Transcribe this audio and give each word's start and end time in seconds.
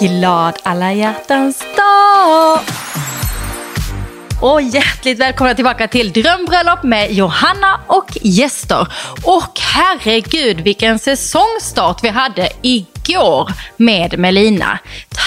glad 0.00 0.54
alla 0.62 0.92
hjärtans 0.92 1.58
dag! 1.76 2.60
Och 4.42 4.62
hjärtligt 4.62 5.18
välkomna 5.18 5.54
tillbaka 5.54 5.88
till 5.88 6.12
Drömbröllop 6.12 6.82
med 6.82 7.12
Johanna 7.12 7.80
och 7.86 8.18
gäster. 8.22 8.86
Och 9.24 9.60
herregud 9.60 10.60
vilken 10.60 10.98
säsongstart 10.98 12.04
vi 12.04 12.08
hade 12.08 12.48
igår 12.62 12.99
med 13.76 14.18
Melina. 14.18 14.78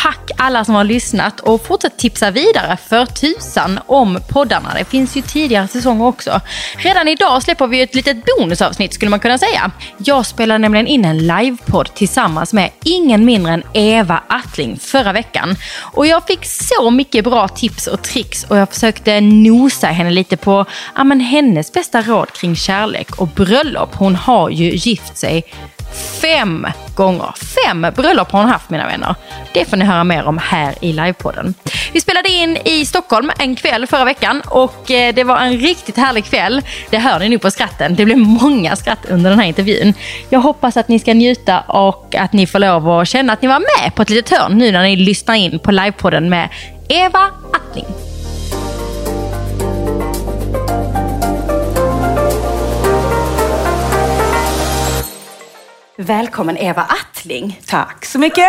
Tack 0.04 0.32
alla 0.38 0.66
som 0.66 0.76
har 0.76 0.84
lyssnat 0.84 1.40
och 1.40 1.66
fortsätt 1.66 1.98
tipsa 1.98 2.32
vidare 2.32 2.78
för 2.90 3.06
tusan 3.06 3.80
om 3.86 4.20
poddarna. 4.30 4.74
Det 4.78 4.86
finns 4.86 5.18
ju 5.18 5.22
tidigare 5.22 5.68
säsonger 5.68 6.06
också. 6.06 6.42
Redan 6.78 7.08
idag 7.08 7.44
släpper 7.44 7.68
vi 7.68 7.82
ett 7.82 7.96
litet 7.96 8.18
bonusavsnitt 8.26 8.94
skulle 8.94 9.10
man 9.10 9.20
kunna 9.20 9.38
säga. 9.38 9.72
Jag 9.98 10.26
spelade 10.26 10.58
nämligen 10.58 10.88
in 10.88 11.06
en 11.06 11.28
livepodd 11.28 11.94
tillsammans 11.94 12.54
med 12.54 12.70
ingen 12.84 13.26
mindre 13.26 13.54
än 13.54 13.64
Eva 13.74 14.24
Attling 14.28 14.80
förra 14.80 15.14
veckan. 15.14 15.56
Och 15.80 16.06
jag 16.06 16.28
fick 16.28 16.46
så 16.46 16.92
mycket 16.92 17.24
bra 17.24 17.48
tips 17.48 17.88
och 17.88 18.02
tricks 18.02 18.44
och 18.44 18.58
jag 18.58 18.70
försökte 18.70 19.22
nosa 19.22 19.88
henne 19.88 20.12
lite 20.12 20.38
på 20.38 20.66
ja, 20.96 21.04
men 21.04 21.20
hennes 21.20 21.74
bästa 21.74 22.02
råd 22.02 22.32
kring 22.32 22.56
kärlek 22.56 23.22
och 23.22 23.28
bröllop. 23.28 23.96
Hon 23.96 24.16
har 24.16 24.50
ju 24.50 24.72
gift 24.76 25.18
sig 25.18 25.44
fem 26.22 26.68
gånger. 26.96 27.34
Fem 27.66 27.88
bröllop 27.96 28.32
har 28.32 28.40
hon 28.40 28.50
haft 28.50 28.70
mina 28.70 28.88
vänner. 28.88 29.16
Det 29.54 29.70
får 29.70 29.78
ni 29.78 29.86
höra 29.86 30.04
mer 30.04 30.26
om 30.26 30.38
här 30.38 30.76
i 30.82 30.94
livepodden. 30.94 31.54
Vi 31.94 32.02
spelade 32.02 32.30
in 32.30 32.58
i 32.66 32.86
Stockholm 32.86 33.32
en 33.40 33.56
kväll 33.56 33.88
förra 33.88 34.06
veckan 34.06 34.42
och 34.46 34.92
eh, 34.92 35.14
det 35.14 35.24
var 35.24 35.40
en 35.40 35.58
riktigt 35.58 35.98
härlig 35.98 36.26
kväll. 36.26 36.62
Det 36.90 36.98
hör 36.98 37.20
ni 37.20 37.30
nu 37.30 37.40
på 37.40 37.52
skratten. 37.52 37.96
Det 37.96 38.06
blev 38.06 38.18
många 38.18 38.76
skratt 38.76 39.06
under 39.10 39.30
den 39.30 39.40
här 39.40 39.48
intervjun. 39.48 39.94
Jag 40.30 40.40
hoppas 40.40 40.78
att 40.78 40.88
ni 40.88 41.00
ska 41.00 41.14
njuta 41.14 41.60
och 41.60 42.16
att 42.16 42.34
ni 42.34 42.48
får 42.48 42.60
lov 42.60 42.90
att 42.90 43.08
känna 43.08 43.34
att 43.34 43.42
ni 43.42 43.48
var 43.48 43.60
med 43.60 43.96
på 43.96 44.02
ett 44.02 44.10
litet 44.10 44.38
hörn 44.38 44.58
nu 44.58 44.72
när 44.72 44.84
ni 44.84 44.96
lyssnar 44.96 45.36
in 45.36 45.60
på 45.60 45.72
livepodden 45.72 46.30
med 46.30 46.50
Eva 46.90 47.32
Attling. 47.54 48.13
Välkommen 55.98 56.58
Eva 56.58 56.82
Attling. 56.82 57.62
Tack 57.66 58.06
så 58.06 58.20
mycket. 58.20 58.48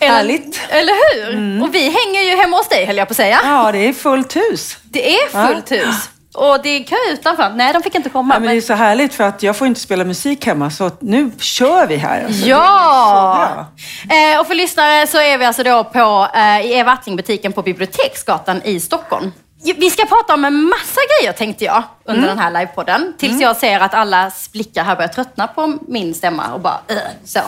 Härligt. 0.00 0.60
Eller 0.68 0.92
hur? 1.32 1.62
Och 1.62 1.74
vi 1.74 1.82
hänger 1.82 2.20
ju 2.30 2.36
hemma 2.36 2.56
hos 2.56 2.68
dig 2.68 2.86
höll 2.86 2.96
jag 2.96 3.08
på 3.08 3.12
att 3.12 3.16
säga. 3.16 3.40
Ja, 3.44 3.72
det 3.72 3.78
är 3.78 3.92
fullt 3.92 4.36
hus. 4.36 4.76
Det 4.82 5.14
är 5.14 5.28
fullt 5.46 5.72
hus. 5.72 6.10
Och 6.34 6.62
det 6.62 6.68
är 6.68 6.84
kö 6.84 6.96
utanför. 7.12 7.50
Nej, 7.50 7.72
de 7.72 7.82
fick 7.82 7.94
inte 7.94 8.10
komma. 8.10 8.34
Ja, 8.34 8.40
men 8.40 8.48
det 8.48 8.56
är 8.56 8.60
så 8.60 8.74
härligt 8.74 9.14
för 9.14 9.24
att 9.24 9.42
jag 9.42 9.56
får 9.56 9.66
inte 9.66 9.80
spela 9.80 10.04
musik 10.04 10.46
hemma 10.46 10.70
så 10.70 10.90
nu 11.00 11.30
kör 11.38 11.86
vi 11.86 11.96
här. 11.96 12.24
Alltså. 12.24 12.46
Ja! 12.46 13.66
Eh, 14.10 14.40
och 14.40 14.46
för 14.46 14.54
lyssnare 14.54 15.06
så 15.06 15.18
är 15.18 15.38
vi 15.38 15.44
alltså 15.44 15.62
då 15.62 15.84
på, 15.84 16.28
eh, 16.34 16.60
i 16.66 16.72
Eva 16.72 16.92
Attling-butiken 16.92 17.52
på 17.52 17.62
Biblioteksgatan 17.62 18.62
i 18.64 18.80
Stockholm. 18.80 19.32
Vi 19.62 19.90
ska 19.90 20.06
prata 20.06 20.34
om 20.34 20.44
en 20.44 20.64
massa 20.64 21.00
grejer 21.20 21.32
tänkte 21.32 21.64
jag 21.64 21.82
under 22.04 22.28
den 22.28 22.38
här 22.38 22.50
livepodden. 22.50 23.14
Tills 23.18 23.40
jag 23.40 23.56
ser 23.56 23.80
att 23.80 23.94
allas 23.94 24.52
blickar 24.52 24.84
här 24.84 24.96
börjar 24.96 25.08
tröttna 25.08 25.46
på 25.46 25.78
min 25.88 26.14
stämma 26.14 26.52
och 26.52 26.60
bara 26.60 26.80
så, 27.24 27.40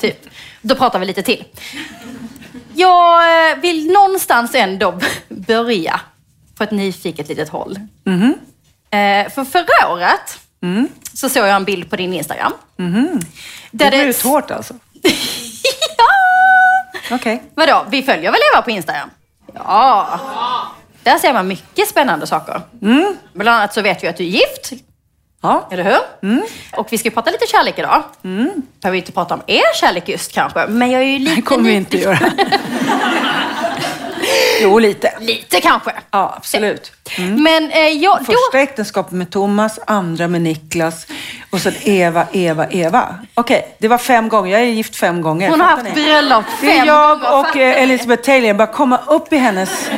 typ. 0.00 0.26
Då 0.62 0.74
pratar 0.74 0.98
vi 0.98 1.06
lite 1.06 1.22
till. 1.22 1.44
Jag 2.74 3.50
eh, 3.50 3.58
vill 3.58 3.92
någonstans 3.92 4.54
ändå 4.54 5.00
börja 5.28 6.00
på 6.54 6.64
ett 6.64 6.70
nyfiket 6.70 7.28
litet 7.28 7.48
håll. 7.48 7.78
Eh, 8.90 9.30
för 9.32 9.44
förra 9.44 9.92
året 9.92 10.38
så 11.14 11.28
såg 11.28 11.42
jag 11.46 11.56
en 11.56 11.64
bild 11.64 11.90
på 11.90 11.96
din 11.96 12.12
Instagram. 12.14 12.52
Det 13.70 13.84
går 13.90 14.00
ut 14.08 14.22
hårt 14.22 14.50
alltså. 14.50 14.74
ja! 15.98 17.14
Okej. 17.16 17.42
Vadå, 17.54 17.84
vi 17.90 18.02
följer 18.02 18.30
väl 18.30 18.40
Eva 18.54 18.62
på 18.62 18.70
Instagram? 18.70 19.10
Ja. 19.54 20.20
Där 21.04 21.18
ser 21.18 21.32
man 21.32 21.48
mycket 21.48 21.88
spännande 21.88 22.26
saker. 22.26 22.60
Bland 23.32 23.56
annat 23.56 23.74
så 23.74 23.82
vet 23.82 24.04
vi 24.04 24.08
att 24.08 24.16
du 24.16 24.24
är 24.24 24.28
gift, 24.28 24.72
Ja. 25.42 25.68
eller 25.70 25.84
hur? 25.84 26.40
Och 26.72 26.86
vi 26.90 26.98
ska 26.98 27.08
ju 27.08 27.14
prata 27.14 27.30
lite 27.30 27.46
kärlek 27.46 27.78
idag. 27.78 28.02
Mm. 28.24 28.50
Behöver 28.82 28.96
inte 28.98 29.12
prata 29.12 29.34
om 29.34 29.42
er 29.46 29.74
kärlek 29.80 30.08
just 30.08 30.32
kanske, 30.32 30.66
men 30.66 30.90
jag 30.90 31.02
är 31.02 31.06
ju 31.06 31.18
lite 31.18 31.34
Det 31.36 31.42
kommer 31.42 31.64
vi 31.70 31.74
inte 31.76 31.96
göra. 31.98 32.18
jo, 34.62 34.78
lite. 34.78 35.12
Lite 35.20 35.60
kanske. 35.60 35.92
Ja, 36.10 36.34
absolut. 36.36 36.92
Men 37.18 37.70
eh, 37.70 37.78
jag, 37.80 38.18
då... 38.18 38.24
Första 38.24 38.58
äktenskapet 38.58 39.12
med 39.12 39.30
Thomas, 39.30 39.78
andra 39.86 40.28
med 40.28 40.40
Niklas 40.42 41.06
och 41.50 41.60
sen 41.60 41.74
Eva, 41.82 42.26
Eva, 42.32 42.66
Eva. 42.70 43.14
Okej, 43.34 43.76
det 43.78 43.88
var 43.88 43.98
fem 43.98 44.28
gånger. 44.28 44.52
Jag 44.52 44.60
är 44.60 44.64
gift 44.64 44.96
fem 44.96 45.20
gånger. 45.22 45.50
Hon 45.50 45.60
har 45.60 45.68
haft 45.68 45.94
bröllop 45.94 46.44
Det 46.60 46.66
är 46.66 46.76
fem 46.78 46.86
jag 46.86 47.20
gånger. 47.20 47.38
och 47.50 47.56
eh, 47.56 47.82
Elizabeth 47.82 48.22
Taylor. 48.22 48.54
Bara 48.54 48.66
komma 48.72 49.00
upp 49.06 49.32
i 49.32 49.36
hennes... 49.36 49.90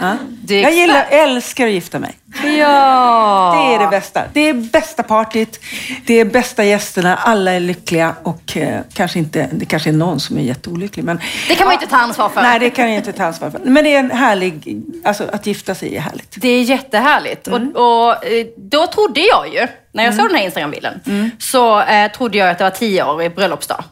Ja. 0.00 0.16
Jag 0.48 0.72
gillar, 0.74 1.06
älskar 1.10 1.66
att 1.66 1.72
gifta 1.72 1.98
mig. 1.98 2.18
Ja. 2.44 3.68
Det 3.68 3.74
är 3.74 3.78
det 3.78 3.90
bästa. 3.90 4.22
Det 4.32 4.40
är 4.48 4.54
bästa 4.54 5.02
partyt, 5.02 5.60
det 6.06 6.14
är 6.14 6.24
bästa 6.24 6.64
gästerna, 6.64 7.16
alla 7.16 7.52
är 7.52 7.60
lyckliga 7.60 8.14
och 8.22 8.56
eh, 8.56 8.80
kanske 8.94 9.18
inte, 9.18 9.48
det 9.52 9.64
kanske 9.64 9.90
är 9.90 9.94
någon 9.94 10.20
som 10.20 10.38
är 10.38 10.42
jätteolycklig. 10.42 11.04
Men, 11.04 11.20
Det 11.48 11.54
kan 11.54 11.66
man 11.66 11.74
ju 11.74 11.80
inte 11.82 11.86
ta 11.86 11.96
ansvar 11.96 12.28
för. 12.28 12.42
Nej, 12.42 12.58
det 12.58 12.70
kan 12.70 12.88
jag 12.88 12.96
inte 12.96 13.12
ta 13.12 13.24
ansvar 13.24 13.50
för. 13.50 13.58
Men 13.64 13.84
det 13.84 13.94
är 13.94 13.98
en 13.98 14.10
härlig, 14.10 14.82
alltså 15.04 15.24
att 15.32 15.46
gifta 15.46 15.74
sig 15.74 15.96
är 15.96 16.00
härligt. 16.00 16.34
Det 16.36 16.48
är 16.48 16.62
jättehärligt. 16.62 17.46
Mm. 17.48 17.68
Och, 17.68 18.06
och 18.06 18.26
eh, 18.26 18.46
då 18.56 18.86
trodde 18.86 19.20
jag 19.20 19.54
ju, 19.54 19.66
när 19.92 20.04
jag 20.04 20.14
såg 20.14 20.28
den 20.28 20.36
här 20.36 20.44
Instagram-bilden, 20.44 21.00
Mm. 21.06 21.30
så 21.38 21.80
eh, 21.80 22.10
trodde 22.12 22.38
jag 22.38 22.50
att 22.50 22.58
det 22.58 22.64
var 22.64 22.70
tio 22.70 23.04
år 23.04 23.22
i 23.22 23.30
bröllopsdag. 23.30 23.84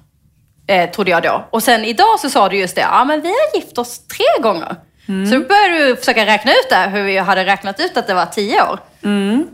Eh, 0.67 0.91
trodde 0.91 1.11
jag 1.11 1.23
då. 1.23 1.45
Och 1.51 1.63
sen 1.63 1.85
idag 1.85 2.21
så 2.21 2.31
sa 2.31 2.49
du 2.49 2.57
just 2.59 2.75
det, 2.75 2.81
ja 2.81 3.05
men 3.05 3.21
vi 3.21 3.29
har 3.29 3.61
gift 3.61 3.79
oss 3.79 4.01
tre 4.07 4.43
gånger. 4.43 4.77
Mm. 5.09 5.27
Så 5.27 5.35
då 5.35 5.41
började 5.41 5.87
du 5.87 5.97
försöka 5.97 6.27
räkna 6.27 6.53
ut 6.53 6.69
det, 6.71 6.91
hur 6.93 7.03
vi 7.03 7.19
hade 7.19 7.45
räknat 7.45 7.81
ut 7.81 7.97
att 7.97 8.07
det 8.07 8.15
var 8.15 8.27
tio 8.27 8.63
år. 8.63 8.79
Mm. 9.03 9.47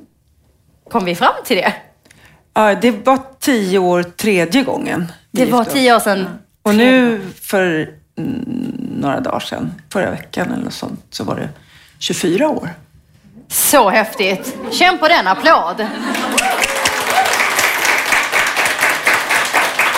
Kom 0.90 1.04
vi 1.04 1.14
fram 1.14 1.34
till 1.44 1.56
det? 1.56 1.72
Ja, 2.54 2.74
det 2.74 2.90
var 2.90 3.18
tio 3.40 3.78
år 3.78 4.02
tredje 4.02 4.62
gången. 4.62 5.12
Det 5.30 5.46
var 5.46 5.64
tio 5.64 5.94
år 5.94 6.00
sedan. 6.00 6.28
Och 6.62 6.74
nu 6.74 7.20
för 7.42 7.90
mm, 8.18 8.76
några 9.00 9.20
dagar 9.20 9.40
sedan, 9.40 9.74
förra 9.92 10.10
veckan 10.10 10.52
eller 10.52 10.64
något 10.64 10.72
sånt, 10.72 11.00
så 11.10 11.24
var 11.24 11.36
det 11.36 11.48
24 11.98 12.48
år. 12.48 12.70
Så 13.48 13.90
häftigt. 13.90 14.56
Känn 14.70 14.98
på 14.98 15.08
den, 15.08 15.26
applåd. 15.26 15.86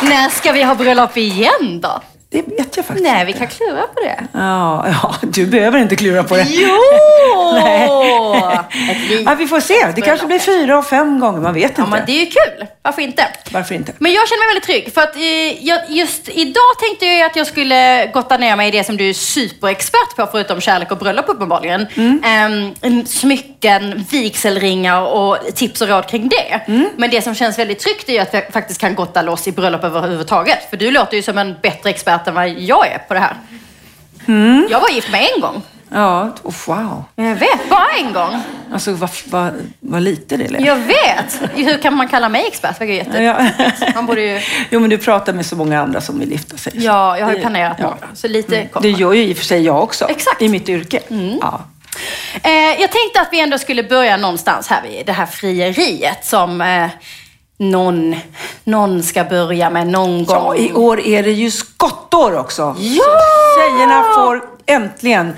När 0.02 0.28
ska 0.28 0.52
vi 0.52 0.62
ha 0.62 0.74
bröllop 0.74 1.16
igen 1.16 1.80
då? 1.80 2.00
Det 2.30 2.42
vet 2.42 2.76
jag 2.76 2.84
faktiskt 2.86 3.02
Nej, 3.08 3.24
vi 3.24 3.32
inte. 3.32 3.38
kan 3.46 3.48
klura 3.48 3.82
på 3.82 4.00
det. 4.00 4.26
Ja, 4.32 4.86
ja, 5.02 5.14
du 5.22 5.46
behöver 5.46 5.78
inte 5.78 5.96
klura 5.96 6.22
på 6.24 6.36
det. 6.36 6.46
Jo! 6.48 6.68
Nej. 7.54 7.88
Ja, 9.24 9.34
vi 9.34 9.46
får 9.46 9.60
se. 9.60 9.74
Det 9.96 10.00
kanske 10.00 10.26
blir 10.26 10.38
fyra 10.38 10.78
och 10.78 10.86
fem 10.86 11.20
gånger, 11.20 11.40
man 11.40 11.54
vet 11.54 11.72
Ja, 11.76 11.84
inte. 11.84 11.96
men 11.96 12.06
det 12.06 12.12
är 12.12 12.20
ju 12.24 12.26
kul. 12.26 12.66
Varför 12.82 13.02
inte? 13.02 13.26
Varför 13.52 13.74
inte? 13.74 13.92
Men 13.98 14.12
jag 14.12 14.28
känner 14.28 14.40
mig 14.40 14.48
väldigt 14.54 14.64
trygg 14.66 14.94
för 14.94 15.00
att 15.00 15.16
eh, 15.16 15.66
jag, 15.66 15.80
just 15.90 16.28
idag 16.28 16.78
tänkte 16.80 17.06
jag 17.06 17.26
att 17.30 17.36
jag 17.36 17.46
skulle 17.46 18.06
gotta 18.06 18.36
ner 18.36 18.56
mig 18.56 18.68
i 18.68 18.70
det 18.70 18.84
som 18.84 18.96
du 18.96 19.08
är 19.08 19.12
superexpert 19.12 20.16
på 20.16 20.26
förutom 20.32 20.60
kärlek 20.60 20.90
och 20.92 20.98
bröllop 20.98 21.24
uppenbarligen. 21.28 21.86
Ehm, 22.24 23.06
smycken, 23.06 24.04
vigselringar 24.10 25.00
och 25.02 25.38
tips 25.54 25.80
och 25.82 25.88
råd 25.88 26.08
kring 26.08 26.28
det. 26.28 26.60
Men 26.96 27.10
det 27.10 27.22
som 27.22 27.34
känns 27.34 27.58
väldigt 27.58 27.78
tryggt 27.78 28.08
är 28.08 28.22
att 28.22 28.34
vi 28.34 28.42
faktiskt 28.52 28.80
kan 28.80 28.94
gotta 28.94 29.22
loss 29.22 29.48
i 29.48 29.52
bröllop 29.52 29.84
överhuvudtaget. 29.84 30.70
För 30.70 30.76
du 30.76 30.90
låter 30.90 31.16
ju 31.16 31.22
som 31.22 31.38
en 31.38 31.54
bättre 31.62 31.90
expert 31.90 32.15
än 32.28 32.34
vad 32.34 32.48
jag 32.48 32.86
är 32.86 32.98
på 32.98 33.14
det 33.14 33.20
här. 33.20 33.36
Jag 34.70 34.80
var 34.80 34.88
gift 34.90 35.10
med 35.10 35.28
en 35.34 35.40
gång. 35.40 35.62
Ja, 35.92 36.34
oh, 36.42 36.54
wow. 36.66 37.04
Jag 37.16 37.34
vet, 37.34 37.70
bara 37.70 37.86
en 37.98 38.12
gång. 38.12 38.42
Alltså 38.72 38.92
vad, 38.92 39.10
vad, 39.26 39.52
vad 39.80 40.02
lite 40.02 40.36
det 40.36 40.48
lät. 40.48 40.64
Jag 40.64 40.76
vet! 40.76 41.40
Hur 41.54 41.78
kan 41.78 41.96
man 41.96 42.08
kalla 42.08 42.28
mig 42.28 42.46
expert? 42.46 42.78
Det 42.78 42.84
är 42.84 42.88
jätte... 42.88 43.22
Ja. 43.22 43.46
Man 43.94 44.06
borde 44.06 44.20
ju... 44.20 44.40
Jo, 44.70 44.80
men 44.80 44.90
du 44.90 44.98
pratar 44.98 45.32
med 45.32 45.46
så 45.46 45.56
många 45.56 45.80
andra 45.82 46.00
som 46.00 46.18
vill 46.18 46.32
gifta 46.32 46.56
sig. 46.56 46.72
Ja, 46.76 47.18
jag 47.18 47.24
har 47.24 47.30
ju 47.32 47.36
Det- 47.36 47.42
planerat 47.42 47.76
ja. 47.80 47.84
många. 47.84 48.14
Så 48.14 48.28
lite 48.28 48.56
Det 48.56 48.66
kommer. 48.66 48.88
gör 48.88 49.12
ju 49.12 49.22
i 49.24 49.32
och 49.32 49.36
för 49.36 49.44
sig 49.44 49.62
jag 49.64 49.82
också. 49.82 50.04
Exakt. 50.08 50.42
I 50.42 50.48
mitt 50.48 50.68
yrke. 50.68 51.00
Ja. 51.40 51.60
Eh, 52.42 52.50
jag 52.52 52.90
tänkte 52.92 53.20
att 53.20 53.28
vi 53.32 53.40
ändå 53.40 53.58
skulle 53.58 53.82
börja 53.82 54.16
någonstans 54.16 54.68
här 54.68 54.82
vid 54.82 55.06
det 55.06 55.12
här 55.12 55.26
frieriet 55.26 56.24
som 56.24 56.60
eh, 56.60 56.88
någon, 57.56 58.16
någon 58.64 59.02
ska 59.02 59.24
börja 59.24 59.70
med 59.70 59.86
någon 59.86 60.24
gång. 60.24 60.36
ja, 60.36 60.56
i 60.56 60.72
år 60.72 61.00
är 61.00 61.22
det 61.22 61.30
ju 61.32 61.50
skottår 61.50 62.38
också. 62.38 62.76
Ja! 62.78 63.04
Tjejerna 63.58 64.02
får 64.14 64.44
äntligen, 64.66 65.32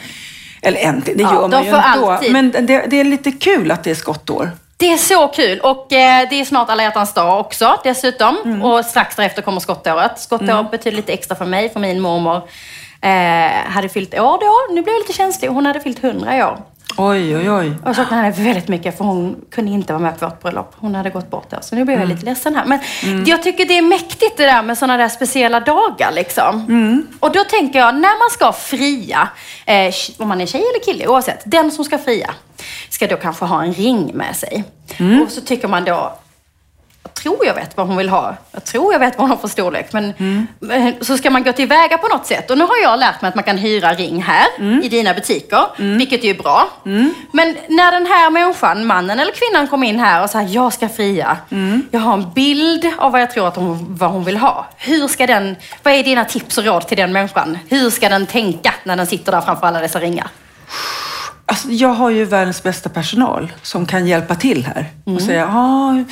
eller 0.62 0.78
äntligen, 0.80 1.18
det 1.18 1.22
Ja, 1.24 1.34
gör 1.34 1.42
de 1.42 1.50
man 1.50 1.64
ju 1.64 1.70
får 1.70 1.78
ändå. 1.78 2.10
alltid. 2.10 2.32
Men 2.32 2.50
det, 2.50 2.86
det 2.86 3.00
är 3.00 3.04
lite 3.04 3.32
kul 3.32 3.70
att 3.70 3.84
det 3.84 3.90
är 3.90 3.94
skottår. 3.94 4.50
Det 4.76 4.92
är 4.92 4.96
så 4.96 5.28
kul 5.28 5.60
och 5.60 5.92
eh, 5.92 6.28
det 6.30 6.40
är 6.40 6.44
snart 6.44 6.70
alla 6.70 6.82
hjärtans 6.82 7.14
dag 7.14 7.40
också 7.40 7.80
dessutom. 7.84 8.36
Mm. 8.44 8.62
Och 8.62 8.84
strax 8.84 9.16
därefter 9.16 9.42
kommer 9.42 9.60
skottåret. 9.60 10.18
Skottåret 10.20 10.70
betyder 10.70 10.96
lite 10.96 11.12
extra 11.12 11.36
för 11.36 11.44
mig, 11.44 11.68
för 11.72 11.80
min 11.80 12.00
mormor 12.00 12.36
eh, 13.00 13.70
hade 13.72 13.88
fyllt 13.88 14.14
år 14.14 14.38
då. 14.40 14.74
Nu 14.74 14.82
blev 14.82 14.94
jag 14.94 15.00
lite 15.00 15.12
känslig. 15.12 15.48
Hon 15.48 15.66
hade 15.66 15.80
fyllt 15.80 16.04
100 16.04 16.36
i 16.36 16.42
år. 16.42 16.58
Oj, 17.00 17.36
oj, 17.36 17.50
oj. 17.50 17.72
Jag 17.84 17.96
saknar 17.96 18.22
henne 18.22 18.30
väldigt 18.44 18.68
mycket 18.68 18.96
för 18.98 19.04
hon 19.04 19.36
kunde 19.50 19.70
inte 19.70 19.92
vara 19.92 20.02
med 20.02 20.20
på 20.20 20.26
vårt 20.26 20.42
bröllop. 20.42 20.74
Hon 20.76 20.94
hade 20.94 21.10
gått 21.10 21.30
bort 21.30 21.50
då. 21.50 21.56
Så 21.60 21.74
nu 21.74 21.84
blev 21.84 21.98
jag 22.00 22.08
lite 22.08 22.24
ledsen 22.24 22.56
här. 22.56 22.64
Men 22.66 22.78
jag 23.26 23.42
tycker 23.42 23.64
det 23.64 23.78
är 23.78 23.82
mäktigt 23.82 24.36
det 24.36 24.44
där 24.44 24.62
med 24.62 24.78
sådana 24.78 24.96
där 24.96 25.08
speciella 25.08 25.60
dagar 25.60 26.12
liksom. 26.12 26.66
Och 27.20 27.32
då 27.32 27.44
tänker 27.44 27.78
jag, 27.78 27.94
när 27.94 28.18
man 28.18 28.30
ska 28.30 28.52
fria, 28.52 29.28
eh, 29.66 29.94
om 30.16 30.28
man 30.28 30.40
är 30.40 30.46
tjej 30.46 30.60
eller 30.60 30.84
kille, 30.92 31.06
oavsett. 31.06 31.42
Den 31.44 31.70
som 31.70 31.84
ska 31.84 31.98
fria 31.98 32.30
ska 32.90 33.06
då 33.06 33.16
kanske 33.16 33.44
ha 33.44 33.62
en 33.64 33.72
ring 33.72 34.10
med 34.14 34.36
sig. 34.36 34.64
Och 35.24 35.30
så 35.32 35.40
tycker 35.40 35.68
man 35.68 35.84
då, 35.84 36.18
tror 37.22 37.46
jag 37.46 37.54
vet 37.54 37.76
vad 37.76 37.86
hon 37.86 37.96
vill 37.96 38.08
ha. 38.08 38.36
Jag 38.52 38.64
tror 38.64 38.92
jag 38.92 39.00
vet 39.00 39.18
vad 39.18 39.20
hon 39.20 39.30
har 39.30 39.36
för 39.36 39.48
storlek. 39.48 39.92
Men 39.92 40.14
mm. 40.18 40.94
så 41.00 41.16
ska 41.16 41.30
man 41.30 41.42
gå 41.42 41.52
tillväga 41.52 41.98
på 41.98 42.08
något 42.08 42.26
sätt. 42.26 42.50
Och 42.50 42.58
nu 42.58 42.64
har 42.64 42.76
jag 42.82 42.98
lärt 42.98 43.22
mig 43.22 43.28
att 43.28 43.34
man 43.34 43.44
kan 43.44 43.58
hyra 43.58 43.94
ring 43.94 44.22
här 44.22 44.46
i 44.84 44.88
dina 44.88 45.14
butiker. 45.14 45.66
Vilket 45.98 46.24
är 46.24 46.28
ju 46.28 46.34
bra. 46.34 46.68
Men 47.32 47.56
när 47.68 47.92
den 47.92 48.06
här 48.06 48.30
människan, 48.30 48.86
mannen 48.86 49.20
eller 49.20 49.32
kvinnan, 49.32 49.68
kom 49.68 49.84
in 49.84 50.00
här 50.00 50.22
och 50.22 50.30
sa 50.30 50.42
jag 50.42 50.72
ska 50.72 50.88
fria. 50.88 51.36
Jag 51.90 52.00
har 52.00 52.14
en 52.14 52.32
bild 52.32 52.86
av 52.98 53.12
vad 53.12 53.20
jag 53.20 53.30
tror 53.30 53.48
att 53.48 53.56
hon, 53.56 53.96
vad 53.96 54.10
hon 54.10 54.24
vill 54.24 54.36
ha. 54.36 54.66
Hur 54.76 55.08
ska 55.08 55.26
den, 55.26 55.56
vad 55.82 55.94
är 55.94 56.04
dina 56.04 56.24
tips 56.24 56.58
och 56.58 56.64
råd 56.64 56.88
till 56.88 56.96
den 56.96 57.12
människan? 57.12 57.58
Hur 57.68 57.90
ska 57.90 58.08
den 58.08 58.26
tänka 58.26 58.74
när 58.84 58.96
den 58.96 59.06
sitter 59.06 59.32
där 59.32 59.40
framför 59.40 59.66
alla 59.66 59.80
dessa 59.80 60.00
ringar? 60.00 60.28
Alltså, 61.50 61.68
jag 61.70 61.88
har 61.88 62.10
ju 62.10 62.24
världens 62.24 62.62
bästa 62.62 62.88
personal 62.88 63.52
som 63.62 63.86
kan 63.86 64.06
hjälpa 64.06 64.34
till 64.34 64.66
här. 64.66 64.88
Och 65.04 65.22
säga, 65.22 65.46
ah, 65.48 66.04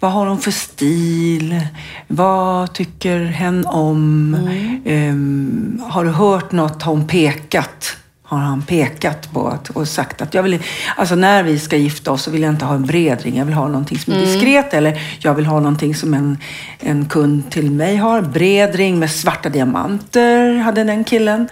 vad 0.00 0.12
har 0.12 0.26
hon 0.26 0.38
för 0.38 0.50
stil? 0.50 1.60
Vad 2.08 2.72
tycker 2.72 3.24
hen 3.24 3.66
om? 3.66 4.34
Ehm, 4.84 5.82
har 5.88 6.04
du 6.04 6.10
hört 6.10 6.52
något? 6.52 6.82
Har 6.82 6.92
hon 6.92 7.06
pekat? 7.06 7.96
Har 8.30 8.38
han 8.38 8.62
pekat 8.62 9.32
på 9.32 9.48
att, 9.48 9.70
och 9.70 9.88
sagt 9.88 10.22
att 10.22 10.34
jag 10.34 10.42
vill, 10.42 10.58
alltså 10.96 11.14
när 11.14 11.42
vi 11.42 11.58
ska 11.58 11.76
gifta 11.76 12.12
oss 12.12 12.22
så 12.22 12.30
vill 12.30 12.42
jag 12.42 12.50
inte 12.52 12.64
ha 12.64 12.74
en 12.74 12.86
bred 12.86 13.22
ring. 13.22 13.38
Jag 13.38 13.44
vill 13.44 13.54
ha 13.54 13.68
någonting 13.68 13.98
som 13.98 14.12
är 14.12 14.18
diskret 14.18 14.74
eller 14.74 15.00
jag 15.18 15.34
vill 15.34 15.46
ha 15.46 15.60
någonting 15.60 15.94
som 15.94 16.14
en, 16.14 16.38
en 16.80 17.06
kund 17.08 17.50
till 17.50 17.70
mig 17.70 17.96
har. 17.96 18.22
Bred 18.22 18.74
ring 18.74 18.98
med 18.98 19.10
svarta 19.10 19.48
diamanter 19.48 20.56
hade 20.56 20.84
den 20.84 21.04
killen. 21.04 21.48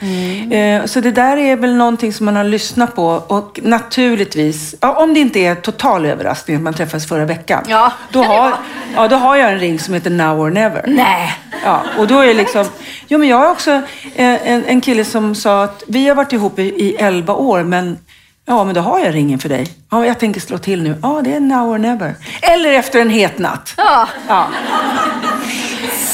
Eh, 0.53 0.85
så 0.85 1.01
det 1.01 1.11
där 1.11 1.37
är 1.37 1.57
väl 1.57 1.75
någonting 1.75 2.13
som 2.13 2.25
man 2.27 2.37
har 2.37 2.45
lyssnat 2.45 2.97
på 2.97 3.07
och 3.07 3.61
naturligtvis, 3.63 4.75
ja, 4.81 5.03
om 5.03 5.15
det 5.15 5.21
inte 5.21 5.39
är 5.41 5.55
total 5.55 6.07
överraskning 6.07 6.57
att 6.57 6.63
man 6.63 6.75
träffades 6.75 7.07
förra 7.07 7.25
veckan. 7.25 7.65
Ja, 7.69 7.93
då, 8.13 8.23
har, 8.23 8.53
ja, 8.95 9.09
då 9.09 9.17
har 9.17 9.37
jag 9.37 9.53
en 9.53 9.59
ring 9.59 9.79
som 9.79 9.95
heter 9.95 10.11
Now 10.11 10.41
or 10.41 10.51
Never. 10.51 10.85
Nej. 10.87 11.35
Ja, 11.69 11.83
och 11.99 12.07
då 12.07 12.19
är 12.21 12.27
det 12.27 12.35
liksom... 12.35 12.67
Jo, 13.09 13.19
men 13.19 13.29
jag 13.29 13.37
har 13.37 13.51
också 13.51 13.71
en, 14.17 14.39
en, 14.45 14.65
en 14.65 14.81
kille 14.81 15.05
som 15.05 15.35
sa 15.35 15.65
att 15.65 15.83
vi 15.87 16.09
har 16.09 16.15
varit 16.15 16.33
ihop 16.33 16.59
i, 16.59 16.63
i 16.63 16.97
11 16.99 17.35
år, 17.35 17.63
men 17.63 17.99
ja, 18.47 18.65
men 18.65 18.75
då 18.75 18.81
har 18.81 18.99
jag 18.99 19.15
ringen 19.15 19.39
för 19.39 19.49
dig. 19.49 19.67
Ja, 19.91 20.07
jag 20.07 20.19
tänker 20.19 20.41
slå 20.41 20.59
till 20.59 20.83
nu. 20.83 20.97
Ja, 21.03 21.21
det 21.25 21.35
är 21.35 21.41
now 21.41 21.69
or 21.69 21.79
never. 21.79 22.15
Eller 22.43 22.73
efter 22.73 23.01
en 23.01 23.11
het 23.11 23.39
natt. 23.39 23.75
Ja. 23.77 24.09
Ja. 24.29 24.47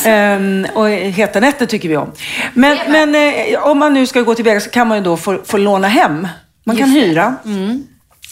Ehm, 0.04 0.66
och 0.74 0.88
heta 0.88 1.40
nätter 1.40 1.66
tycker 1.66 1.88
vi 1.88 1.96
om. 1.96 2.12
Men, 2.54 2.78
men 2.88 3.14
eh, 3.14 3.62
om 3.62 3.78
man 3.78 3.94
nu 3.94 4.06
ska 4.06 4.20
gå 4.20 4.34
tillväga 4.34 4.60
så 4.60 4.70
kan 4.70 4.88
man 4.88 4.98
ju 4.98 5.04
då 5.04 5.16
få, 5.16 5.38
få 5.44 5.56
låna 5.56 5.88
hem. 5.88 6.28
Man 6.66 6.76
kan 6.76 6.88
Just 6.92 7.00
det. 7.00 7.08
hyra. 7.10 7.34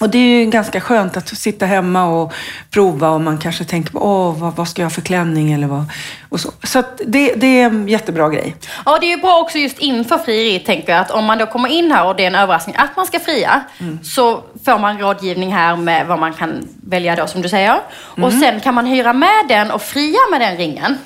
Och 0.01 0.11
det 0.11 0.19
är 0.19 0.39
ju 0.45 0.51
ganska 0.51 0.81
skönt 0.81 1.17
att 1.17 1.29
sitta 1.29 1.67
hemma 1.67 2.05
och 2.05 2.33
prova 2.71 3.09
och 3.11 3.21
man 3.21 3.39
kanske 3.39 3.65
tänker 3.65 3.93
på 3.93 3.99
åh, 3.99 4.39
vad, 4.39 4.57
vad 4.57 4.69
ska 4.69 4.83
jag 4.83 4.87
ha 4.87 4.91
för 4.91 5.01
klänning 5.01 5.53
eller 5.53 5.67
vad. 5.67 5.85
Och 6.29 6.41
så 6.41 6.53
så 6.63 6.83
det, 7.07 7.35
det 7.35 7.61
är 7.61 7.67
en 7.67 7.89
jättebra 7.89 8.29
grej. 8.29 8.57
Ja, 8.85 8.99
det 8.99 9.07
är 9.07 9.17
ju 9.17 9.23
bra 9.23 9.41
också 9.41 9.59
just 9.59 9.79
inför 9.79 10.19
frieriet 10.19 10.65
tänker 10.65 10.93
jag 10.93 11.01
att 11.01 11.11
om 11.11 11.25
man 11.25 11.39
då 11.39 11.47
kommer 11.47 11.69
in 11.69 11.93
här 11.93 12.07
och 12.07 12.17
det 12.17 12.23
är 12.23 12.27
en 12.27 12.35
överraskning 12.35 12.77
att 12.79 12.97
man 12.97 13.07
ska 13.07 13.21
fria 13.21 13.63
så 14.03 14.43
får 14.65 14.79
man 14.79 14.99
rådgivning 14.99 15.53
här 15.53 15.77
med 15.77 16.07
vad 16.07 16.19
man 16.19 16.33
kan 16.33 16.69
välja 16.87 17.17
då 17.17 17.27
som 17.27 17.43
du 17.43 17.49
säger. 17.49 17.81
Och 17.95 18.33
sen 18.33 18.61
kan 18.61 18.75
man 18.75 18.87
hyra 18.87 19.13
med 19.13 19.49
den 19.49 19.71
och 19.71 19.83
fria 19.83 20.19
med 20.31 20.41
den 20.41 20.57
ringen. 20.57 20.99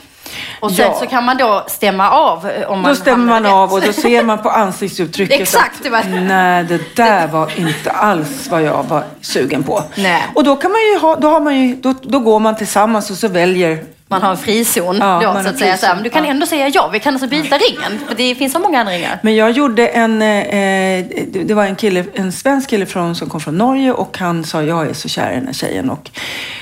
Och 0.60 0.72
sen 0.72 0.86
Ja. 0.86 0.98
så 1.00 1.06
kan 1.06 1.24
man 1.24 1.36
då 1.36 1.64
stämma 1.68 2.10
av 2.10 2.48
eh, 2.50 2.70
om 2.70 2.80
man 2.80 2.90
Då 2.90 2.96
stämmer 2.96 3.26
man 3.26 3.42
rätt. 3.42 3.52
av 3.52 3.72
och 3.72 3.80
då 3.80 3.92
ser 3.92 4.22
man 4.22 4.38
på 4.42 4.50
ansiktsuttrycket 4.50 5.40
Exakt, 5.40 5.82
det 5.82 5.90
var- 5.90 5.98
att 5.98 6.06
nej, 6.10 6.64
det 6.64 6.96
där 6.96 7.26
var 7.26 7.52
inte 7.60 7.90
alls 7.90 8.48
vad 8.50 8.62
jag 8.62 8.82
var 8.88 9.04
sugen 9.20 9.62
på. 9.62 9.82
Nej. 9.94 10.22
Och 10.34 10.44
då 10.44 10.56
kan 10.56 10.72
man 10.72 10.80
ju 10.80 10.98
ha, 10.98 11.16
då 11.16 11.28
har 11.28 11.40
man 11.40 11.60
ju, 11.60 11.74
då, 11.76 11.94
då 12.02 12.18
går 12.18 12.38
man 12.40 12.56
tillsammans 12.56 13.10
och 13.10 13.16
så 13.16 13.28
väljer 13.28 13.84
Man 14.08 14.22
har 14.22 14.30
en 14.30 14.36
frizon 14.36 14.96
Ja, 15.00 15.20
då 15.34 15.42
så 15.42 15.48
att 15.48 15.58
säga. 15.58 15.76
Så 15.76 15.86
här, 15.86 15.94
men 15.94 16.04
du 16.04 16.10
kan 16.10 16.24
Ja. 16.24 16.30
ändå 16.30 16.46
säga 16.46 16.68
ja, 16.68 16.90
vi 16.92 17.00
kan 17.00 17.14
alltså 17.14 17.28
byta 17.28 17.56
ringen. 17.58 17.98
För 18.08 18.14
det 18.14 18.34
finns 18.34 18.52
så 18.52 18.58
många 18.58 18.80
andra 18.80 18.92
ringar. 18.92 19.18
Men 19.22 19.34
jag 19.36 19.50
gjorde 19.50 19.88
en, 19.88 20.22
eh, 20.22 21.04
det 21.32 21.44
det 21.44 21.54
var 21.54 21.64
en 21.64 21.76
kille, 21.76 22.04
en 22.14 22.32
svensk 22.32 22.70
kille 22.70 22.86
från, 22.86 23.14
som 23.16 23.28
kom 23.28 23.40
från 23.40 23.58
Norge 23.58 23.92
och 23.92 24.18
han 24.18 24.44
sa 24.44 24.62
jag 24.62 24.88
är 24.90 24.94
så 24.94 25.08
kär 25.08 25.32
i 25.32 25.34
den 25.34 25.46
här 25.46 25.52
tjejen 25.52 25.90
och 25.90 26.10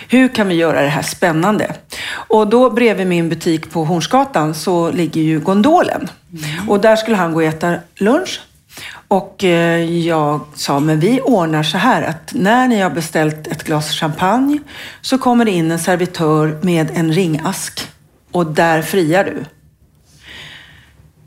hur 0.08 0.28
kan 0.28 0.48
vi 0.48 0.54
göra 0.54 0.82
det 0.82 0.88
här 0.88 1.02
spännande? 1.02 1.74
Och 2.10 2.46
då 2.46 2.70
bredvid 2.70 3.06
min 3.06 3.28
butik 3.28 3.70
på 3.72 3.84
Hornsgatan 3.84 4.54
så 4.54 4.90
ligger 4.90 5.20
ju 5.22 5.40
Gondolen 5.40 6.10
och 6.68 6.80
där 6.80 6.96
skulle 6.96 7.16
han 7.16 7.32
gå 7.32 7.38
och 7.38 7.44
äta 7.44 7.74
lunch. 7.96 8.40
Och 9.08 9.44
eh, 9.44 9.84
jag 10.06 10.40
sa, 10.54 10.80
men 10.80 11.00
vi 11.00 11.20
ordnar 11.20 11.62
så 11.62 11.78
här 11.78 12.02
att 12.02 12.34
när 12.34 12.68
ni 12.68 12.80
har 12.80 12.90
beställt 12.90 13.46
ett 13.46 13.64
glas 13.64 13.90
champagne 13.90 14.58
så 15.00 15.18
kommer 15.18 15.44
det 15.44 15.50
in 15.50 15.70
en 15.70 15.78
servitör 15.78 16.58
med 16.62 16.90
en 16.94 17.12
ringask 17.12 17.88
och 18.32 18.46
där 18.46 18.82
friar 18.82 19.24
du. 19.24 19.44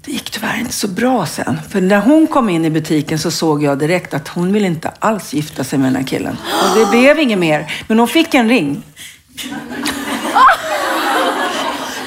Det 0.05 0.11
gick 0.11 0.29
tyvärr 0.29 0.59
inte 0.59 0.73
så 0.73 0.87
bra 0.87 1.25
sen. 1.25 1.59
För 1.69 1.81
när 1.81 1.99
hon 1.99 2.27
kom 2.27 2.49
in 2.49 2.65
i 2.65 2.69
butiken 2.69 3.19
så 3.19 3.31
såg 3.31 3.63
jag 3.63 3.79
direkt 3.79 4.13
att 4.13 4.27
hon 4.27 4.53
ville 4.53 4.67
inte 4.67 4.91
alls 4.99 5.33
gifta 5.33 5.63
sig 5.63 5.79
med 5.79 5.87
den 5.87 5.95
här 5.95 6.07
killen. 6.07 6.37
Och 6.63 6.79
det 6.79 6.85
blev 6.91 7.19
inget 7.19 7.39
mer. 7.39 7.73
Men 7.87 7.99
hon 7.99 8.07
fick 8.07 8.33
en 8.33 8.49
ring. 8.49 8.83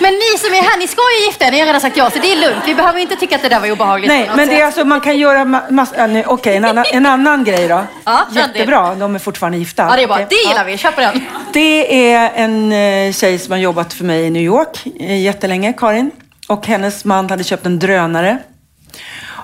Men 0.00 0.12
ni 0.14 0.38
som 0.38 0.55
är 0.55 0.62
här, 0.62 0.79
ni 0.79 0.87
ska 0.88 1.02
ju 1.20 1.26
gifta 1.26 1.44
er. 1.47 1.50
Ni 1.50 1.58
har 1.58 1.67
redan 1.67 1.81
sagt 1.81 1.97
ja, 1.97 2.11
så 2.11 2.19
det 2.19 2.32
är 2.32 2.37
lugnt. 2.37 2.62
Vi 2.67 2.75
behöver 2.75 2.99
inte 3.00 3.17
tycka 3.17 3.37
att 3.37 3.43
det 3.43 3.49
där 3.49 3.61
var 3.61 3.70
obehagligt. 3.70 4.08
Nej, 4.08 4.31
men 4.37 4.49
det 4.49 4.61
är 4.61 4.64
alltså, 4.67 4.85
man 4.85 5.00
kan 5.00 5.19
göra 5.19 5.38
ma- 5.44 5.70
massa... 5.70 5.94
Okej, 6.26 6.56
en, 6.56 6.64
annan, 6.64 6.85
en 6.93 7.06
annan 7.06 7.44
grej 7.44 7.69
då. 7.69 7.85
Ja. 8.05 8.26
Jättebra, 8.31 8.94
de 8.94 9.14
är 9.14 9.19
fortfarande 9.19 9.58
gifta. 9.58 9.87
Ja, 9.91 9.97
det 9.97 10.02
är 10.02 10.06
bra. 10.06 10.17
Okej. 10.17 10.26
Det 10.31 10.37
gillar 10.49 10.61
Ja. 10.61 10.64
vi. 10.64 10.79
Kör 10.79 10.91
på 10.91 11.00
den. 11.00 11.20
Det 11.52 12.12
är 12.12 12.31
en 12.35 12.73
eh, 12.73 13.12
tjej 13.12 13.38
som 13.38 13.52
har 13.52 13.58
jobbat 13.58 13.93
för 13.93 14.05
mig 14.05 14.25
i 14.25 14.31
New 14.31 14.43
York 14.43 14.87
eh, 15.00 15.20
jättelänge, 15.23 15.73
Karin. 15.73 16.11
Och 16.49 16.67
hennes 16.67 17.05
man 17.05 17.31
hade 17.31 17.44
köpt 17.44 17.67
en 17.67 17.79
drönare. 17.79 18.38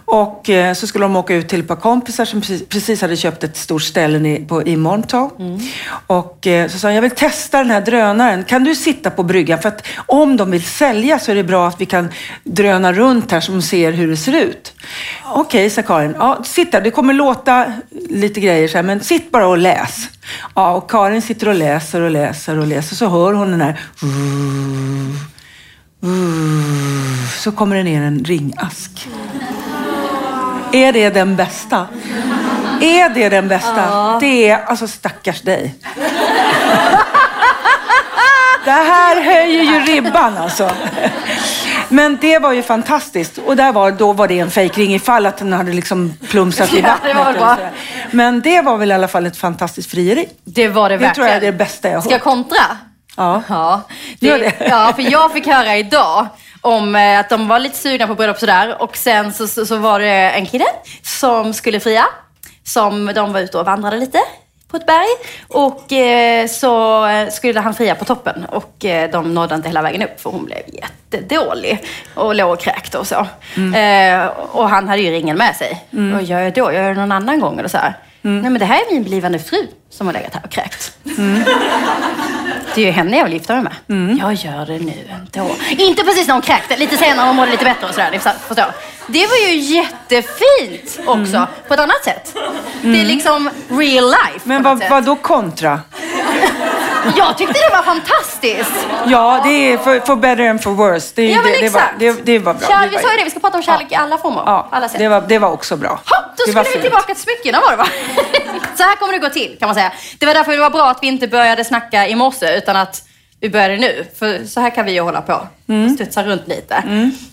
Och 0.08 0.50
eh, 0.50 0.74
så 0.74 0.86
skulle 0.86 1.04
de 1.04 1.16
åka 1.16 1.34
ut 1.34 1.48
till 1.48 1.60
ett 1.60 1.68
par 1.68 1.76
kompisar 1.76 2.24
som 2.24 2.40
precis, 2.40 2.68
precis 2.68 3.02
hade 3.02 3.16
köpt 3.16 3.44
ett 3.44 3.56
stort 3.56 3.82
ställe 3.82 4.28
i, 4.28 4.44
på, 4.44 4.62
i 4.62 4.76
Montauk. 4.76 5.32
Och 6.06 6.46
eh, 6.46 6.68
så 6.68 6.78
sa 6.78 6.88
han, 6.88 6.94
jag 6.94 7.02
vill 7.02 7.10
testa 7.10 7.58
den 7.58 7.70
här 7.70 7.80
drönaren. 7.80 8.44
Kan 8.44 8.64
du 8.64 8.74
sitta 8.74 9.10
på 9.10 9.22
bryggan? 9.22 9.58
För 9.58 9.68
att 9.68 9.86
om 10.06 10.36
de 10.36 10.50
vill 10.50 10.64
sälja 10.64 11.18
så 11.18 11.30
är 11.30 11.34
det 11.34 11.44
bra 11.44 11.68
att 11.68 11.80
vi 11.80 11.86
kan 11.86 12.08
dröna 12.44 12.92
runt 12.92 13.32
här 13.32 13.40
så 13.40 13.52
de 13.52 13.62
ser 13.62 13.92
hur 13.92 14.08
det 14.08 14.16
ser 14.16 14.44
ut. 14.44 14.72
Okej, 15.25 15.70
sa 15.70 15.82
Karin. 15.82 16.14
Ja, 16.18 16.42
sitt 16.44 16.72
där. 16.72 16.80
Det 16.80 16.90
kommer 16.90 17.14
låta 17.14 17.72
lite 18.10 18.40
grejer 18.40 18.68
så 18.68 18.78
här, 18.78 18.82
men 18.82 19.00
sitt 19.00 19.30
bara 19.30 19.46
och 19.46 19.58
läs. 19.58 20.08
Ja, 20.54 20.72
och 20.72 20.90
Karin 20.90 21.22
sitter 21.22 21.48
och 21.48 21.54
läser 21.54 22.00
och 22.00 22.10
läser 22.10 22.58
och 22.58 22.66
läser. 22.66 22.96
Så 22.96 23.08
hör 23.08 23.32
hon 23.32 23.50
den 23.50 23.60
här... 23.60 23.80
Så 27.38 27.52
kommer 27.52 27.76
det 27.76 27.82
ner 27.82 28.02
en 28.02 28.25
ringask. 28.25 29.08
Är 30.76 30.92
det 30.92 31.11
den 31.11 31.37
bästa? 31.37 31.87
Är 32.80 33.09
det 33.09 33.28
den 33.28 33.49
bästa? 33.49 34.18
Det 34.21 34.49
är, 34.50 34.64
alltså 34.64 34.88
stackars 34.88 35.40
dig. 35.40 35.75
Det 38.64 38.71
här 38.71 39.21
höjer 39.23 39.62
ju 39.62 39.80
ribban 39.80 40.37
alltså. 40.38 40.71
Men 41.88 42.18
det 42.21 42.38
var 42.38 42.52
ju 42.52 42.62
fantastiskt. 42.62 43.38
Och 43.38 43.56
där 43.56 43.73
var, 43.73 43.90
då 43.90 44.12
var 44.12 44.28
det 44.28 44.38
en 44.38 44.50
fejkring 44.50 44.95
ifall 44.95 45.26
att 45.26 45.37
den 45.38 45.52
hade 45.52 45.73
liksom 45.73 46.14
plumsat 46.30 46.73
i 46.75 46.80
Ja, 46.80 46.95
det 47.04 47.14
vattnet. 47.14 47.40
var. 47.40 47.56
Men 48.11 48.40
det 48.40 48.61
var 48.61 48.76
väl 48.76 48.90
i 48.90 48.95
alla 48.95 49.09
fall 49.09 49.26
ett 49.26 49.37
fantastiskt 49.37 49.90
frieri. 49.90 50.28
Det 50.45 50.68
var 50.68 50.88
det 50.88 50.95
Det 50.95 50.99
verkligen. 50.99 51.14
tror 51.14 51.26
jag 51.26 51.37
är 51.37 51.40
det 51.40 51.52
bästa 51.52 51.88
jag 51.88 51.95
har 51.97 52.00
Ska 52.02 52.11
jag 52.11 52.18
hört. 52.18 52.23
kontra? 52.25 52.59
Ja. 53.16 53.42
Ja, 53.49 53.80
Gör 54.21 54.38
det. 54.38 54.52
ja, 54.71 54.92
för 54.97 55.02
jag 55.12 55.33
fick 55.33 55.47
höra 55.47 55.76
idag 55.76 56.26
om 56.66 56.96
eh, 56.96 57.20
att 57.20 57.28
de 57.28 57.49
var 57.49 57.58
lite 57.58 57.76
sugna 57.76 58.06
på 58.06 58.14
bröllop 58.14 58.38
sådär. 58.38 58.82
Och 58.82 58.96
sen 58.96 59.32
så, 59.32 59.49
så, 59.49 59.66
så 59.66 59.76
var 59.76 60.00
det 60.00 60.30
en 60.30 60.46
kille 60.46 60.64
som 61.02 61.54
skulle 61.54 61.80
fria. 61.80 62.04
Som 62.64 63.06
de 63.14 63.32
var 63.32 63.40
ute 63.40 63.58
och 63.58 63.66
vandrade 63.66 63.96
lite 63.96 64.18
på 64.70 64.76
ett 64.76 64.87
berg. 64.87 65.08
Och 65.49 65.92
eh, 65.92 66.46
så 66.46 67.06
eh, 67.06 67.28
skulle 67.30 67.61
han 67.61 67.75
fria 67.75 67.94
på 67.94 68.04
toppen. 68.04 68.44
Och 68.44 68.85
eh, 68.85 69.11
de 69.11 69.35
nådde 69.35 69.54
inte 69.54 69.68
hela 69.68 69.82
vägen 69.82 70.02
upp 70.02 70.20
för 70.20 70.30
hon 70.30 70.44
blev 70.44 70.58
jättedålig. 70.73 71.85
Och 72.14 72.35
låg 72.35 72.52
och 72.52 72.61
kräkte 72.61 72.99
och 72.99 73.06
så. 73.06 73.26
Eh, 73.76 74.26
och 74.52 74.68
han 74.68 74.88
hade 74.88 75.02
ju 75.02 75.11
ringen 75.11 75.37
med 75.37 75.56
sig. 75.56 75.85
Och 76.16 76.23
gör 76.23 76.40
jag 76.40 76.54
då? 76.54 76.73
Gör 76.73 76.82
jag 76.82 76.96
det 76.96 77.00
någon 77.00 77.12
annan 77.12 77.40
gång? 77.40 77.58
Eller 77.58 77.68
så 77.68 77.78
här. 77.78 77.94
Nej 78.30 78.50
men 78.50 78.59
det 78.59 78.64
här 78.64 78.76
är 78.88 78.92
min 78.92 79.04
blivande 79.04 79.38
fru 79.38 79.66
som 79.90 80.06
har 80.06 80.14
legat 80.14 80.35
här 80.35 80.42
och 80.45 80.50
kräkt. 80.50 80.92
Det 82.75 82.83
är 82.83 82.87
ju 82.87 82.90
henne 82.90 83.16
jag 83.16 83.25
vill 83.25 83.33
gifta 83.33 83.54
mig 83.54 83.62
med. 83.62 83.73
Mm. 83.88 84.18
Jag 84.18 84.35
gör 84.35 84.66
det 84.66 84.78
nu 84.78 84.92
ändå. 85.11 85.50
Inte 85.71 86.02
precis 86.04 86.26
när 86.26 86.35
hon 86.35 86.42
kräkte, 86.42 86.76
lite 86.76 86.97
senare 86.97 87.26
hon 87.26 87.37
mådde 87.37 87.50
lite 87.50 87.64
bättre 87.64 87.87
och 87.88 87.95
sådär. 87.95 88.11
ni 88.11 88.18
Förstår. 88.18 88.73
Det 89.06 89.26
var 89.26 89.37
ju 89.49 89.56
jättefint 89.56 90.99
också, 91.06 91.37
Mm. 91.37 91.47
på 91.68 91.75
ett 91.75 91.80
annat 91.80 92.04
sätt. 92.04 92.35
Det 92.83 93.00
är 93.00 93.04
liksom 93.04 93.50
real 93.68 94.04
life. 94.04 94.40
Men 94.45 94.62
vad, 94.62 94.83
vad 94.90 95.04
då 95.04 95.16
kontra? 95.16 95.80
Jag 97.16 97.38
tyckte 97.38 97.52
det 97.70 97.76
var 97.76 97.82
fantastiskt. 97.82 98.86
Ja, 99.06 99.40
det 99.44 99.72
är 99.72 99.78
for, 99.78 100.06
for 100.06 100.16
better 100.16 100.50
and 100.50 100.62
for 100.62 100.70
worse. 100.70 101.12
Det, 101.14 101.22
Ja, 101.26 101.40
men 101.42 101.52
det, 101.52 101.60
det, 101.60 101.68
var, 101.68 101.80
exakt. 101.80 101.98
det, 101.98 102.12
det 102.26 102.38
var 102.38 102.54
bra. 102.54 102.68
Kär, 102.68 102.88
vi 102.88 102.98
sa 102.98 103.10
ju 103.12 103.18
det, 103.18 103.25
vi 103.25 103.30
ska 103.30 103.40
prata 103.40 103.56
om 103.56 103.62
kärlek 103.62 103.92
i 103.92 103.94
alla 103.94 104.18
former. 104.18 104.42
ja, 104.46 104.68
alla 104.72 104.88
sätt. 104.88 104.98
det, 104.98 105.08
var, 105.08 105.20
det 105.20 105.38
var 105.38 105.50
också 105.50 105.76
bra. 105.76 105.88
Ha, 105.88 106.25
då 106.36 106.42
skulle 106.42 106.62
vi 106.62 106.68
fint. 106.70 106.82
tillbaka 106.82 107.14
till 107.14 107.22
smyckena 107.22 107.60
var 107.60 107.70
det 107.70 107.76
va? 107.76 107.86
Så 108.76 108.82
här 108.82 108.96
kommer 108.96 109.12
det 109.12 109.18
gå 109.18 109.28
till 109.28 109.56
kan 109.58 109.68
man 109.68 109.75
säga. 109.75 109.92
Det 110.18 110.26
var 110.26 110.34
därför 110.34 110.52
det 110.52 110.58
var 110.58 110.70
bra 110.70 110.90
att 110.90 110.98
vi 111.02 111.06
inte 111.06 111.28
började 111.28 111.64
snacka 111.64 112.08
i 112.08 112.14
morse 112.14 112.56
utan 112.58 112.76
att 112.76 113.02
vi 113.40 113.50
började 113.50 113.76
nu. 113.76 114.06
För 114.18 114.44
så 114.44 114.60
här 114.60 114.70
kan 114.70 114.84
vi 114.86 114.92
ju 114.92 115.00
hålla 115.00 115.20
på. 115.22 115.46
Mm. 115.68 115.94
Studsa 115.94 116.25
runt 116.25 116.48
lite. 116.48 116.82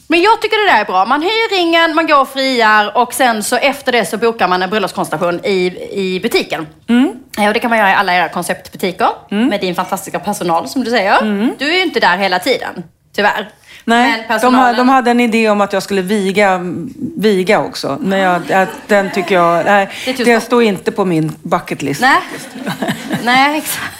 Men 0.08 0.22
jag 0.22 0.42
tycker 0.42 0.66
det 0.66 0.72
där 0.72 0.82
är 0.82 0.86
bra. 0.86 1.06
Man 1.06 1.22
hyr 1.22 1.56
ringen, 1.58 1.96
man 1.96 2.08
går 2.08 2.20
och 2.22 2.30
friar 2.30 2.98
och 2.98 3.14
sen 3.14 3.44
så 3.44 3.56
efter 3.56 3.92
det 3.92 4.06
så 4.06 4.18
bokar 4.18 4.48
man 4.48 4.62
en 4.64 4.70
bröllopskonstellation 4.70 5.46
i, 5.46 5.66
i 5.92 6.20
butiken. 6.20 6.68
Mm. 6.90 7.14
Ja, 7.38 7.48
och 7.48 7.54
det 7.54 7.60
kan 7.60 7.70
man 7.70 7.80
göra 7.80 7.92
i 7.92 7.94
alla 7.94 8.16
era 8.16 8.30
konceptbutiker 8.30 9.08
med 9.30 9.62
din 9.62 9.76
fantastiska 9.76 10.20
personal 10.20 10.68
som 10.70 10.84
du 10.84 10.92
säger. 10.92 11.22
Du 11.60 11.70
är 11.70 11.74
ju 11.76 11.84
inte 11.84 12.00
där 12.00 12.18
hela 12.18 12.40
tiden, 12.40 12.84
tyvärr. 13.16 13.40
Mm. 13.40 13.46
Nej, 13.86 14.12
Men 14.12 14.22
de, 14.22 14.28
personalen- 14.28 14.76
de 14.78 14.90
hade 14.90 15.12
en 15.12 15.20
idé 15.20 15.50
om 15.50 15.62
att 15.62 15.74
jag 15.74 15.84
skulle 15.84 16.02
viga, 16.02 16.62
viga 17.18 17.60
också. 17.60 17.98
Men 18.02 18.20
jag, 18.20 18.42
jag, 18.50 18.68
den 18.88 19.12
tycker 19.12 19.36
jag, 19.36 19.66
nej, 19.66 19.90
Det 20.06 20.14
det, 20.24 20.42
står 20.42 20.64
inte 20.64 20.92
på 20.92 21.06
min 21.06 21.36
bucket 21.42 21.82
list. 21.82 22.02
Nej, 22.02 22.18
nej 23.24 23.58
exakt. 23.58 24.00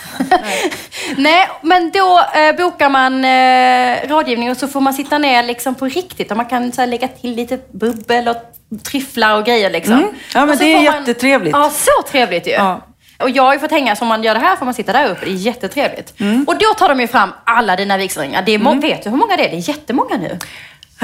Nej, 1.18 1.50
men 1.62 1.92
då 1.92 2.20
eh, 2.36 2.56
bokar 2.56 2.90
man 2.90 3.26
eh, 3.26 4.10
rådgivning 4.10 4.52
och 4.52 4.58
så 4.58 4.68
får 4.68 4.82
man 4.82 4.94
sitta 4.94 5.18
ner 5.18 5.44
liksom 5.44 5.76
på 5.76 5.86
riktigt 5.86 6.32
och 6.32 6.38
man 6.38 6.46
kan 6.46 6.72
så 6.72 6.82
här, 6.82 6.88
lägga 6.88 7.08
till 7.08 7.36
lite 7.36 7.60
bubbel 7.72 8.28
och 8.28 8.36
tryfflar 8.84 9.38
och 9.38 9.46
grejer 9.46 9.70
liksom. 9.70 9.94
Mm. 9.94 10.10
Ja, 10.34 10.46
men 10.46 10.58
det 10.58 10.66
är 10.66 10.76
man- 10.76 10.84
jättetrevligt. 10.84 11.56
Ja, 11.56 11.70
så 11.70 12.08
trevligt 12.12 12.48
ju. 12.48 12.52
Ja. 12.52 12.82
Och 13.20 13.30
jag 13.30 13.44
har 13.44 13.54
ju 13.54 13.60
fått 13.60 13.72
hänga, 13.72 13.96
som 13.96 14.08
man 14.08 14.24
gör 14.24 14.34
det 14.34 14.40
här 14.40 14.56
får 14.56 14.66
man 14.66 14.74
sitta 14.74 14.94
där 14.94 15.10
uppe. 15.12 15.26
Det 15.26 15.32
är 15.32 15.36
jättetrevligt. 15.36 16.20
Mm. 16.20 16.44
Och 16.48 16.58
då 16.58 16.74
tar 16.78 16.90
de 16.90 17.00
ju 17.00 17.08
fram 17.08 17.30
alla 17.44 17.76
dina 17.76 17.98
vigselringar. 17.98 18.42
Det 18.46 18.52
är 18.52 18.60
må- 18.60 18.74
Vet 18.74 19.04
du 19.04 19.10
hur 19.10 19.18
många 19.18 19.38
det 19.38 19.46
är? 19.46 19.50
Det 19.50 19.56
är 19.58 19.70
jättemånga 19.70 20.18
nu. 20.18 20.38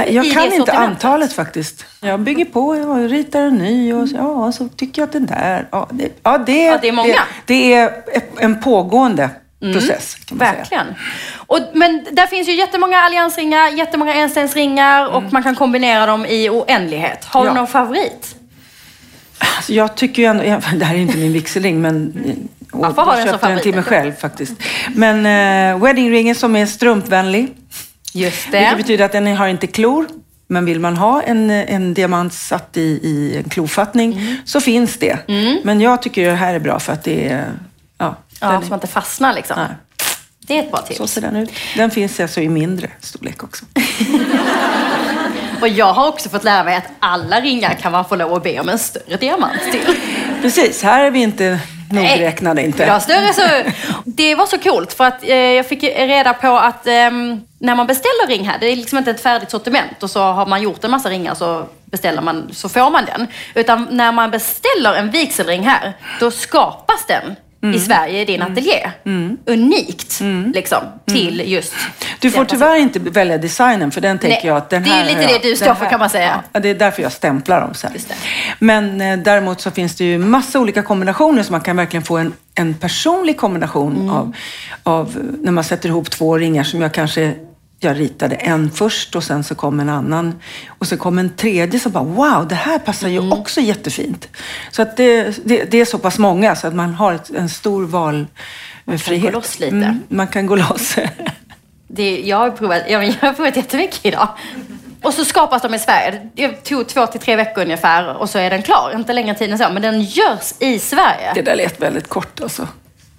Jag 0.07 0.31
kan 0.33 0.53
inte 0.53 0.71
antalet 0.73 1.33
faktiskt. 1.33 1.85
Jag 2.01 2.19
bygger 2.19 2.45
på, 2.45 2.75
jag 2.75 3.11
ritar 3.11 3.41
en 3.41 3.55
ny 3.55 3.93
och 3.93 4.09
så, 4.09 4.15
ja, 4.15 4.51
så 4.51 4.67
tycker 4.67 5.01
jag 5.01 5.07
att 5.07 5.13
den 5.13 5.25
där... 5.25 5.67
Ja, 5.71 5.87
det, 5.91 6.09
ja, 6.23 6.37
det, 6.37 6.63
Ja, 6.65 6.77
det 6.81 6.87
är 6.87 6.91
många. 6.91 7.07
Mm. 7.13 7.23
Det, 7.45 7.53
det 7.55 7.73
är 7.73 7.91
en 8.39 8.61
pågående 8.61 9.29
process 9.73 10.15
kan 10.25 10.37
man 10.37 10.47
säga. 10.47 10.57
Verkligen. 10.59 10.87
Och, 11.47 11.59
men 11.73 12.05
där 12.11 12.27
finns 12.27 12.47
ju 12.47 12.53
jättemånga 12.55 12.99
alliansringar, 12.99 13.67
jättemånga 13.69 14.13
enstensringar 14.13 15.07
och 15.15 15.23
man 15.33 15.43
kan 15.43 15.55
kombinera 15.55 16.05
dem 16.05 16.25
i 16.25 16.49
oändlighet. 16.49 17.25
Har 17.25 17.41
du 17.41 17.47
Mm. 17.47 17.55
Ja. 17.55 17.61
någon 17.61 17.67
favorit? 17.71 18.35
Alltså, 19.39 19.73
jag 19.73 19.95
tycker 19.95 20.21
ju 20.21 20.27
ändå, 20.27 20.43
det 20.75 20.85
här 20.85 20.95
är 20.95 20.99
inte 20.99 21.17
min 21.17 21.33
vigselring, 21.33 21.81
men 21.81 22.13
jag 22.71 22.95
köpte 23.27 23.47
den 23.47 23.59
till 23.59 23.75
mig 23.75 23.83
själv 23.83 24.13
faktiskt. 24.13 24.53
Men 24.95 25.17
uh, 25.75 25.83
weddingringen 25.83 26.35
som 26.35 26.55
är 26.55 26.65
strumpvänlig, 26.65 27.55
Just 28.13 28.45
vilket 28.45 28.77
betyder 28.77 29.05
att 29.05 29.11
den 29.11 29.37
har 29.37 29.47
inte 29.47 29.67
klor. 29.67 30.07
Men 30.51 30.65
vill 30.65 30.79
man 30.79 30.97
ha 30.97 31.21
en, 31.21 31.49
en 31.49 31.93
diamant 31.93 32.33
satt 32.33 32.77
i, 32.77 32.81
i 32.81 33.37
en 33.37 33.49
klofattning 33.49 34.13
Mm. 34.13 34.35
så 34.45 34.61
finns 34.61 34.97
det. 34.97 35.17
Men 35.63 35.81
jag 35.81 36.01
tycker 36.01 36.25
det 36.29 36.35
här 36.35 36.53
är 36.53 36.59
bra 36.59 36.79
för 36.79 36.93
att 36.93 37.03
det 37.03 37.29
är... 37.29 37.51
Ja, 37.97 38.15
Ja, 38.41 38.61
så 38.61 38.69
man 38.69 38.77
inte 38.77 38.87
fastnar 38.87 39.33
liksom. 39.33 39.55
Nej. 39.57 39.67
Det 40.39 40.57
är 40.57 40.63
ett 40.63 40.71
bra 40.71 40.79
så 40.81 40.93
tips. 40.93 41.11
ser 41.13 41.21
den 41.21 41.35
ut. 41.35 41.51
Den 41.75 41.91
finns 41.91 42.19
alltså 42.19 42.41
i 42.41 42.49
mindre 42.49 42.89
storlek 42.99 43.43
också. 43.43 43.65
Och 45.61 45.67
jag 45.67 45.93
har 45.93 46.07
också 46.07 46.29
fått 46.29 46.43
lära 46.43 46.63
mig 46.63 46.75
att 46.75 46.87
alla 46.99 47.41
ringar 47.41 47.73
kan 47.73 47.91
man 47.91 48.05
få 48.05 48.15
lov 48.15 48.33
att 48.33 48.43
be 48.43 48.59
om 48.59 48.69
en 48.69 48.79
större 48.79 49.17
diamant 49.17 49.61
till. 49.71 49.95
Precis, 50.41 50.83
här 50.83 51.03
är 51.03 51.11
vi 51.11 51.19
inte 51.19 51.59
nogräknade 51.91 52.61
inte. 52.61 52.83
Ja, 52.83 52.99
större 52.99 53.33
så. 53.33 53.71
Det 54.05 54.35
var 54.35 54.45
så 54.45 54.57
coolt 54.57 54.93
för 54.93 55.03
att 55.03 55.23
eh, 55.23 55.35
jag 55.35 55.67
fick 55.67 55.83
reda 55.83 56.33
på 56.33 56.47
att 56.47 56.87
ehm, 56.87 57.41
när 57.59 57.75
man 57.75 57.87
beställer 57.87 58.27
ring 58.27 58.47
här, 58.47 58.57
det 58.59 58.65
är 58.65 58.75
liksom 58.75 58.97
inte 58.97 59.11
ett 59.11 59.21
färdigt 59.21 59.51
sortiment 59.51 60.03
och 60.03 60.09
så 60.09 60.21
har 60.21 60.45
man 60.45 60.61
gjort 60.61 60.83
en 60.83 60.91
massa 60.91 61.09
ringar 61.09 61.35
så 61.35 61.65
beställer 61.85 62.21
man, 62.21 62.49
så 62.53 62.69
får 62.69 62.91
man 62.91 63.05
den. 63.05 63.27
Utan 63.55 63.87
när 63.91 64.11
man 64.11 64.31
beställer 64.31 64.93
en 64.93 65.11
vigselring 65.11 65.63
här, 65.63 65.93
då 66.19 66.31
skapas 66.31 67.05
den 67.07 67.35
Mm. 67.63 67.75
i 67.75 67.79
Sverige 67.79 68.21
i 68.21 68.25
din 68.25 68.41
ateljé. 68.41 68.91
Unikt, 69.45 70.21
liksom, 70.53 70.77
till 71.05 71.43
just 71.51 71.73
Du 72.19 72.31
får 72.31 72.45
tyvärr 72.45 72.75
inte 72.75 72.99
välja 72.99 73.37
designen 73.37 73.91
för 73.91 74.01
den 74.01 74.19
tänker 74.19 74.35
Nej, 74.37 74.47
jag 74.47 74.57
att 74.57 74.69
den 74.69 74.83
det 74.83 74.89
är 74.89 74.93
här... 74.93 75.05
lite 75.05 75.21
jag- 75.21 75.41
det 75.41 75.49
du 75.49 75.55
står 75.55 75.73
för, 75.75 75.85
kan 75.85 75.99
man 75.99 76.09
säga. 76.09 76.43
Ja, 76.53 76.59
det 76.59 76.69
är 76.69 76.75
därför 76.75 77.01
jag 77.01 77.11
stämplar 77.11 77.61
dem 77.61 77.73
sen. 77.73 77.91
Men 78.59 79.01
eh, 79.01 79.17
däremot 79.19 79.61
så 79.61 79.71
finns 79.71 79.95
det 79.95 80.03
ju 80.03 80.17
massa 80.17 80.59
olika 80.59 80.83
kombinationer 80.83 81.43
så 81.43 81.51
man 81.51 81.61
kan 81.61 81.75
verkligen 81.77 82.03
få 82.03 82.17
en, 82.17 82.33
en 82.55 82.73
personlig 82.73 83.37
kombination 83.37 83.95
Mm. 83.95 84.09
av, 84.09 84.35
av 84.83 85.15
när 85.41 85.51
man 85.51 85.63
sätter 85.63 85.89
ihop 85.89 86.09
två 86.09 86.37
ringar 86.37 86.63
som 86.63 86.81
jag 86.81 86.93
kanske 86.93 87.33
jag 87.79 87.99
ritade 87.99 88.35
en 88.35 88.71
först 88.71 89.15
och 89.15 89.23
sen 89.23 89.43
så 89.43 89.55
kom 89.55 89.79
en 89.79 89.89
annan. 89.89 90.39
Och 90.67 90.87
så 90.87 90.97
kom 90.97 91.19
en 91.19 91.29
tredje 91.29 91.79
som 91.79 91.91
bara, 91.91 92.03
wow, 92.03 92.47
det 92.47 92.55
här 92.55 92.79
passar 92.79 93.07
ju 93.07 93.17
Mm. 93.17 93.31
också 93.31 93.61
jättefint. 93.61 94.27
Så 94.71 94.81
att 94.81 94.97
det, 94.97 95.37
det, 95.45 95.63
det 95.71 95.81
är 95.81 95.85
så 95.85 95.97
pass 95.97 96.17
många 96.19 96.55
så 96.55 96.67
att 96.67 96.75
man 96.75 96.93
har 96.93 97.13
ett, 97.13 97.29
en 97.29 97.49
stor 97.49 97.85
valfrihet. 97.85 99.23
gå 99.33 99.39
loss 99.39 99.59
lite. 99.59 99.75
Mm, 99.75 100.03
man 100.07 100.27
kan 100.27 100.45
gå 100.45 100.55
loss. 100.55 100.95
Det, 101.91 102.19
jag, 102.21 102.37
har 102.37 102.51
provat, 102.51 102.81
ja, 102.89 102.97
men 102.99 103.07
jag 103.07 103.27
har 103.27 103.33
provat 103.33 103.55
jättemycket 103.55 104.05
idag. 104.05 104.27
Och 105.01 105.13
så 105.13 105.25
skapas 105.25 105.61
de 105.61 105.73
i 105.73 105.79
Sverige. 105.79 106.29
Det 106.33 106.47
tog 106.49 106.87
två 106.87 107.07
till 107.07 107.19
tre 107.19 107.35
veckor 107.35 107.63
ungefär 107.63 108.15
och 108.17 108.29
så 108.29 108.39
är 108.39 108.49
den 108.49 108.61
klar. 108.61 108.91
Inte 108.95 109.13
längre 109.13 109.35
tid 109.35 109.51
än 109.51 109.57
så, 109.57 109.69
men 109.69 109.81
den 109.81 110.01
görs 110.01 110.53
i 110.59 110.79
Sverige. 110.79 111.31
det 111.35 111.41
där 111.41 111.55
lät 111.55 111.81
väldigt 111.81 112.07
kort 112.07 112.41
alltså. 112.41 112.67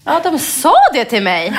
Ja, 0.04 0.21
de 0.25 0.38
sa 0.38 0.75
det 0.92 1.04
till 1.04 1.23
mig. 1.23 1.52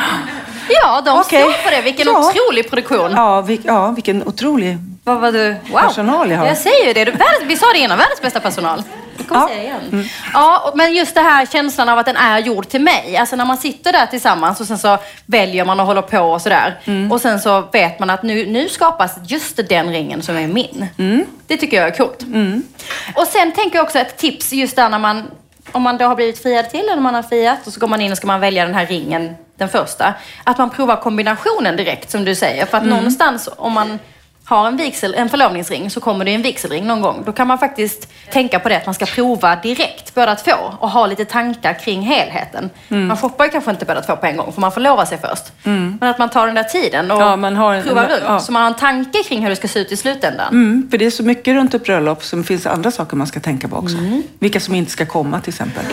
Ja, 0.69 1.01
de 1.05 1.19
Okej. 1.19 1.41
står 1.41 1.51
för 1.51 1.71
det. 1.71 1.81
Vilken 1.81 2.07
Ja. 2.07 2.29
otrolig 2.29 2.69
produktion. 2.69 3.11
Ja, 3.11 3.41
vil, 3.41 3.61
ja 3.65 3.91
vilken 3.91 4.27
otrolig... 4.27 4.77
Vad 5.03 5.19
var 5.19 5.31
du? 5.31 5.55
Wow. 5.71 5.79
Personal 5.81 6.31
jag 6.31 6.37
har. 6.37 6.45
Jag 6.47 6.57
säger 6.57 6.87
ju 6.87 6.93
det. 6.93 7.05
Världens, 7.05 7.43
vi 7.45 7.57
sa 7.57 7.65
det 7.73 7.79
innan, 7.79 7.97
världens 7.97 8.21
bästa 8.21 8.39
personal. 8.39 8.83
Jag 9.17 9.27
kommer 9.27 9.41
Ja. 9.41 9.47
säga 9.47 9.57
det 9.91 9.95
igen. 9.97 10.09
Ja, 10.33 10.59
och- 10.71 10.77
men 10.77 10.93
just 10.93 11.15
det 11.15 11.21
här 11.21 11.45
känslan 11.45 11.89
av 11.89 11.99
att 11.99 12.05
den 12.05 12.15
är 12.17 12.39
gjord 12.39 12.67
till 12.69 12.81
mig. 12.81 13.17
Alltså 13.17 13.35
när 13.35 13.45
man 13.45 13.57
sitter 13.57 13.91
där 13.91 14.05
tillsammans 14.05 14.59
och 14.59 14.65
sen 14.67 14.77
så 14.77 14.97
väljer 15.25 15.65
man 15.65 15.79
och 15.79 15.85
håller 15.85 16.01
på 16.01 16.19
och 16.19 16.41
sådär. 16.41 16.79
Mm. 16.85 17.11
Och 17.11 17.21
sen 17.21 17.39
så 17.39 17.61
vet 17.71 17.99
man 17.99 18.09
att 18.09 18.23
nu, 18.23 18.45
nu 18.45 18.69
skapas 18.69 19.11
just 19.27 19.59
den 19.69 19.89
ringen 19.91 20.21
som 20.21 20.37
är 20.37 20.47
min. 20.47 20.85
Mm. 20.97 21.25
Det 21.47 21.57
tycker 21.57 21.77
jag 21.77 21.87
är 21.87 21.91
coolt. 21.97 22.19
Och 23.15 23.27
sen 23.27 23.51
tänker 23.51 23.77
jag 23.77 23.83
också 23.85 23.99
ett 23.99 24.17
tips 24.17 24.53
just 24.53 24.75
där 24.75 24.89
när 24.89 24.99
man, 24.99 25.27
om 25.71 25.81
man 25.81 25.97
då 25.97 26.05
har 26.05 26.15
blivit 26.15 26.43
friad 26.43 26.69
till 26.69 26.89
eller 26.89 27.01
man 27.01 27.13
har 27.15 27.23
friat 27.23 27.67
och 27.67 27.73
så 27.73 27.79
går 27.79 27.87
man 27.87 28.01
in 28.01 28.11
och 28.11 28.17
ska 28.17 28.27
man 28.27 28.39
välja 28.39 28.65
den 28.65 28.75
här 28.75 28.85
ringen, 28.85 29.35
den 29.57 29.69
första. 29.69 30.13
Att 30.43 30.57
man 30.57 30.69
provar 30.69 30.95
kombinationen 30.95 31.75
direkt 31.75 32.11
som 32.11 32.25
du 32.25 32.35
säger. 32.35 32.65
För 32.65 32.77
att 32.77 32.83
Mm. 32.83 32.95
någonstans 32.97 33.49
om 33.57 33.73
man 33.73 33.99
har 34.45 34.67
en, 34.67 34.77
vigsel, 34.77 35.13
en 35.13 35.29
förlovningsring 35.29 35.89
så 35.89 35.99
kommer 35.99 36.25
det 36.25 36.33
en 36.33 36.41
vigselring 36.41 36.87
någon 36.87 37.01
gång. 37.01 37.23
Då 37.25 37.31
kan 37.31 37.47
man 37.47 37.57
faktiskt 37.59 38.07
tänka 38.31 38.59
på 38.59 38.69
det 38.69 38.77
att 38.77 38.85
man 38.85 38.95
ska 38.95 39.05
prova 39.05 39.55
direkt 39.55 40.15
båda 40.15 40.35
två 40.35 40.51
och 40.79 40.89
ha 40.89 41.05
lite 41.07 41.25
tankar 41.25 41.73
kring 41.73 42.01
helheten. 42.01 42.69
Mm. 42.89 43.07
Man 43.07 43.17
shoppar 43.17 43.45
ju 43.45 43.51
kanske 43.51 43.71
inte 43.71 43.85
båda 43.85 44.01
två 44.01 44.15
på 44.15 44.25
en 44.25 44.37
gång 44.37 44.51
för 44.53 44.61
man 44.61 44.71
får 44.71 44.81
lova 44.81 45.05
sig 45.05 45.17
först. 45.17 45.43
Men 45.63 46.03
att 46.03 46.19
man 46.19 46.29
tar 46.29 46.45
den 46.45 46.55
där 46.55 46.63
tiden 46.63 47.11
och 47.11 47.21
Ja, 47.21 47.35
man 47.35 47.55
har 47.55 47.73
en- 47.73 47.83
provar 47.83 48.03
runt. 48.07 48.21
ja. 48.25 48.39
Så 48.39 48.51
man 48.51 48.61
har 48.61 48.69
en 48.69 48.75
tanke 48.77 49.23
kring 49.23 49.41
hur 49.41 49.49
det 49.49 49.55
ska 49.55 49.67
se 49.67 49.79
ut 49.79 49.91
i 49.91 49.97
slutändan. 49.97 50.47
Mm, 50.51 50.87
för 50.91 50.97
det 50.97 51.05
är 51.05 51.11
så 51.11 51.23
mycket 51.23 51.53
runt 51.55 51.73
ett 51.73 51.83
bröllop 51.83 52.23
som 52.23 52.43
finns 52.43 52.65
andra 52.67 52.91
saker 52.91 53.17
man 53.17 53.27
ska 53.27 53.39
tänka 53.39 53.67
på 53.67 53.75
också. 53.75 53.97
Vilka 54.39 54.59
som 54.59 54.75
inte 54.75 54.91
ska 54.91 55.05
komma 55.05 55.39
till 55.39 55.49
exempel. 55.49 55.83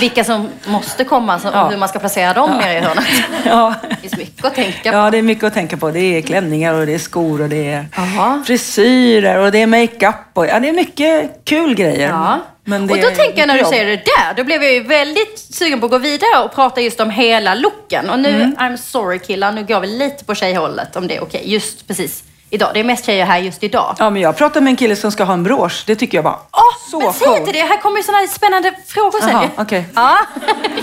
Vilka 0.00 0.24
som 0.24 0.48
måste 0.66 1.04
komma 1.04 1.38
så, 1.38 1.48
och 1.48 1.54
Ja. 1.54 1.68
hur 1.68 1.76
man 1.76 1.88
ska 1.88 1.98
placera 1.98 2.32
dem 2.34 2.50
nere 2.50 2.72
i 2.78 2.80
hörnet. 2.80 3.04
Ja. 3.44 3.74
Det 3.90 3.96
finns 3.96 4.16
mycket 4.16 4.44
att 4.44 4.54
tänka 4.54 4.90
på. 4.90 4.96
ja, 4.96 5.10
det 5.10 5.18
är 5.18 5.22
mycket 5.22 5.44
att 5.44 5.54
tänka 5.54 5.76
på. 5.76 5.90
Det 5.90 6.00
är 6.00 6.22
klänningar 6.22 6.74
och 6.74 6.86
det 6.86 6.94
är 6.94 6.98
skor 6.98 7.40
och 7.42 7.48
det 7.48 7.68
är 7.72 7.86
Jaha. 7.96 8.42
frisyrer 8.46 9.38
och 9.38 9.52
det 9.52 9.62
är 9.62 9.66
makeup. 9.66 10.14
Och, 10.34 10.46
ja, 10.46 10.60
det 10.60 10.68
är 10.68 10.72
mycket 10.72 11.30
kul 11.44 11.74
grejer. 11.74 12.08
Ja. 12.08 12.38
Men 12.64 12.86
det 12.86 12.94
och 12.94 13.00
då 13.00 13.08
tänker 13.08 13.38
jag 13.38 13.46
när 13.48 13.54
du 13.54 13.60
jobb. 13.60 13.68
säger 13.68 13.84
det 13.86 13.96
där, 13.96 14.34
då 14.36 14.44
blev 14.44 14.62
jag 14.62 14.72
ju 14.72 14.82
väldigt 14.82 15.38
sugen 15.54 15.80
på 15.80 15.86
att 15.86 15.90
gå 15.92 15.98
vidare 15.98 16.44
och 16.44 16.54
prata 16.54 16.80
just 16.80 17.00
om 17.00 17.10
hela 17.10 17.54
looken. 17.54 18.10
Och 18.10 18.18
nu, 18.18 18.28
Mm. 18.28 18.54
I'm 18.58 18.76
sorry 18.76 19.18
killar, 19.18 19.52
nu 19.52 19.64
går 19.64 19.80
vi 19.80 19.86
lite 19.86 20.24
på 20.24 20.34
tjejhållet 20.34 20.96
om 20.96 21.08
det 21.08 21.16
är 21.16 21.22
okej. 21.22 21.42
Just 21.44 21.88
precis 21.88 22.24
idag. 22.50 22.70
Det 22.74 22.80
är 22.80 22.84
mest 22.84 23.06
tjejer 23.06 23.24
här 23.26 23.38
just 23.38 23.62
idag. 23.64 23.96
Ja, 23.98 24.10
men 24.10 24.22
jag 24.22 24.36
pratade 24.36 24.60
med 24.60 24.70
en 24.70 24.76
kille 24.76 24.96
som 24.96 25.12
ska 25.12 25.24
ha 25.24 25.32
en 25.34 25.42
brosch. 25.42 25.82
Det 25.86 25.96
tycker 25.96 26.18
jag 26.18 26.24
bara, 26.24 26.38
Åh, 26.52 26.90
så 26.90 27.00
men 27.00 27.12
säg 27.12 27.36
inte 27.36 27.52
det. 27.52 27.58
Här 27.62 27.80
kommer 27.80 27.96
ju 27.96 28.02
sådana 28.02 28.26
spännande 28.26 28.72
frågor 28.86 29.20
sen 29.20 29.30
Jaha, 29.30 29.42
ju. 29.42 29.62
okej. 29.62 29.84
Ja. 29.94 30.18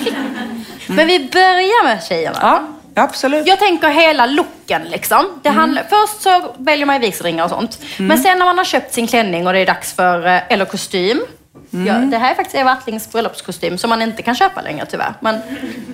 men 0.88 1.08
vi 1.08 1.20
börjar 1.34 1.84
med 1.84 2.04
tjejerna. 2.04 2.38
Ja, 2.42 2.62
absolut. 3.04 3.48
Jag 3.48 3.60
tänker 3.60 3.90
hela 3.90 4.26
looken 4.26 4.84
liksom. 4.84 5.26
Det 5.44 5.50
handlar, 5.50 5.84
Först 5.90 6.22
så 6.22 6.54
väljer 6.58 6.86
man 6.86 7.02
vigselringar 7.02 7.44
och 7.44 7.50
sånt. 7.50 7.80
Men 7.98 8.18
sen 8.18 8.40
när 8.40 8.46
man 8.46 8.58
har 8.58 8.66
köpt 8.66 8.94
sin 8.94 9.08
klänning 9.08 9.48
och 9.48 9.54
det 9.54 9.60
är 9.60 9.66
dags 9.66 9.94
för, 9.94 10.28
eh, 10.28 10.40
eller 10.50 10.66
kostym. 10.66 11.22
Ja, 11.70 11.94
det 11.94 12.18
här 12.18 12.32
är 12.32 12.36
faktiskt 12.36 12.56
Eva 12.56 12.72
Attlings 12.72 13.12
bröllopskostym 13.12 13.78
som 13.78 13.90
man 13.90 14.02
inte 14.02 14.22
kan 14.24 14.36
köpa 14.36 14.62
längre 14.62 14.86
tyvärr. 14.86 15.14
Men, 15.20 15.40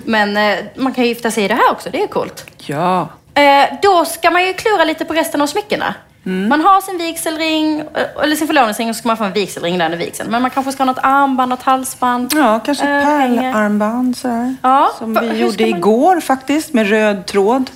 men 0.04 0.36
eh, 0.36 0.58
man 0.76 0.94
kan 0.94 1.04
gifta 1.04 1.30
sig 1.30 1.44
i 1.44 1.48
det 1.48 1.54
här 1.54 1.70
också, 1.70 1.90
det 1.90 2.02
är 2.02 2.06
coolt. 2.06 2.46
Ja. 2.56 3.08
Eh, 3.34 3.78
då 3.82 4.04
ska 4.04 4.30
man 4.30 4.46
ju 4.46 4.52
klura 4.54 4.84
lite 4.84 5.04
på 5.04 5.14
resten 5.14 5.40
av 5.42 5.46
smyckena. 5.46 5.94
Man 6.24 6.60
har 6.60 6.80
sin 6.80 6.98
vigselring, 6.98 7.80
eh, 7.80 8.22
eller 8.22 8.36
sin 8.36 8.46
förlovningsring 8.46 8.88
och 8.88 8.96
så 8.96 8.98
ska 8.98 9.08
man 9.08 9.16
få 9.16 9.24
en 9.24 9.32
vigselring 9.32 9.78
där 9.78 9.84
under 9.84 9.98
vigseln. 9.98 10.30
Men 10.30 10.42
man 10.42 10.50
kanske 10.50 10.72
ska 10.72 10.80
ha 10.82 10.86
något 10.92 10.98
armband, 11.02 11.50
något 11.50 11.62
halsband. 11.62 12.32
Ja, 12.36 12.60
kanske 12.64 12.84
ett 12.84 13.06
örhänge. 13.06 13.40
pärlarmband 13.52 14.16
så 14.16 14.28
här. 14.28 14.56
Ja, 14.62 14.90
Som 14.98 15.14
vi 15.14 15.38
gjorde 15.40 15.66
man- 15.66 15.78
igår 15.78 16.20
faktiskt 16.20 16.72
med 16.72 16.88
röd 16.88 17.26
tråd. 17.26 17.70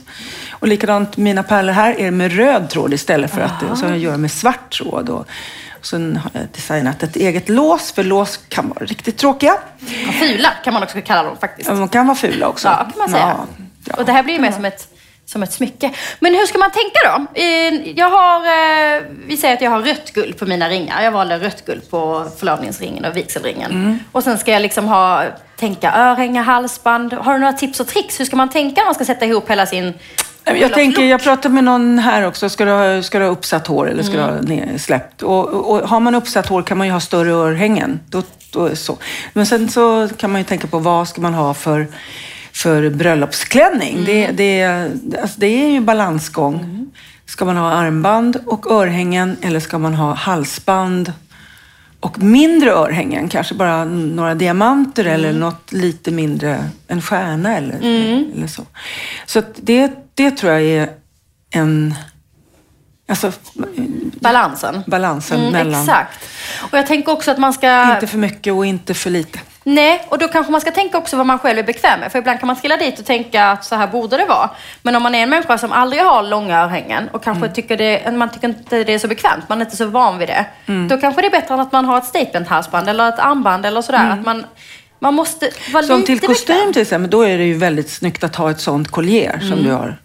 Och 0.50 0.68
likadant 0.68 1.16
mina 1.16 1.42
pärlor 1.42 1.72
här 1.72 2.00
är 2.00 2.10
med 2.10 2.32
röd 2.36 2.70
tråd 2.70 2.94
istället 2.94 3.34
för 3.34 3.40
att 3.40 3.60
det- 3.60 3.76
så 3.76 3.84
jag 3.86 3.98
gör 3.98 4.16
med 4.16 4.30
svart 4.30 4.72
tråd. 4.78 5.08
Och, 5.08 5.20
och 5.78 5.86
sen 5.86 6.16
har 6.16 6.30
jag 6.34 6.42
designat 6.52 7.02
ett 7.02 7.16
eget 7.16 7.48
lås, 7.48 7.92
för 7.92 8.04
lås 8.04 8.36
kan 8.48 8.68
vara 8.68 8.84
riktigt 8.84 9.18
tråkiga. 9.18 9.54
Ja, 10.06 10.12
Fula 10.12 10.48
kan 10.64 10.74
man 10.74 10.82
också 10.82 10.98
kalla 11.04 11.22
dem 11.22 11.36
faktiskt. 11.40 11.68
De 11.68 11.88
kan 11.88 12.06
vara 12.06 12.16
fula 12.16 12.48
också. 12.48 12.68
Ja, 12.68 12.74
kan 12.76 12.92
man 12.98 13.08
säga. 13.08 13.26
Ja, 13.38 13.46
ja. 13.84 13.94
Och 13.98 14.04
det 14.04 14.12
här 14.12 14.22
blir 14.22 14.34
ju 14.34 14.40
mer 14.40 14.52
som 14.52 14.64
ett, 14.64 14.88
som 15.26 15.42
ett 15.42 15.52
smycke. 15.52 15.90
Men 16.20 16.34
hur 16.34 16.46
ska 16.46 16.58
man 16.58 16.70
tänka 16.70 16.98
då? 17.04 17.40
Eh, 17.40 17.90
Jag 17.98 18.10
har, 18.10 18.40
eh, 18.40 19.02
vi 19.26 19.36
säger 19.36 19.54
att 19.54 19.60
jag 19.60 19.70
har 19.70 19.82
rött 19.82 20.12
guld 20.12 20.38
på 20.38 20.46
mina 20.46 20.68
ringar. 20.68 21.02
Jag 21.02 21.12
valde 21.12 21.38
rött 21.38 21.64
guld 21.66 21.90
på 21.90 22.26
förlovningsringen 22.38 23.04
och 23.04 23.16
vigselringen. 23.16 23.70
Mm. 23.70 23.98
Och 24.12 24.22
sen 24.24 24.38
ska 24.38 24.52
jag 24.52 24.62
liksom 24.62 24.88
ha, 24.88 25.24
tänka 25.56 25.92
örhänge, 25.96 26.40
halsband. 26.40 27.12
Har 27.12 27.32
du 27.32 27.38
några 27.38 27.52
tips 27.52 27.80
och 27.80 27.86
tricks? 27.86 28.20
Hur 28.20 28.24
ska 28.24 28.36
man 28.36 28.48
tänka 28.50 28.80
när 28.80 28.84
man 28.86 28.94
ska 28.94 29.04
sätta 29.04 29.24
ihop 29.24 29.50
hela 29.50 29.66
sin 29.66 29.94
Jag 30.44 30.72
tänker, 30.74 31.02
jag 31.04 31.22
pratade 31.22 31.54
med 31.54 31.64
någon 31.64 31.98
här 31.98 32.26
också. 32.26 32.48
Ska 32.48 32.64
du 32.64 32.70
ha, 32.70 33.02
ska 33.02 33.18
du 33.18 33.24
ha 33.24 33.32
uppsatt 33.32 33.66
hår 33.66 33.90
eller 33.90 34.02
ska 34.02 34.12
du 34.12 34.18
Mm. 34.22 34.34
ha 34.34 34.42
ner, 34.42 34.78
släppt? 34.78 35.22
Och, 35.22 35.48
och, 35.70 35.88
har 35.88 36.00
man 36.00 36.14
uppsatt 36.14 36.46
hår 36.46 36.62
kan 36.62 36.78
man 36.78 36.86
ju 36.86 36.92
ha 36.92 37.00
större 37.00 37.30
örhängen. 37.32 38.00
Då, 38.08 38.22
då 38.52 38.76
så. 38.76 38.98
Men 39.32 39.46
sen 39.46 39.68
så 39.68 40.08
kan 40.16 40.30
man 40.32 40.40
ju 40.40 40.44
tänka 40.44 40.66
på 40.66 40.78
vad 40.78 41.08
ska 41.08 41.20
man 41.20 41.34
ha 41.34 41.54
för, 41.54 41.86
för 42.56 42.90
bröllopsklänning. 42.90 43.92
Mm. 43.92 44.04
Det, 44.04 44.26
det, 44.30 44.64
alltså 45.22 45.40
det 45.40 45.46
är 45.46 45.68
ju 45.68 45.80
balansgång. 45.80 46.86
Ska 47.26 47.44
man 47.44 47.56
ha 47.56 47.70
armband 47.70 48.36
och 48.46 48.70
örhängen 48.70 49.36
eller 49.42 49.60
ska 49.60 49.78
man 49.78 49.94
ha 49.94 50.14
halsband 50.14 51.12
och 52.00 52.22
mindre 52.22 52.70
örhängen? 52.70 53.28
Kanske 53.28 53.54
bara 53.54 53.84
några 53.84 54.34
diamanter 54.34 55.04
eller 55.04 55.28
Mm. 55.28 55.40
något 55.40 55.72
lite 55.72 56.10
mindre, 56.10 56.70
en 56.88 57.02
stjärna 57.02 57.56
eller, 57.56 57.74
eller 58.34 58.46
så. 58.46 58.62
Så 59.26 59.42
det, 59.56 59.92
det 60.14 60.30
tror 60.30 60.52
jag 60.52 60.62
är 60.62 60.90
en... 61.50 61.94
Alltså 63.08 63.32
balansen. 64.20 64.82
balansen 64.86 65.40
Mm, 65.40 65.52
mellan... 65.52 65.80
Exakt. 65.80 66.18
Och 66.70 66.78
jag 66.78 66.86
tänker 66.86 67.12
också 67.12 67.30
att 67.30 67.38
man 67.38 67.52
ska... 67.52 67.94
Inte 67.94 68.06
för 68.06 68.18
mycket 68.18 68.52
och 68.52 68.66
inte 68.66 68.94
för 68.94 69.10
lite. 69.10 69.38
Nej, 69.68 70.06
och 70.08 70.18
då 70.18 70.28
kanske 70.28 70.52
man 70.52 70.60
ska 70.60 70.70
tänka 70.70 70.98
också 70.98 71.16
vad 71.16 71.26
man 71.26 71.38
själv 71.38 71.58
är 71.58 71.62
bekväm 71.62 72.00
med. 72.00 72.12
För 72.12 72.18
ibland 72.18 72.38
kan 72.40 72.46
man 72.46 72.56
trilla 72.56 72.76
dit 72.76 72.98
och 72.98 73.04
tänka 73.06 73.44
att 73.50 73.64
så 73.64 73.74
här 73.74 73.86
borde 73.86 74.16
det 74.16 74.24
vara. 74.24 74.50
Men 74.82 74.96
om 74.96 75.02
man 75.02 75.14
är 75.14 75.22
en 75.22 75.30
människa 75.30 75.58
som 75.58 75.72
aldrig 75.72 76.02
har 76.02 76.22
långa 76.22 76.60
örhängen 76.62 77.08
och 77.12 77.24
kanske 77.24 77.48
tycker 77.48 77.76
det, 77.76 78.12
man 78.16 78.30
tycker 78.30 78.48
inte 78.48 78.84
det 78.84 78.94
är 78.94 78.98
så 78.98 79.08
bekvämt, 79.08 79.48
man 79.48 79.60
är 79.60 79.64
inte 79.64 79.76
så 79.76 79.86
van 79.86 80.18
vid 80.18 80.28
det. 80.28 80.46
Då 80.88 80.96
kanske 80.96 81.20
det 81.22 81.26
är 81.26 81.30
bättre 81.30 81.54
än 81.54 81.60
att 81.60 81.72
man 81.72 81.84
har 81.84 81.98
ett 81.98 82.04
statement-halsband 82.04 82.88
eller 82.88 83.08
ett 83.08 83.18
armband 83.18 83.66
eller 83.66 83.82
sådär. 83.82 84.10
Att 84.10 84.24
man, 84.24 84.44
man 84.98 85.14
måste 85.14 85.50
vara 85.72 85.82
Som 85.82 86.00
lite 86.00 86.06
till 86.06 86.20
kostym 86.28 86.56
bekväm. 86.56 86.72
till 86.72 86.82
exempel, 86.82 87.10
då 87.10 87.22
är 87.22 87.38
det 87.38 87.44
ju 87.44 87.54
väldigt 87.54 87.90
snyggt 87.90 88.24
att 88.24 88.36
ha 88.36 88.50
ett 88.50 88.60
sånt 88.60 88.88
collier 88.90 89.34
Mm. 89.34 89.48
som 89.48 89.62
du 89.62 89.70
har. 89.72 89.98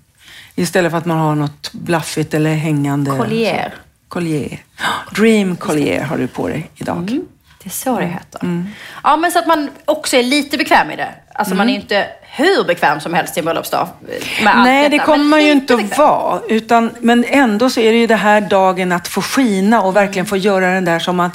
Istället 0.56 0.92
för 0.92 0.98
att 0.98 1.06
man 1.06 1.18
har 1.18 1.36
något 1.36 1.72
blaffigt 1.74 2.34
eller 2.34 2.54
hängande. 2.54 3.12
Collier. 3.18 3.74
Collier. 4.08 4.60
Dream 5.16 5.56
collier 5.56 6.04
har 6.04 6.18
du 6.18 6.28
på 6.28 6.48
dig 6.48 6.70
idag. 6.76 7.20
Mm. 7.62 7.64
Det 7.64 7.70
är 7.70 7.94
så 7.94 8.00
det 8.00 8.06
heter. 8.06 8.44
Mm. 8.44 8.68
Ja, 9.04 9.18
men 9.18 9.32
så 9.32 9.40
att 9.40 9.48
man 9.48 9.70
också 9.86 10.18
är 10.18 10.24
lite 10.24 10.58
bekväm 10.58 10.92
i 10.92 10.96
det. 10.96 11.10
Alltså 11.34 11.56
man 11.56 11.70
är 11.70 11.74
ju 11.74 11.80
inte 11.80 12.08
hur 12.22 12.64
bekväm 12.64 13.00
som 13.00 13.14
helst 13.14 13.34
till 13.34 13.42
en 13.42 13.46
bröllopsdag. 13.46 13.88
Nej, 14.44 14.90
det 14.90 15.00
kommer 15.00 15.26
man 15.26 15.46
ju 15.46 15.52
inte 15.52 15.74
att 15.74 15.98
vara. 15.98 16.42
Utan, 16.50 16.90
men 17.00 17.26
ändå 17.28 17.70
så 17.70 17.80
är 17.80 17.92
det 17.92 17.98
ju 17.98 18.08
det 18.08 18.16
här 18.16 18.42
dagen 18.42 18.92
att 18.92 19.08
få 19.08 19.22
skina 19.22 19.82
och 19.82 19.96
verkligen 19.96 20.26
få 20.26 20.38
göra 20.38 20.74
den 20.74 20.86
där 20.86 21.00
som 21.00 21.16
man 21.16 21.32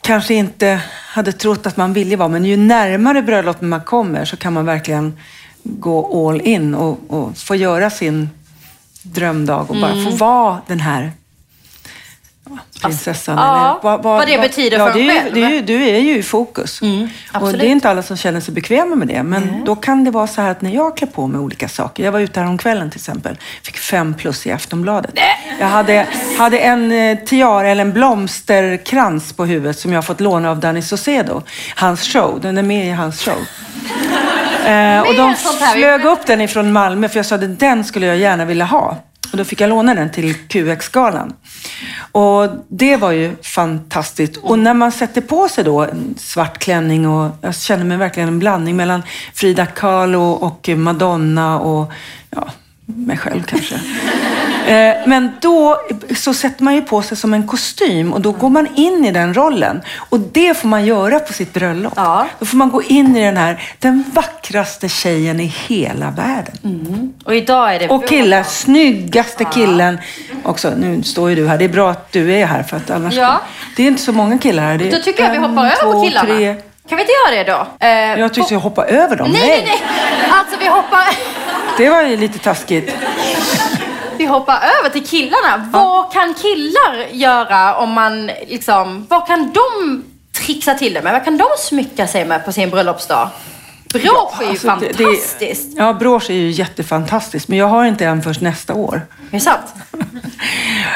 kanske 0.00 0.34
inte 0.34 0.80
hade 1.08 1.32
trott 1.32 1.66
att 1.66 1.76
man 1.76 1.92
ville 1.92 2.16
vara. 2.16 2.28
Men 2.28 2.44
ju 2.44 2.56
närmare 2.56 3.22
bröllopet 3.22 3.62
man 3.62 3.80
kommer 3.80 4.24
så 4.24 4.36
kan 4.36 4.52
man 4.52 4.66
verkligen 4.66 5.18
gå 5.62 6.28
all 6.28 6.40
in 6.40 6.74
och, 6.74 6.98
och 7.08 7.38
få 7.38 7.54
göra 7.54 7.90
sin 7.90 8.30
drömdag 9.02 9.70
och 9.70 9.76
bara 9.76 10.04
få 10.04 10.10
vara 10.10 10.58
den 10.66 10.80
här 10.80 11.12
prinsessan. 12.82 13.38
Mm. 13.38 13.48
Alltså, 13.50 13.88
ja, 13.88 13.94
eller 13.94 14.02
vad 14.02 14.28
det 14.28 14.38
betyder 14.38 14.78
ja, 14.78 14.92
för 14.92 14.98
en 14.98 15.04
ju, 15.04 15.10
själv. 15.10 15.34
det 15.34 15.42
är 15.42 15.50
ju, 15.50 15.62
Du 15.62 15.88
är 15.88 15.98
ju 15.98 16.18
i 16.18 16.22
fokus. 16.22 16.80
och 16.82 16.86
absolut. 17.32 17.60
det 17.60 17.66
är 17.66 17.70
inte 17.70 17.90
alla 17.90 18.02
som 18.02 18.16
känner 18.16 18.40
sig 18.40 18.54
bekväma 18.54 18.94
med 18.94 19.08
det. 19.08 19.22
Men 19.22 19.64
då 19.64 19.76
kan 19.76 20.04
det 20.04 20.10
vara 20.10 20.26
så 20.26 20.40
här 20.42 20.50
att 20.50 20.62
när 20.62 20.70
jag 20.70 20.96
klär 20.96 21.08
på 21.08 21.26
mig 21.26 21.40
olika 21.40 21.68
saker. 21.68 22.04
Jag 22.04 22.12
var 22.12 22.20
ute 22.20 22.40
här 22.40 22.46
om 22.46 22.58
kvällen 22.58 22.90
till 22.90 22.98
exempel. 22.98 23.36
Fick 23.62 23.76
fem 23.76 24.14
plus 24.14 24.46
i 24.46 24.52
Aftonbladet. 24.52 25.14
Jag 25.60 25.66
hade, 25.66 26.06
hade 26.38 26.58
en 26.58 26.92
eh, 26.92 27.18
tiara 27.18 27.68
eller 27.68 27.82
en 27.82 27.92
blomsterkrans 27.92 29.32
på 29.32 29.44
huvudet 29.44 29.78
som 29.78 29.92
jag 29.92 30.06
fått 30.06 30.20
låna 30.20 30.50
av 30.50 30.60
Danny 30.60 30.82
Saucedo. 30.82 31.42
Hans 31.76 32.02
show. 32.12 32.40
Den 32.40 32.58
är 32.58 32.62
med 32.62 32.86
i 32.86 32.90
hans 32.90 33.22
show. 33.22 33.38
Eh, 34.66 35.00
och 35.00 35.14
de 35.14 35.34
flög 35.74 36.04
upp 36.04 36.26
den 36.26 36.40
ifrån 36.40 36.72
Malmö 36.72 37.08
för 37.08 37.16
jag 37.16 37.26
sa 37.26 37.34
att 37.34 37.58
den 37.58 37.84
skulle 37.84 38.06
jag 38.06 38.16
gärna 38.16 38.44
vilja 38.44 38.64
ha. 38.64 38.96
Och 39.30 39.38
då 39.38 39.44
fick 39.44 39.60
jag 39.60 39.68
låna 39.68 39.94
den 39.94 40.10
till 40.10 40.34
QX-galan. 40.34 41.32
Och 42.12 42.48
det 42.68 42.96
var 42.96 43.12
ju 43.12 43.36
fantastiskt. 43.42 44.36
Och 44.36 44.58
när 44.58 44.74
man 44.74 44.92
sätter 44.92 45.20
på 45.20 45.48
sig 45.48 45.64
då 45.64 45.82
en 45.82 46.14
svart 46.18 46.58
klänning 46.58 47.08
och 47.08 47.36
jag 47.40 47.54
känner 47.54 47.84
mig 47.84 47.96
verkligen 47.96 48.28
en 48.28 48.38
blandning 48.38 48.76
mellan 48.76 49.02
Frida 49.34 49.66
Kahlo 49.66 50.30
och 50.30 50.68
Madonna 50.68 51.60
och 51.60 51.92
ja, 52.30 52.48
mig 52.96 53.16
själv 53.16 53.42
kanske. 53.42 53.74
Eh, 54.66 54.94
Men 55.06 55.30
då 55.40 55.80
så 56.16 56.34
sätter 56.34 56.64
man 56.64 56.74
ju 56.74 56.82
på 56.82 57.02
sig 57.02 57.16
som 57.16 57.34
en 57.34 57.46
kostym 57.46 58.12
och 58.12 58.20
då 58.20 58.32
går 58.32 58.50
man 58.50 58.68
in 58.76 59.04
i 59.04 59.10
den 59.10 59.34
rollen. 59.34 59.80
Och 59.96 60.18
det 60.20 60.56
får 60.56 60.68
man 60.68 60.84
göra 60.86 61.18
på 61.18 61.32
sitt 61.32 61.52
bröllop. 61.52 61.92
Ja. 61.96 62.26
Då 62.38 62.46
får 62.46 62.56
man 62.56 62.70
gå 62.70 62.82
in 62.82 63.16
i 63.16 63.24
den 63.24 63.36
här, 63.36 63.62
den 63.78 64.04
vackraste 64.12 64.88
tjejen 64.88 65.40
i 65.40 65.46
hela 65.68 66.10
världen. 66.10 67.12
Och 67.24 67.34
idag 67.34 67.74
är 67.74 67.78
det... 67.78 67.88
Och 67.88 68.08
killar, 68.08 68.42
snyggaste 68.42 69.44
killen. 69.44 69.98
Också, 70.44 70.72
nu 70.76 71.02
står 71.02 71.30
ju 71.30 71.36
du 71.36 71.48
här. 71.48 71.58
Det 71.58 71.64
är 71.64 71.68
bra 71.68 71.90
att 71.90 72.12
du 72.12 72.32
är 72.32 72.46
här 72.46 72.62
för 72.62 72.76
att 72.76 72.90
annars... 72.90 73.14
Ja. 73.14 73.40
Det 73.76 73.82
är 73.82 73.86
inte 73.86 74.02
så 74.02 74.12
många 74.12 74.38
killar 74.38 74.62
här. 74.62 74.78
Det 74.78 74.88
är 74.88 74.92
Då 74.92 74.98
tycker 74.98 75.22
jag 75.24 75.30
vi 75.30 75.36
en, 75.36 75.42
hoppar 75.42 75.64
över 75.66 75.92
på 75.92 76.02
killarna. 76.04 76.26
Tre. 76.28 76.56
Kan 76.92 76.96
vi 76.96 77.02
inte 77.02 77.12
göra 77.12 77.44
det 77.44 77.52
då? 77.52 77.86
Eh, 77.86 78.20
Jag 78.20 78.34
tyckte 78.34 78.54
jag 78.54 78.60
hoppa 78.60 78.84
över 78.86 79.16
dem. 79.16 79.30
Nej, 79.30 79.48
nej, 79.48 79.62
nej. 79.66 79.82
Alltså 80.32 80.56
vi 80.60 80.68
hoppar, 80.68 81.04
Det 81.76 81.90
var 81.90 82.02
ju 82.02 82.16
lite 82.16 82.38
taskigt. 82.38 82.94
vi 84.16 84.26
hoppar 84.26 84.54
över 84.54 84.90
till 84.90 85.06
killarna. 85.06 85.68
Vad 85.72 86.12
kan 86.12 86.34
killar 86.34 87.06
göra 87.12 87.76
om 87.76 87.90
man 87.92 88.26
liksom... 88.48 89.06
Vad 89.08 89.26
kan 89.26 89.52
de 89.52 90.02
trixa 90.46 90.74
till 90.74 90.94
det 90.94 91.02
med? 91.02 91.12
Vad 91.12 91.24
kan 91.24 91.36
de 91.36 91.46
smycka 91.58 92.06
sig 92.06 92.24
med 92.24 92.44
på 92.44 92.52
sin 92.52 92.70
bröllopsdag? 92.70 93.28
Brosch 93.92 94.40
är 94.40 94.44
ju 94.44 94.50
Alltså, 94.50 94.76
det- 94.80 94.86
det- 94.88 95.04
fantastiskt. 95.04 95.68
Ja, 95.76 95.92
brosch 95.92 96.30
är 96.30 96.34
ju 96.34 96.50
jättefantastiskt. 96.50 97.48
Men 97.48 97.58
jag 97.58 97.66
har 97.66 97.84
inte 97.84 98.04
en 98.06 98.22
först 98.22 98.40
nästa 98.40 98.74
år. 98.74 99.00
Är 99.32 99.36
det 99.36 99.40
sant? 99.40 99.74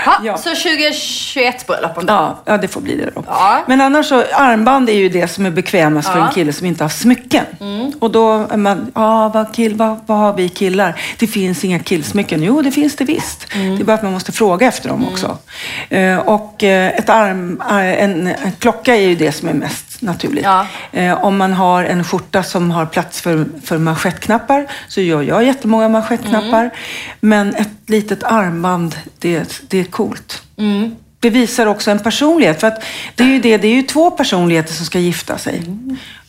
Ha, 0.05 0.21
Ja. 0.25 0.37
Så 0.37 0.51
2021 0.51 1.67
bröllop 1.67 1.99
om 1.99 2.07
det. 2.07 2.13
Ja, 2.13 2.43
ja, 2.45 2.59
det 2.59 2.69
får 2.69 2.81
bli 2.81 2.97
det 2.97 3.11
då. 3.15 3.25
Ja. 3.27 3.65
Men 3.67 3.81
annars 3.81 4.07
så, 4.07 4.25
armband 4.35 4.89
är 4.89 4.95
ju 4.95 5.09
det 5.09 5.29
som 5.29 5.47
är 5.47 5.51
bekvämast 5.51 6.09
för. 6.09 6.17
Mm. 6.17 6.29
en 6.29 6.35
kille 6.35 6.53
som 6.53 6.67
inte 6.67 6.85
har 6.85 6.89
smycken. 6.89 7.45
Och 7.99 8.11
då 8.11 8.47
är 8.51 8.57
man, 8.57 8.93
ja, 8.95 9.29
vad, 9.29 9.55
kill, 9.55 9.75
vad, 9.75 10.01
vad 10.07 10.19
har 10.19 10.33
vi 10.33 10.49
killar? 10.49 11.01
Det 11.19 11.27
finns 11.27 11.65
inga 11.65 11.79
killsmycken. 11.79 12.43
Jo, 12.43 12.63
det 12.63 12.71
finns 12.71 12.97
det 12.97 13.05
visst. 13.05 13.47
Mm. 13.55 13.77
Det 13.77 13.83
är 13.83 13.85
bara 13.85 13.95
att 13.95 14.03
man 14.03 14.13
måste 14.13 14.33
fråga 14.33 14.67
efter 14.67 14.89
dem 14.89 15.09
också. 15.09 15.39
Eh, 15.89 16.19
och 16.19 16.65
eh, 16.65 16.89
ett 16.91 17.09
arm, 17.09 17.63
eh, 17.71 18.03
en, 18.03 18.27
en 18.27 18.53
klocka 18.59 18.97
är 18.97 19.09
ju 19.09 19.15
det 19.15 19.33
som 19.33 19.49
är 19.49 19.55
mest 19.55 20.03
naturligt. 20.03 20.45
Ja. 20.45 20.67
Eh, 20.93 21.25
om 21.25 21.37
man 21.37 21.53
har 21.53 21.85
en 21.85 22.05
skjorta 22.05 22.43
som 22.43 22.71
har 22.71 22.87
plats 22.87 23.21
för, 23.21 23.47
för 23.65 23.79
manschettknappar 23.79 24.67
så 24.89 25.01
gör 25.01 25.23
jag 25.23 25.45
jättemånga 25.45 25.89
manschettknappar. 25.89 26.61
Mm. 26.61 26.71
Men 27.21 27.55
ett 27.55 27.69
litet 27.87 28.23
armband, 28.27 28.97
det, 29.19 29.63
det 29.69 29.79
är 29.79 29.85
coolt. 29.85 30.43
Mm. 30.59 30.97
Det 31.21 31.31
visar 31.31 31.67
också 31.67 31.91
en 31.91 31.99
personlighet. 31.99 32.61
För 32.61 32.67
att 32.67 32.85
det 33.15 33.25
är 33.25 33.29
ju 33.29 33.41
det, 33.41 33.57
det 33.57 33.69
är 33.69 33.75
ju 33.75 33.83
två 33.83 34.11
personligheter 34.11 34.73
som 34.73 34.87
ska 34.87 34.99
gifta 34.99 35.39
sig 35.39 35.63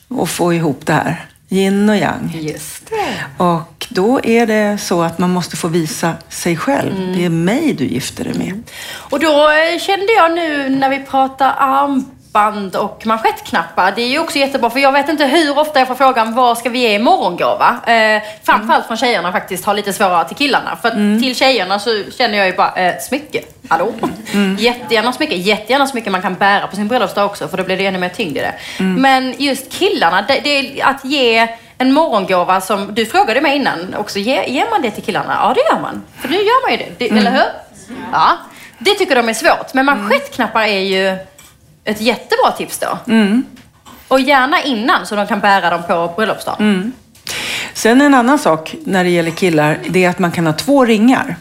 och 0.08 0.30
få 0.30 0.54
ihop 0.54 0.86
det 0.86 0.94
här. 0.94 1.26
Yin 1.50 1.90
och 1.90 1.98
yang. 1.98 2.38
Just 2.42 2.90
det. 2.90 3.44
Och 3.44 3.88
då 3.90 4.20
är 4.24 4.48
det 4.48 4.78
så 4.78 5.02
att 5.02 5.18
man 5.18 5.30
måste 5.30 5.58
få 5.58 5.68
visa 5.68 6.14
sig 6.30 6.58
själv. 6.58 7.16
Det 7.16 7.26
är 7.26 7.30
mig 7.30 7.74
du 7.74 7.86
gifter 7.86 8.24
dig 8.24 8.34
med. 8.34 8.64
Och 8.90 9.20
då 9.20 9.50
eh, 9.50 9.80
kände 9.80 10.14
jag 10.18 10.32
nu 10.36 10.70
när 10.70 10.90
vi 10.90 11.00
pratar 11.00 11.56
armband 11.58 12.17
halsband 12.38 12.76
och 12.76 13.06
manschettknappar. 13.06 13.94
Det 13.96 14.02
är 14.02 14.08
ju 14.08 14.20
också 14.20 14.38
jättebra 14.38 14.70
för 14.70 14.80
jag 14.80 14.92
vet 14.92 15.10
inte 15.10 15.26
hur 15.26 15.60
ofta 15.60 15.80
jag 15.80 15.88
får 15.88 15.96
frågan 15.96 16.36
vad 16.36 16.58
ska 16.58 16.70
vi 16.70 16.80
ge 16.80 16.94
i 16.94 17.00
morgongåva? 17.00 17.80
Eh, 17.88 18.22
framförallt 18.44 18.88
från 18.88 18.98
tjejerna 18.98 19.32
faktiskt 19.32 19.66
har 19.66 19.74
lite 19.74 19.94
svårare 19.94 20.28
till 20.28 20.38
killarna. 20.38 20.78
För 20.82 20.88
att 20.88 21.22
till 21.22 21.36
tjejerna 21.36 21.80
så 21.80 22.04
känner 22.18 22.38
jag 22.38 22.48
ju 22.48 22.56
bara 22.56 22.74
eh, 22.76 23.00
smycke. 23.00 23.42
Hallå? 23.70 23.94
Jättegärna 24.60 25.14
smycke. 25.14 25.36
Jättegärna 25.36 25.88
smycke 25.88 26.10
man 26.10 26.22
kan 26.22 26.36
bära 26.36 26.68
på 26.68 26.76
sin 26.76 26.88
bröllopsdag 26.88 27.26
också 27.26 27.48
för 27.48 27.58
då 27.58 27.64
blir 27.64 27.78
det 27.78 27.86
ännu 27.86 28.00
mer 28.00 28.10
tyngd 28.10 28.38
i 28.38 28.40
det. 28.40 28.54
Men 28.84 29.34
just 29.38 29.72
killarna, 29.72 30.26
det, 30.28 30.40
det 30.40 30.82
att 30.82 31.06
ge 31.06 31.48
en 31.78 31.94
morgongåva 31.94 32.62
som 32.62 32.96
du 32.96 33.06
frågade 33.06 33.42
mig 33.42 33.56
innan 33.56 33.96
också. 33.98 34.20
Ge, 34.20 34.44
ger 34.48 34.70
man 34.72 34.82
det 34.82 34.92
till 34.92 35.04
killarna? 35.04 35.38
Ja, 35.42 35.54
det 35.54 35.74
gör 35.74 35.82
man. 35.82 36.04
För 36.22 36.28
nu 36.28 36.38
gör 36.38 36.68
man 36.68 36.72
ju 36.72 36.78
det. 36.78 36.94
det 36.98 37.20
Eller 37.20 37.32
hur? 37.32 37.50
Ja. 38.12 38.38
Det 38.80 38.94
tycker 38.94 39.16
de 39.16 39.30
är 39.30 39.34
svårt. 39.34 39.74
Men 39.74 39.86
manschettknappar 39.86 40.62
är 40.62 40.80
ju 40.80 41.18
ett 41.88 42.02
jättebra 42.02 42.52
tips 42.58 42.80
då. 42.80 42.98
Och 44.08 44.20
gärna 44.20 44.62
innan 44.62 45.06
så 45.06 45.16
de 45.16 45.28
kan 45.28 45.40
bära 45.40 45.70
dem 45.70 45.84
på 45.88 46.14
bröllopsdagen. 46.16 46.92
Sen 47.74 48.02
en 48.02 48.14
annan 48.14 48.40
sak 48.40 48.76
när 48.84 49.04
det 49.04 49.10
gäller 49.10 49.32
killar, 49.32 49.80
det 49.90 50.06
är 50.06 50.10
att 50.10 50.20
man 50.20 50.32
kan 50.32 50.46
ha 50.46 50.54
två 50.54 50.86
ringar. 50.86 51.36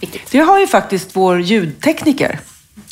Viktigt. 0.00 0.30
Det 0.30 0.38
har 0.38 0.58
ju 0.60 0.66
faktiskt 0.66 1.10
vår 1.16 1.40
ljudtekniker. 1.40 2.38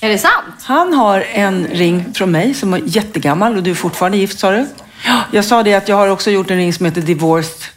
Är 0.00 0.08
det 0.08 0.18
sant? 0.18 0.54
Han 0.62 0.94
har 0.94 1.20
en 1.32 1.66
ring 1.66 2.04
från 2.14 2.30
mig 2.30 2.54
som 2.54 2.74
är 2.74 2.80
jättegammal 2.84 3.56
och 3.56 3.62
du 3.62 3.70
är 3.70 3.74
fortfarande 3.74 4.18
gift 4.18 4.38
sa 4.38 4.50
du? 4.50 4.66
Ja, 5.06 5.20
Jag 5.30 5.44
sa 5.44 5.62
det 5.62 5.74
att 5.74 5.88
jag 5.88 5.96
har 5.96 6.08
också 6.08 6.30
gjort 6.30 6.50
en 6.50 6.56
ring 6.56 6.72
som 6.72 6.86
heter 6.86 7.00
Divorced 7.00 7.68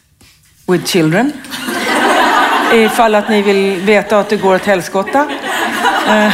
with 0.67 0.85
Children. 0.85 1.31
Ifall 2.73 3.15
att 3.15 3.29
ni 3.29 3.41
vill 3.41 3.81
veta 3.81 4.19
att 4.19 4.29
det 4.29 4.37
går 4.37 4.55
åt 4.55 4.65
helskotta. 4.65 5.27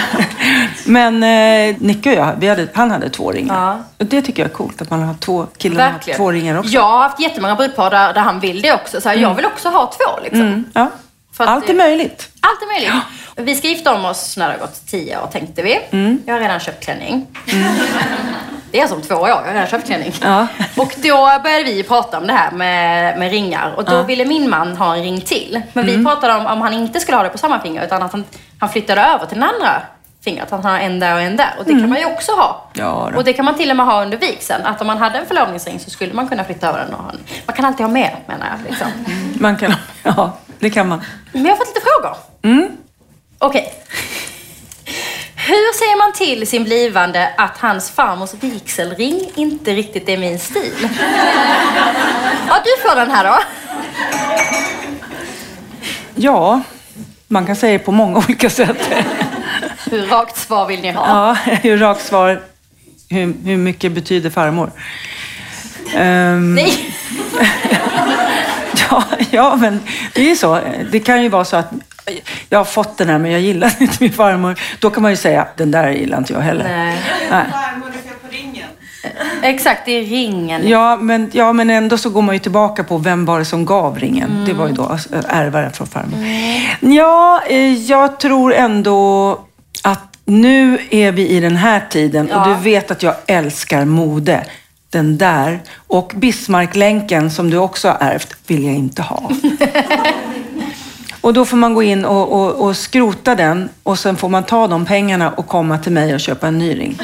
Men 0.86 1.24
eh, 1.24 1.76
Nicke 1.80 2.10
och 2.10 2.16
jag, 2.16 2.34
vi 2.40 2.48
hade, 2.48 2.68
han 2.74 2.92
hade 2.92 3.10
två 3.10 3.32
ringar. 3.32 3.56
Ja. 3.72 3.80
Och 4.00 4.06
det 4.06 4.22
tycker 4.22 4.44
jag 4.44 4.50
är 4.52 4.56
coolt, 4.56 4.82
att 4.82 4.90
man 4.90 5.04
har 5.04 5.14
två 5.14 5.48
killar 5.58 5.92
har 5.92 6.14
två 6.16 6.32
ringar 6.32 6.60
också. 6.60 6.72
Jag 6.72 6.82
har 6.82 7.00
haft 7.04 7.20
jättemånga 7.20 7.56
brudpar 7.56 7.90
där, 7.92 8.14
där 8.14 8.22
han 8.22 8.40
vill 8.40 8.62
det 8.62 8.74
också. 8.74 9.02
Så 9.02 9.10
här, 9.10 9.16
Jag 9.16 9.36
vill 9.36 9.46
också 9.46 9.70
ha 9.70 9.86
två 9.98 10.24
liksom. 10.24 10.42
Mm, 10.42 10.66
ja. 10.74 10.90
Att 11.38 11.48
Allt 11.48 11.70
är 11.70 11.74
möjligt. 11.74 12.30
Allt 12.42 12.62
är 12.62 12.68
möjligt. 12.74 13.04
Vi 13.36 13.56
ska 13.56 13.68
gifta 13.68 13.96
om 13.96 14.06
oss 14.06 14.38
när 14.38 14.48
det 14.48 14.54
har 14.54 14.60
gått 14.60 14.88
tio 14.88 15.22
år 15.22 15.28
tänkte 15.28 15.62
vi. 15.62 15.80
Mm. 15.92 16.20
Jag 16.26 16.34
har 16.34 16.40
redan 16.42 16.60
köpt 16.60 16.84
klänning. 16.84 17.28
Det 18.72 18.80
är 18.80 18.88
som 18.88 19.02
två 19.02 19.16
år, 19.16 19.30
jag 19.30 19.36
har 19.36 19.54
redan 19.54 19.68
köpt 19.68 19.86
klänning. 19.88 20.14
Ja. 20.22 20.48
Och 20.78 20.94
då 20.98 21.40
började 21.44 21.64
vi 21.64 21.84
prata 21.84 22.18
om 22.18 22.28
det 22.28 22.34
här 22.34 22.52
med, 22.52 23.20
med 23.20 23.32
ringar. 23.32 23.74
Och 23.78 23.86
då 23.86 24.04
ville 24.04 24.26
min 24.26 24.50
man 24.50 24.78
ha 24.78 24.96
en 24.96 25.04
ring 25.04 25.22
till. 25.22 25.62
Men 25.74 25.84
Mm. 25.84 25.98
vi 26.00 26.06
pratade 26.06 26.34
om 26.34 26.46
om 26.46 26.62
han 26.62 26.74
inte 26.74 27.00
skulle 27.00 27.18
ha 27.18 27.24
det 27.24 27.30
på 27.30 27.38
samma 27.38 27.60
finger 27.60 27.86
utan 27.86 28.04
att 28.04 28.12
han, 28.12 28.24
han 28.60 28.70
flyttade 28.70 29.02
över 29.02 29.26
till 29.26 29.40
den 29.40 29.50
andra 29.50 29.82
fingret. 30.24 30.54
Att 30.54 30.64
han 30.64 30.72
har 30.72 30.80
en 30.80 31.00
där 31.00 31.16
och 31.16 31.22
en 31.22 31.36
där. 31.38 31.54
Och 31.58 31.66
det 31.66 31.72
kan 31.72 31.90
man 31.90 32.00
ju 32.00 32.06
också 32.06 32.32
ha. 32.32 32.70
Mm. 32.74 32.88
Ja 32.88 33.12
och 33.16 33.24
det 33.24 33.34
kan 33.34 33.46
man 33.46 33.58
till 33.58 33.70
och 33.70 33.78
med 33.78 33.86
ha 33.86 34.02
under 34.02 34.18
vigseln. 34.18 34.66
Att 34.66 34.82
om 34.82 34.88
man 34.88 34.98
hade 34.98 35.20
en 35.20 35.26
förlovningsring 35.26 35.80
så 35.80 35.90
skulle 35.90 36.14
man 36.14 36.28
kunna 36.28 36.44
flytta 36.44 36.68
över 36.68 36.80
den. 36.80 36.94
Och 36.94 37.04
ha 37.04 37.12
en. 37.12 37.20
Man 37.46 37.56
kan 37.56 37.66
alltid 37.66 37.86
ha 37.86 37.94
mer 37.94 38.16
menar 38.28 38.48
jag. 38.48 38.72
Liksom. 38.72 38.88
Man 39.40 39.58
kan, 39.58 39.74
ja, 40.04 40.38
det 40.60 40.70
kan 40.70 40.88
man. 40.88 41.02
Men 41.32 41.46
jag 41.46 41.52
har 41.52 41.58
fått 41.58 41.68
lite 41.68 41.82
frågor. 41.82 42.18
Mm. 42.42 42.78
Okej. 43.38 43.74
Hur 45.36 45.78
säger 45.78 45.98
man 45.98 46.14
till 46.14 46.48
sin 46.48 46.64
blivande 46.64 47.30
att 47.38 47.58
hans 47.58 47.92
farmors 47.92 48.34
vigselring 48.34 49.32
inte 49.36 49.74
riktigt 49.74 50.10
är 50.10 50.18
min 50.18 50.40
stil? 50.40 50.90
Ja, 52.48 52.56
du 52.64 52.90
får 52.90 52.96
den 52.96 53.12
här 53.12 53.24
då. 53.24 53.40
Ja, 56.16 56.62
man 57.28 57.46
kan 57.46 57.56
säga 57.56 57.80
på 57.80 57.92
många 57.92 58.18
olika 58.28 58.50
sätt. 58.50 58.94
Hur 59.94 60.08
rakt 60.08 60.38
svar 60.38 60.68
vill 60.68 60.82
ni 60.82 60.92
ha? 60.92 61.08
Ja, 61.08 61.54
hur 61.64 61.78
rakt 61.78 62.06
svar. 62.06 62.42
Hur, 63.10 63.34
hur 63.46 63.58
mycket 63.58 63.92
betyder 63.92 64.30
farmor? 64.30 64.72
Ehm, 65.96 66.56
Nej. 66.56 66.96
ja, 68.90 69.04
ja, 69.32 69.56
men 69.56 69.80
det 70.14 70.22
är 70.22 70.30
ju 70.30 70.36
så. 70.36 70.60
Det 70.92 71.00
kan 71.00 71.24
ju 71.24 71.30
vara 71.30 71.46
så 71.46 71.58
att 71.58 71.72
jag 72.50 72.60
har 72.60 72.66
fått 72.66 72.98
den 72.98 73.10
här 73.10 73.18
men 73.18 73.32
jag 73.32 73.42
gillar 73.42 73.74
inte 73.82 73.98
min 74.00 74.14
farmor. 74.14 74.60
Då 74.80 74.90
kan 74.90 75.04
man 75.04 75.12
ju 75.12 75.18
säga, 75.18 75.48
den 75.58 75.72
där 75.72 75.92
gillar 75.92 76.18
inte 76.18 76.34
jag 76.34 76.40
heller. 76.40 76.64
Nej. 76.64 76.98
Nej. 77.32 77.46
Exakt, 79.42 79.86
det 79.86 79.92
är 79.92 80.04
ringen. 80.04 80.68
Ja 80.68 80.96
men, 80.96 81.30
ja, 81.34 81.54
men 81.54 81.70
ändå 81.70 81.98
så 81.98 82.10
går 82.10 82.22
man 82.22 82.36
ju 82.36 82.40
tillbaka 82.40 82.84
på 82.84 82.98
vem 82.98 83.26
var 83.26 83.40
det 83.40 83.46
som 83.46 83.66
gav 83.66 84.00
ringen. 84.00 84.46
Det 84.48 84.54
var 84.54 84.68
ju 84.68 84.74
då 84.74 84.86
alltså, 84.86 85.10
ärvaren 85.28 85.72
från 85.74 85.88
farmor. 85.88 86.20
Ja, 86.96 87.42
eh, 87.50 87.74
jag 87.74 88.20
tror 88.20 88.54
ändå 88.54 89.40
nu 90.26 90.80
är 90.90 91.12
vi 91.12 91.28
i 91.28 91.40
den 91.40 91.56
här 91.56 91.86
tiden 91.90 92.32
och 92.32 92.48
Ja. 92.48 92.56
du 92.58 92.64
vet 92.64 92.92
att 92.92 93.04
jag 93.04 93.16
älskar 93.28 93.86
mode. 93.86 94.46
Den 94.90 95.18
där 95.18 95.60
och 95.88 96.12
Bismarcklänken 96.16 97.32
som 97.32 97.50
du 97.50 97.58
också 97.58 97.88
har 97.88 97.98
ärvt 98.00 98.36
vill 98.48 98.64
jag 98.64 98.76
inte 98.76 99.02
ha. 99.02 99.32
Och 101.22 101.34
då 101.34 101.46
får 101.46 101.58
man 101.58 101.74
gå 101.74 101.84
in 101.84 102.06
och, 102.06 102.32
och, 102.32 102.68
och 102.68 102.78
skrota 102.78 103.36
den 103.36 103.70
och 103.84 104.00
sen 104.00 104.18
får 104.18 104.30
man 104.30 104.44
ta 104.44 104.68
de 104.68 104.86
pengarna 104.86 105.32
och 105.32 105.48
komma 105.48 105.78
till 105.78 105.92
mig 105.92 106.14
och 106.14 106.20
köpa 106.20 106.48
en 106.48 106.58
ny 106.58 106.80
ring. 106.80 107.00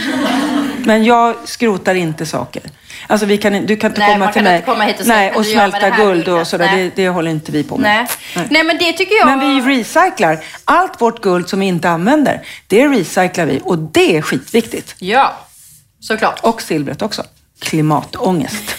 Men 0.85 1.03
jag 1.03 1.35
skrotar 1.45 1.95
inte 1.95 2.25
saker. 2.25 2.61
Alltså 3.07 3.25
vi 3.25 3.37
kan, 3.37 3.65
du 3.65 3.77
kan 3.77 3.91
inte 3.91 3.99
Nej, 4.01 4.13
komma 4.13 4.25
man 4.25 4.33
till 4.33 4.39
kan 4.39 4.43
mig 4.43 4.55
inte 4.55 4.65
komma 4.65 4.83
hit 4.83 4.99
och 4.99 5.07
nej, 5.07 5.29
"Men 5.29 5.39
och 5.39 5.45
smälta 5.45 5.89
guld 5.89 6.19
och 6.19 6.25
guldet." 6.25 6.47
sådär. 6.47 6.65
Nej. 6.65 6.91
Det, 6.95 7.03
det 7.03 7.09
håller 7.09 7.31
inte 7.31 7.51
vi 7.51 7.63
på 7.63 7.77
med. 7.77 8.07
Nej. 8.35 8.47
Nej, 8.49 8.63
men 8.63 8.77
det 8.77 8.93
tycker 8.93 9.15
jag... 9.15 9.25
Men 9.27 9.39
vi 9.39 9.77
recyclar. 9.77 10.39
Allt 10.65 11.01
vårt 11.01 11.21
guld 11.21 11.49
som 11.49 11.59
vi 11.59 11.65
inte 11.65 11.89
använder, 11.89 12.41
det 12.67 12.87
recyclar 12.87 13.45
vi 13.45 13.61
och 13.63 13.77
det 13.77 14.17
är 14.17 14.21
skitviktigt. 14.21 14.95
Ja, 14.99 15.33
såklart. 15.99 16.39
Och 16.41 16.61
silvret 16.61 17.01
också. 17.01 17.23
Klimatångest. 17.61 18.63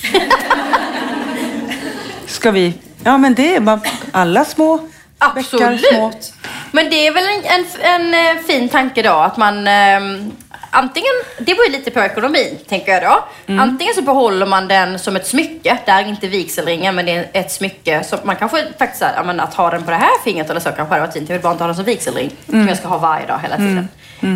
Ska 2.27 2.51
vi... 2.51 2.75
Ja, 3.05 3.19
men 3.19 3.35
det 3.35 3.57
är 3.57 3.61
bara 3.61 3.81
alla 4.13 4.45
små 4.45 4.89
bäckar 5.35 5.43
små. 5.77 6.07
Absolut. 6.07 6.33
Men 6.73 6.91
det 6.91 7.07
är 7.07 7.13
väl 7.13 7.25
en, 7.25 7.45
en, 7.45 8.15
en 8.15 8.37
eh, 8.37 8.43
fin 8.43 8.69
tanke 8.69 9.03
då 9.03 9.13
att 9.13 9.37
man 9.37 9.69
ehm, 9.69 10.31
antingen, 10.71 11.13
det 11.39 11.45
beror 11.55 11.67
ju 11.67 11.73
lite 11.73 11.91
på 11.91 12.01
ekonomin 12.01 12.59
tänker 12.69 12.93
jag 12.93 13.03
då. 13.03 13.25
Mm. 13.47 13.61
Antingen 13.61 13.95
så 13.95 14.03
behåller 14.03 14.47
man 14.47 14.69
den 14.69 14.99
som 14.99 15.17
ett 15.17 15.27
smycke, 15.27 15.79
där 15.87 16.03
är 16.03 16.09
inte 16.09 16.29
vigselringen 16.29 16.95
men 16.95 17.07
det 17.07 17.13
är 17.13 17.29
ett 17.33 17.53
smycke. 17.53 18.05
Så 18.05 18.17
man 18.25 18.37
kanske 18.37 18.67
faktiskt 18.79 18.99
säger, 18.99 19.15
ja, 19.17 19.23
men 19.23 19.41
att 19.41 19.55
ha 19.55 19.71
den 19.71 19.83
på 19.83 19.91
det 19.91 19.97
här 19.97 20.23
fingret 20.25 20.51
eller 20.51 20.61
så 20.61 20.71
kanske 20.73 20.95
hade 20.95 21.01
varit 21.07 21.13
fint. 21.15 21.29
Jag 21.29 21.37
vill 21.37 21.43
bara 21.43 21.53
inte 21.53 21.65
ha 21.65 21.69
den 21.69 21.77
som 21.77 21.85
vigselring 21.85 22.31
Mm. 22.49 22.63
som 22.63 22.69
jag 22.69 22.79
ska 22.79 22.89
ha 22.89 22.99
varje 22.99 23.27
dag 23.27 23.39
hela 23.43 23.57
tiden. 23.57 23.89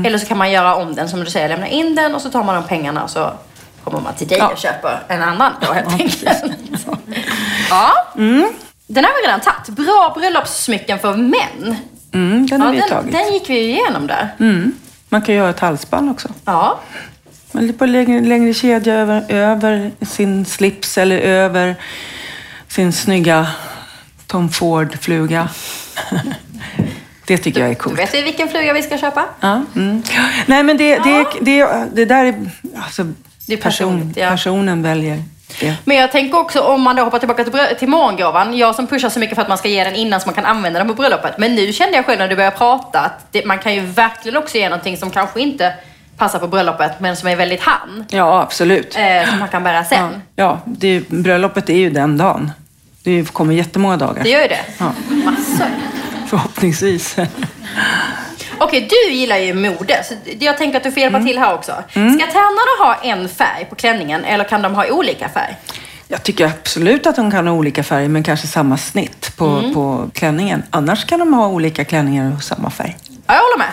Eller 0.07 0.19
så 0.19 0.27
kan 0.27 0.39
man 0.39 0.53
göra 0.53 0.75
om 0.75 0.95
den 0.95 1.09
som 1.09 1.25
du 1.25 1.31
säger, 1.31 1.49
lämna 1.49 1.69
in 1.69 1.95
den 1.95 2.15
och 2.15 2.21
så 2.23 2.31
tar 2.31 2.43
man 2.45 2.55
de 2.55 2.65
pengarna 2.69 3.05
och 3.05 3.11
så 3.11 3.33
kommer 3.85 4.01
man 4.01 4.15
till 4.15 4.29
dig 4.29 4.39
Ja. 4.39 4.49
och 4.49 4.59
köper 4.59 5.03
en 5.09 5.23
annan 5.23 5.53
då 5.67 5.73
helt 5.73 5.93
enkelt. 5.93 6.25
Ja. 7.71 7.91
Mm. 8.17 8.49
Den 8.87 9.05
har 9.05 9.13
vi 9.23 9.27
redan 9.29 9.41
tagit. 9.41 9.69
Bra 9.69 10.13
bröllopssmycken 10.17 10.99
för 10.99 11.15
män. 11.15 11.77
Mm, 12.13 12.47
den 12.47 12.61
Ja, 12.61 12.67
den, 12.81 12.89
tagit. 12.89 13.13
den 13.13 13.33
gick 13.33 13.51
vi 13.51 13.59
igenom 13.59 14.07
där. 14.07 14.29
Mm. 14.41 14.73
Man 15.15 15.23
kan 15.23 15.35
göra 15.35 15.51
ett 15.51 15.61
halsband 15.61 16.11
också. 16.11 16.29
Ja. 16.45 16.81
Lite 17.53 17.79
på 17.79 17.87
längre, 17.87 18.21
längre 18.21 18.55
kedja 18.55 18.95
över, 18.95 19.25
över 19.33 19.91
sin 20.01 20.45
slips 20.45 20.99
eller 20.99 21.19
över 21.19 21.77
sin 22.69 22.93
snygga 22.93 23.47
Tom 24.27 24.49
Ford-fluga. 24.49 25.49
det 27.27 27.37
tycker 27.39 27.61
jag 27.61 27.69
är 27.71 27.75
Du 27.75 27.81
coolt. 27.81 27.99
vet 27.99 28.15
vi 28.15 28.23
vilken 28.23 28.49
fluga 28.49 28.73
vi 28.73 28.83
ska 28.83 28.99
köpa? 28.99 29.25
Ja, 29.41 29.63
mm. 29.77 30.03
Nej, 30.47 30.63
men 30.63 30.77
det, 30.77 30.99
det, 30.99 31.27
det, 31.41 31.87
det 31.93 32.05
där 32.05 32.25
är... 32.25 32.51
Alltså, 32.77 33.13
Det 33.47 33.53
är 33.53 33.57
person, 33.59 34.13
ja. 34.17 34.31
Personen 34.31 34.83
väljer 34.83 35.23
det. 35.61 35.75
Men 35.85 35.97
jag 35.97 36.13
tänker 36.13 36.39
också 36.39 36.61
om 36.61 36.83
man 36.83 36.97
då 36.97 37.03
hoppar 37.05 37.19
tillbaka 37.19 37.45
till, 37.45 37.53
till 37.79 37.89
morgongåvan. 37.89 38.57
Jag 38.57 38.75
som 38.75 38.87
pushar 38.87 39.09
så 39.09 39.19
mycket 39.21 39.35
för 39.35 39.43
att 39.43 39.49
man 39.49 39.59
ska 39.59 39.69
ge 39.69 39.85
den 39.85 39.95
innan 39.95 40.21
så 40.21 40.27
man 40.29 40.35
kan 40.35 40.45
använda 40.45 40.79
den 40.79 40.89
på 40.89 40.95
bröllopet. 40.95 41.39
Men 41.39 41.55
nu 41.55 41.73
kände 41.73 41.97
jag 41.97 42.07
själv 42.07 42.19
när 42.19 42.29
du 42.29 42.37
började 42.37 42.57
prata 42.57 43.01
att 43.01 43.27
det, 43.31 43.45
man 43.47 43.59
kan 43.59 43.75
ju 43.75 43.81
verkligen 43.81 44.37
också 44.39 44.57
ge 44.59 44.69
någonting 44.69 44.97
som 44.97 45.11
kanske 45.11 45.41
inte 45.41 45.73
passar 46.17 46.39
på 46.39 46.47
bröllopet 46.49 47.01
men 47.01 47.17
som 47.17 47.29
är 47.29 47.37
väldigt 47.37 47.61
han. 47.63 48.05
Ja, 48.11 48.41
absolut. 48.43 48.97
Eh, 48.99 49.31
som 49.31 49.39
man 49.39 49.49
kan 49.49 49.63
bära 49.63 49.85
sen. 49.85 50.23
Ja, 50.37 50.61
det, 50.65 50.89
är- 50.89 51.03
bröllopet 51.09 51.71
är 51.71 51.75
ju 51.77 51.91
den 51.91 52.19
dagen. 52.19 52.51
Det 53.03 53.33
kommer 53.33 53.55
jättemånga 53.55 53.97
dagar. 53.97 54.23
Det 54.23 54.29
gör 54.31 54.43
ju 54.43 54.49
det. 54.49 54.61
Ja. 54.79 54.93
Massor. 55.09 55.67
Förhoppningsvis. 56.29 57.17
Okej, 58.59 58.89
du 58.91 59.13
gillar 59.13 59.37
ju 59.39 59.55
mode. 59.55 60.05
Så 60.05 60.15
jag 60.39 60.59
tänker 60.59 60.77
att 60.77 60.83
du 60.85 60.93
får 60.93 61.01
hjälpa 61.01 61.17
Mm. 61.17 61.29
till 61.29 61.39
här 61.39 61.55
också. 61.55 61.73
Ska 61.91 62.27
tärnorna 62.33 62.85
ha 62.87 62.95
en 63.03 63.29
färg 63.29 63.65
på 63.71 63.75
klänningen 63.75 64.25
eller 64.25 64.45
kan 64.45 64.63
de 64.63 64.75
ha 64.75 64.87
olika 64.91 65.29
färg? 65.29 65.57
Jag 66.09 66.23
tycker 66.23 66.47
absolut 66.47 67.07
att 67.07 67.17
de 67.17 67.31
kan 67.31 67.47
ha 67.47 67.55
olika 67.55 67.83
färger, 67.83 68.09
men 68.09 68.23
kanske 68.23 68.47
samma 68.47 68.77
snitt 68.77 69.37
på, 69.37 69.45
Mm. 69.47 69.75
på 69.75 70.11
klänningen. 70.15 70.63
Annars 70.71 71.05
kan 71.05 71.19
de 71.19 71.35
ha 71.35 71.47
olika 71.49 71.85
klänningar 71.85 72.33
och 72.37 72.43
samma 72.43 72.71
färg. 72.71 72.97
Ja, 73.27 73.35
jag 73.35 73.41
håller 73.43 73.59
med. 73.59 73.71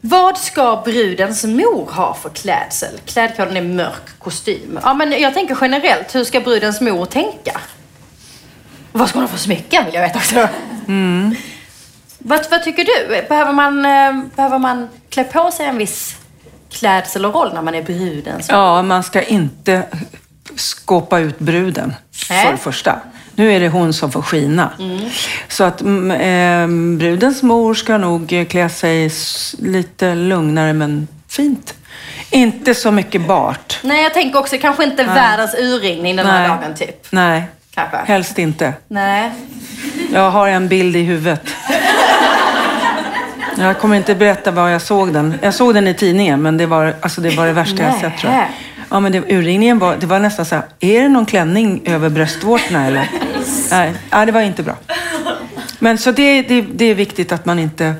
Vad 0.00 0.38
ska 0.38 0.82
brudens 0.84 1.44
mor 1.44 1.90
ha 1.92 2.14
för 2.22 2.28
klädsel? 2.30 3.00
Klädkoden 3.06 3.56
är 3.56 3.62
mörk 3.62 4.18
kostym. 4.18 4.78
Ja, 4.82 4.94
men 4.94 5.20
jag 5.20 5.34
tänker 5.34 5.58
generellt, 5.60 6.14
hur 6.14 6.24
ska 6.24 6.40
brudens 6.40 6.80
mor 6.80 7.06
tänka? 7.06 7.60
Vad 8.92 9.08
ska 9.08 9.18
hon 9.18 9.24
ha 9.24 9.28
för 9.32 9.38
smycken 9.38 9.84
vill 9.84 9.94
jag 9.94 10.02
veta 10.02 10.18
också. 10.18 10.48
Vad, 12.26 12.50
vad 12.50 12.62
tycker 12.62 12.84
du? 12.84 13.22
Behöver 13.28 13.52
man, 13.52 13.84
eh, 13.84 14.24
behöver 14.36 14.58
man 14.58 14.88
klä 15.10 15.24
på 15.24 15.50
sig 15.50 15.66
en 15.66 15.78
viss 15.78 16.16
klädsel 16.70 17.24
och 17.24 17.34
roll 17.34 17.54
när 17.54 17.62
man 17.62 17.74
är 17.74 17.82
bruden. 17.82 18.42
Så. 18.42 18.52
Ja, 18.52 18.82
man 18.82 19.02
ska 19.02 19.22
inte 19.22 19.82
skåpa 20.56 21.18
ut 21.18 21.38
bruden 21.38 21.94
Nej. 22.30 22.44
för 22.44 22.52
det 22.52 22.58
första. 22.58 23.00
Nu 23.34 23.52
är 23.52 23.60
det 23.60 23.68
hon 23.68 23.92
som 23.92 24.12
får 24.12 24.22
skina. 24.22 24.70
Så 25.48 25.64
att 25.64 25.80
mm, 25.80 26.10
eh, 26.10 26.98
brudens 26.98 27.42
mor 27.42 27.74
ska 27.74 27.98
nog 27.98 28.32
eh, 28.32 28.46
klä 28.46 28.68
sig 28.68 29.10
lite 29.58 30.14
lugnare 30.14 30.72
men 30.72 31.08
fint. 31.28 31.74
Inte 32.30 32.74
så 32.74 32.90
mycket 32.90 33.26
bart. 33.26 33.78
Nej, 33.82 34.02
jag 34.02 34.14
tänker 34.14 34.38
också 34.38 34.56
kanske 34.58 34.84
inte 34.84 35.04
världens 35.04 35.54
urringning 35.54 36.16
den 36.16 36.26
här 36.26 36.48
Nej. 36.48 36.48
dagen 36.48 36.74
typ. 36.74 37.06
Nej, 37.10 37.44
Kanske. 37.74 37.96
helst 37.96 38.38
inte. 38.38 38.72
Nej. 38.88 39.30
Jag 40.12 40.30
har 40.30 40.48
en 40.48 40.68
bild 40.68 40.96
i 40.96 41.02
huvudet. 41.02 41.42
Jag 43.58 43.78
kommer 43.78 43.96
inte 43.96 44.14
berätta 44.14 44.50
var 44.50 44.68
jag 44.68 44.82
såg 44.82 45.12
den. 45.12 45.38
Jag 45.42 45.54
såg 45.54 45.74
den 45.74 45.88
i 45.88 45.94
tidningen, 45.94 46.42
men 46.42 46.56
det 46.56 46.66
var, 46.66 46.94
alltså 47.00 47.20
det, 47.20 47.30
var 47.30 47.46
det 47.46 47.52
värsta 47.52 47.82
jag 47.82 47.94
sett 47.94 48.18
tror 48.18 48.32
jag. 48.32 48.40
Nej. 48.40 48.50
Ja, 48.90 49.00
men 49.00 49.12
det, 49.12 49.18
urringningen 49.18 49.78
var, 49.78 49.96
det 49.96 50.06
var 50.06 50.18
nästan 50.18 50.44
så 50.44 50.54
här, 50.54 50.64
är 50.80 51.02
det 51.02 51.08
någon 51.08 51.26
klänning 51.26 51.82
över 51.86 52.08
bröstvårtorna 52.08 52.86
eller? 52.86 53.08
Nej, 53.70 53.94
ja, 54.10 54.24
det 54.24 54.32
var 54.32 54.40
inte 54.40 54.62
bra. 54.62 54.74
Men 55.78 55.98
så 55.98 56.10
det, 56.12 56.42
det, 56.42 56.62
det 56.62 56.84
är 56.84 56.94
viktigt 56.94 57.32
att 57.32 57.44
man 57.46 57.58
inte 57.58 57.94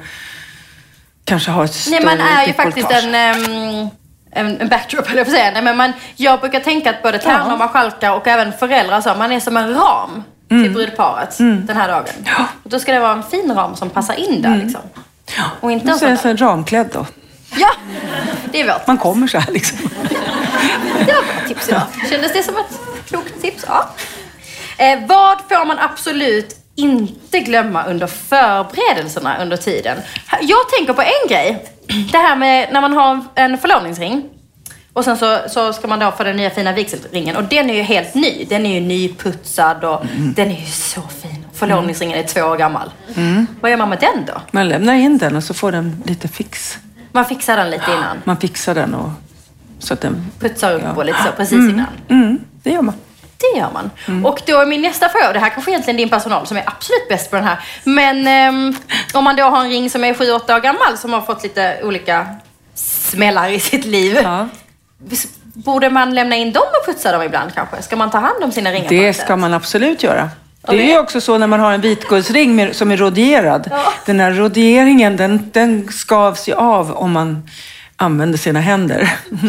kanske 1.25 1.51
har 1.51 1.65
ett 1.65 1.71
Nej, 1.91 2.01
större 2.01 2.17
man 2.17 2.27
är 2.39 2.47
ju 2.47 2.53
faktiskt 2.53 2.91
en, 2.91 3.15
ehm, 3.15 3.89
en, 4.33 4.61
en 4.61 4.69
backdrop, 4.69 5.07
höll 5.09 5.19
jag 5.19 5.27
säga. 5.27 5.51
Nej, 5.51 5.63
men 5.63 5.77
man, 5.77 5.93
jag 6.17 6.41
brukar 6.41 6.61
tänka 6.61 6.91
att 6.91 7.03
både 7.03 7.19
tärnor 7.19 7.53
och 7.53 7.59
marskalkar 7.59 8.13
och 8.13 8.29
även 8.29 8.53
föräldrar, 8.53 9.01
så, 9.01 9.15
man 9.15 9.33
är 9.33 9.41
som 9.41 9.57
en 9.57 9.75
ram 9.75 10.23
Mm. 10.51 10.63
till 10.65 10.73
brudparet 10.73 11.39
den 11.39 11.77
här 11.77 11.89
dagen. 11.89 12.05
Och 12.63 12.71
då 12.71 12.79
ska 12.79 12.93
det 12.93 13.01
vara 13.01 13.13
en 13.13 13.23
fin 13.23 13.55
ram 13.55 13.77
som 13.77 13.91
passar 13.91 14.15
in 14.15 14.43
där. 14.43 14.57
Liksom. 14.57 14.81
Och 15.61 15.73
inte 15.73 15.91
en 15.91 15.99
sån 15.99 16.09
där. 16.09 16.33
det 16.33 16.39
så 16.39 16.45
ramklädd 16.45 16.91
då. 16.93 17.07
Ja, 17.57 17.71
det 18.53 18.61
är 18.61 18.67
vårt. 18.73 18.87
Man 18.87 18.99
kommer 18.99 19.27
så 19.27 19.39
här 19.39 19.53
liksom. 19.53 19.79
Det 21.07 21.13
var 21.13 21.23
bra 21.23 21.49
tips 21.49 21.69
idag. 21.69 21.83
Kändes 22.11 22.33
det 22.33 22.43
som 22.43 22.55
ett 22.57 22.81
klokt 23.09 23.43
tips? 23.43 23.65
Ja. 23.69 23.91
Eh, 24.79 24.99
vad 25.07 25.39
får 25.39 25.67
man 25.67 25.79
absolut 25.79 26.57
inte 26.77 27.41
glömma 27.41 27.85
under 27.85 28.07
förberedelserna 28.07 29.43
under 29.43 29.57
tiden? 29.57 29.99
Jag 30.41 30.69
tänker 30.79 30.93
på 30.93 31.03
en 31.03 31.29
grej. 31.29 31.67
Det 32.13 32.19
här 32.19 32.37
med 32.37 32.73
när 32.73 32.81
man 32.81 32.93
har 32.93 33.21
en 33.35 33.59
förlovningsring. 33.59 34.31
Och 34.93 35.05
sen 35.05 35.17
så, 35.17 35.39
så 35.49 35.73
ska 35.73 35.89
man 35.89 35.99
då 35.99 36.13
få 36.13 36.25
den 36.25 36.37
nya 36.37 36.51
fina 36.51 36.73
vigselringen. 36.73 37.37
Och 37.37 37.45
den 37.45 37.71
är 37.71 37.75
ju 37.75 37.83
helt 37.83 38.15
ny. 38.15 38.47
Den 38.49 38.67
är 38.67 38.75
ju 38.75 38.81
nyputsad 38.81 39.85
och 39.85 40.03
den 40.37 40.51
är 40.51 40.61
ju 40.61 40.67
så 40.67 41.01
fin. 41.01 41.44
Förlovningsringen 41.69 42.19
är 42.19 42.23
två 42.23 42.41
år 42.41 42.57
gammal. 42.57 42.91
Vad 43.61 43.71
gör 43.71 43.79
man 43.79 43.89
med 43.89 43.99
den 44.01 44.25
då? 44.27 44.33
Man 44.51 44.69
lämnar 44.69 44.95
in 44.95 45.19
den 45.19 45.37
och 45.37 45.45
så 45.45 45.55
får 45.55 45.73
den 45.73 46.03
lite 46.07 46.29
fix. 46.29 46.79
Man 47.13 47.25
fixar 47.25 47.57
den 47.57 47.71
lite 47.71 47.91
innan. 47.91 48.17
Man 48.25 48.37
fixar 48.37 48.75
den 48.75 48.95
och 48.95 49.11
så 49.79 49.95
att 49.95 50.01
den... 50.01 50.31
Putsar 50.41 50.73
upp 50.75 50.83
Ja. 50.85 50.93
och 50.93 51.05
lite 51.05 51.19
så 51.27 51.33
precis 51.37 51.59
innan. 51.59 51.87
Mm, 52.09 52.39
det 52.63 52.71
gör 52.71 52.83
man. 52.83 52.95
Det 53.39 53.59
gör 53.59 53.69
man. 53.73 54.25
Och 54.25 54.41
då 54.47 54.61
är 54.61 54.67
min 54.67 54.83
nästa 54.83 55.09
fråga, 55.09 55.33
det 55.33 55.39
här 55.39 55.51
kanske 55.51 55.71
egentligen 55.71 55.97
din 55.97 56.09
personal 56.09 56.47
som 56.47 56.57
är 56.57 56.63
absolut 56.67 57.09
bäst 57.09 57.31
på 57.31 57.37
den 57.37 57.45
här. 57.45 57.59
Men 57.85 58.27
ehm, 58.27 58.77
om 59.15 59.25
man 59.25 59.37
då 59.37 59.43
har 59.43 59.61
en 59.65 59.71
ring 59.71 59.91
som 59.91 60.05
är 60.05 60.15
7-8 60.15 60.57
år 60.57 60.61
gammal 60.61 60.99
som 60.99 61.13
har 61.13 61.21
fått 61.21 61.43
lite 61.43 61.81
olika 61.83 62.27
smällar 62.75 63.49
i 63.49 63.61
sitt 63.61 63.85
liv. 63.85 64.19
Ja. 64.23 64.49
Borde 65.55 65.91
man 65.91 66.15
lämna 66.15 66.37
in 66.37 66.53
dem 66.53 66.63
och 66.81 66.87
putsa 66.95 67.13
dem 67.13 67.23
ibland 67.23 67.55
kanske? 67.55 67.83
Ska 67.83 67.97
man 67.97 68.11
ta 68.11 68.19
hand 68.19 68.45
om 68.45 68.53
sina 68.53 68.73
ringar 68.73 68.89
Det 68.89 69.15
ska 69.15 69.37
man 69.37 69.55
absolut 69.55 70.03
göra. 70.03 70.31
Det 70.67 70.83
är 70.83 70.87
ju 70.87 70.99
också 70.99 71.21
så 71.21 71.39
när 71.39 71.47
man 71.47 71.61
har 71.61 71.73
en 71.73 71.81
vitguldsring 71.81 72.75
som 72.75 72.93
är 72.93 72.97
rodierad. 72.97 73.69
Ja. 73.71 73.93
Den 74.07 74.21
här 74.21 74.33
roderingen, 74.33 75.17
den, 75.17 75.51
den 75.53 75.89
skavs 75.93 76.49
ju 76.49 76.55
av 76.55 76.93
om 76.93 77.13
man 77.13 77.49
använder 77.97 78.39
sina 78.39 78.61
händer. 78.61 79.13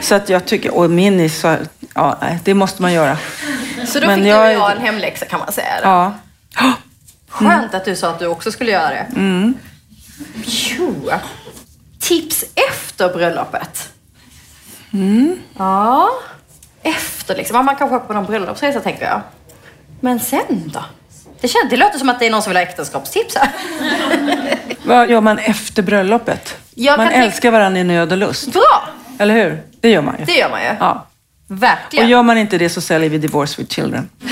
så 0.00 0.14
att 0.14 0.28
jag 0.28 0.44
tycker, 0.44 0.74
och 0.74 0.90
min 0.90 1.20
är 1.20 1.28
så, 1.28 1.56
ja, 1.94 2.18
det 2.44 2.54
måste 2.54 2.82
man 2.82 2.92
göra. 2.92 3.16
Så 3.86 4.00
då 4.00 4.06
Men 4.06 4.18
fick 4.18 4.28
jag- 4.28 4.52
jag 4.52 4.72
en 4.72 4.78
hemläxa 4.82 5.26
kan 5.26 5.40
man 5.40 5.52
säga. 5.52 5.74
Ja. 5.82 6.14
Skönt 7.28 7.74
att 7.74 7.84
du 7.84 7.96
sa 7.96 8.10
att 8.10 8.18
du 8.18 8.26
också 8.26 8.52
skulle 8.52 8.70
göra 8.70 8.88
det. 8.90 9.06
Mm. 9.16 9.54
Tjo. 10.46 10.94
Tips 12.00 12.44
efter 12.70 13.08
bröllopet? 13.14 13.88
Mm. 14.92 15.36
Ja, 15.58 16.10
efter 16.82 17.36
liksom. 17.36 17.64
Man 17.66 17.76
kanske 17.76 17.96
åker 17.96 18.06
på 18.06 18.12
någon 18.12 18.26
bröllopsresa 18.26 18.80
tänker 18.80 19.04
jag. 19.04 19.20
Men 20.00 20.20
sen 20.20 20.40
då? 20.74 20.84
Det, 21.40 21.48
känns, 21.48 21.70
det 21.70 21.76
låter 21.76 21.98
som 21.98 22.08
att 22.08 22.18
det 22.18 22.26
är 22.26 22.30
någon 22.30 22.42
som 22.42 22.50
vill 22.50 22.56
ha 22.56 22.62
äktenskapstips 22.62 23.36
här. 23.36 23.48
Vad 24.84 25.10
gör 25.10 25.20
man 25.20 25.38
efter 25.38 25.82
bröllopet? 25.82 26.56
Jag 26.74 26.96
man 26.98 27.08
tänka- 27.08 27.24
älskar 27.24 27.50
varandra 27.50 27.80
i 27.80 27.84
nöd 27.84 28.12
och 28.12 28.18
lust. 28.18 28.52
Bra! 28.52 28.88
Eller 29.18 29.34
hur? 29.34 29.62
Det 29.80 29.90
gör 29.90 30.02
man 30.02 30.16
ju. 30.18 30.24
Det 30.24 30.32
gör 30.36 30.50
man 30.50 30.60
ju. 30.60 30.66
Ja. 30.80 31.06
Och 31.50 31.62
Verkligen. 31.62 32.08
gör 32.08 32.22
man 32.22 32.38
inte 32.38 32.58
det 32.58 32.68
så 32.68 32.80
säljer 32.80 33.10
vi 33.10 33.18
Divorce 33.18 33.62
with 33.62 33.74
Children. 33.74 34.08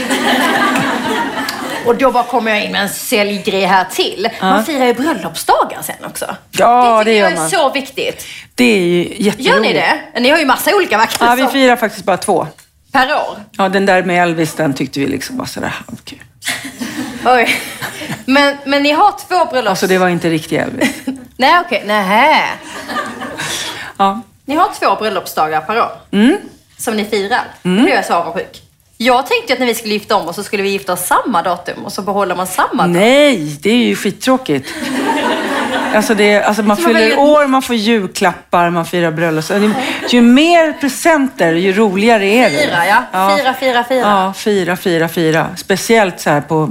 Och 1.87 1.97
då 1.97 2.11
bara 2.13 2.25
kommer 2.25 2.51
jag 2.51 2.65
in 2.65 2.73
med 2.73 2.83
en 2.83 2.89
säljgrej 2.89 3.65
här 3.65 3.85
till. 3.85 4.29
Man 4.41 4.65
firar 4.65 4.87
ju 4.87 4.95
bröllopsdagar 4.95 5.83
sen 5.83 6.05
också. 6.05 6.37
Ja, 6.51 6.99
det 6.99 7.05
det 7.11 7.17
gör 7.17 7.25
jag 7.25 7.33
är 7.33 7.37
man. 7.37 7.51
så 7.51 7.71
viktigt. 7.73 8.27
Det 8.55 8.65
är 8.65 8.79
ju 8.79 9.03
jätteroligt. 9.19 9.49
Gör 9.49 9.61
ni 9.61 9.73
det? 9.73 10.21
Ni 10.21 10.31
har 10.31 10.39
ju 10.39 10.45
massa 10.47 10.77
olika 10.77 10.99
vackra 10.99 11.27
Ja, 11.27 11.35
vi 11.35 11.47
firar 11.47 11.77
faktiskt 11.77 12.05
bara 12.05 12.17
två. 12.17 12.47
per 12.93 13.13
år. 13.15 13.39
Ja, 13.59 13.69
den 13.69 13.87
där 13.87 14.03
med 14.03 14.23
Elvis, 14.23 14.55
den 14.55 14.75
tyckte 14.75 15.01
vi 15.01 15.07
liksom 15.07 15.39
var 15.39 15.47
sådär 15.47 15.75
halvkul. 15.87 16.23
Oj. 17.25 17.61
Men, 18.25 18.57
men 18.65 18.83
ni 18.83 18.91
har 18.93 19.15
två 19.29 19.45
bröllops... 19.45 19.71
Alltså 19.71 19.87
det 19.87 19.99
var 19.99 20.09
inte 20.09 20.31
riktigt 20.31 20.61
Elvis. 20.61 20.91
Nej, 21.37 21.61
okej. 21.67 21.83
Nej. 21.87 22.43
Ja. 23.97 24.21
Ni 24.45 24.55
har 24.55 24.69
två 24.81 24.95
bröllopsdagar 24.97 25.61
per 25.61 25.79
år. 25.81 25.91
Mm. 26.13 26.37
Som 26.79 26.97
ni 26.97 27.05
firar. 27.05 27.45
Då 27.63 27.71
blir 27.71 27.89
jag 27.95 28.05
så 28.05 28.15
avundsjuk. 28.15 28.63
Jag 28.99 29.27
tänkte 29.27 29.53
att 29.53 29.59
när 29.59 29.67
vi 29.67 29.75
skulle 29.75 29.95
gifta 29.95 30.17
om 30.17 30.29
oss 30.29 30.37
så 30.37 30.43
skulle 30.43 30.63
vi 30.63 30.69
gifta 30.69 30.93
oss 30.93 31.07
samma 31.07 31.43
datum 31.43 31.85
och 31.85 31.93
så 31.93 32.03
behåller 32.03 32.37
man 32.37 32.47
samma 32.47 32.69
datum. 32.83 32.93
Nej, 32.93 33.57
det 33.63 33.71
är 33.71 33.77
ju 33.77 33.97
skittråkigt. 33.97 34.75
Alltså, 35.95 36.15
det, 36.15 36.43
alltså 36.43 36.63
man 36.63 36.77
fyller 36.77 37.19
år, 37.19 37.47
man 37.47 37.63
får 37.63 37.77
julklappar, 37.77 38.71
man 38.71 38.87
firar 38.87 39.11
bröllop. 39.11 39.45
Så 39.45 39.53
det- 39.59 39.73
Ju 40.11 40.23
mer 40.23 40.73
presenter, 40.73 41.53
ju 41.53 41.73
roligare 41.73 42.27
är 42.27 42.51
det. 42.51 42.59
Fira, 42.59 42.87
ja. 43.13 43.37
Fira, 43.39 43.55
fira, 43.55 43.85
fira. 43.85 43.99
Ja, 44.01 44.33
fira, 44.33 44.77
fira, 44.77 45.09
fira. 45.09 45.49
Speciellt 45.57 46.21
så 46.21 46.31
här 46.31 46.41
på 46.41 46.71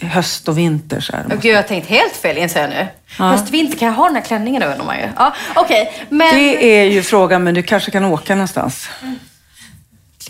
höst 0.00 0.48
och 0.48 0.58
vinter. 0.58 1.00
Så 1.00 1.12
här. 1.12 1.24
Gud, 1.42 1.52
jag 1.52 1.58
har 1.58 1.62
tänkt 1.62 1.88
helt 1.88 2.16
fel 2.16 2.38
inser 2.38 2.60
jag 2.60 2.70
nu. 2.70 2.86
Höst, 3.18 3.50
vinter, 3.50 3.78
kan 3.78 3.88
jag 3.88 3.94
ha 3.94 4.06
den 4.06 4.14
här 4.16 4.22
klänningen 4.22 4.62
undrar 4.62 4.84
man 4.84 4.96
ju. 4.98 5.08
Ja, 5.16 5.32
okej. 5.54 5.92
men... 6.08 6.36
Det 6.36 6.64
är 6.80 6.84
ju 6.84 7.02
frågan, 7.02 7.44
men 7.44 7.54
du 7.54 7.62
kanske 7.62 7.90
kan 7.90 8.04
åka 8.04 8.34
någonstans. 8.34 8.88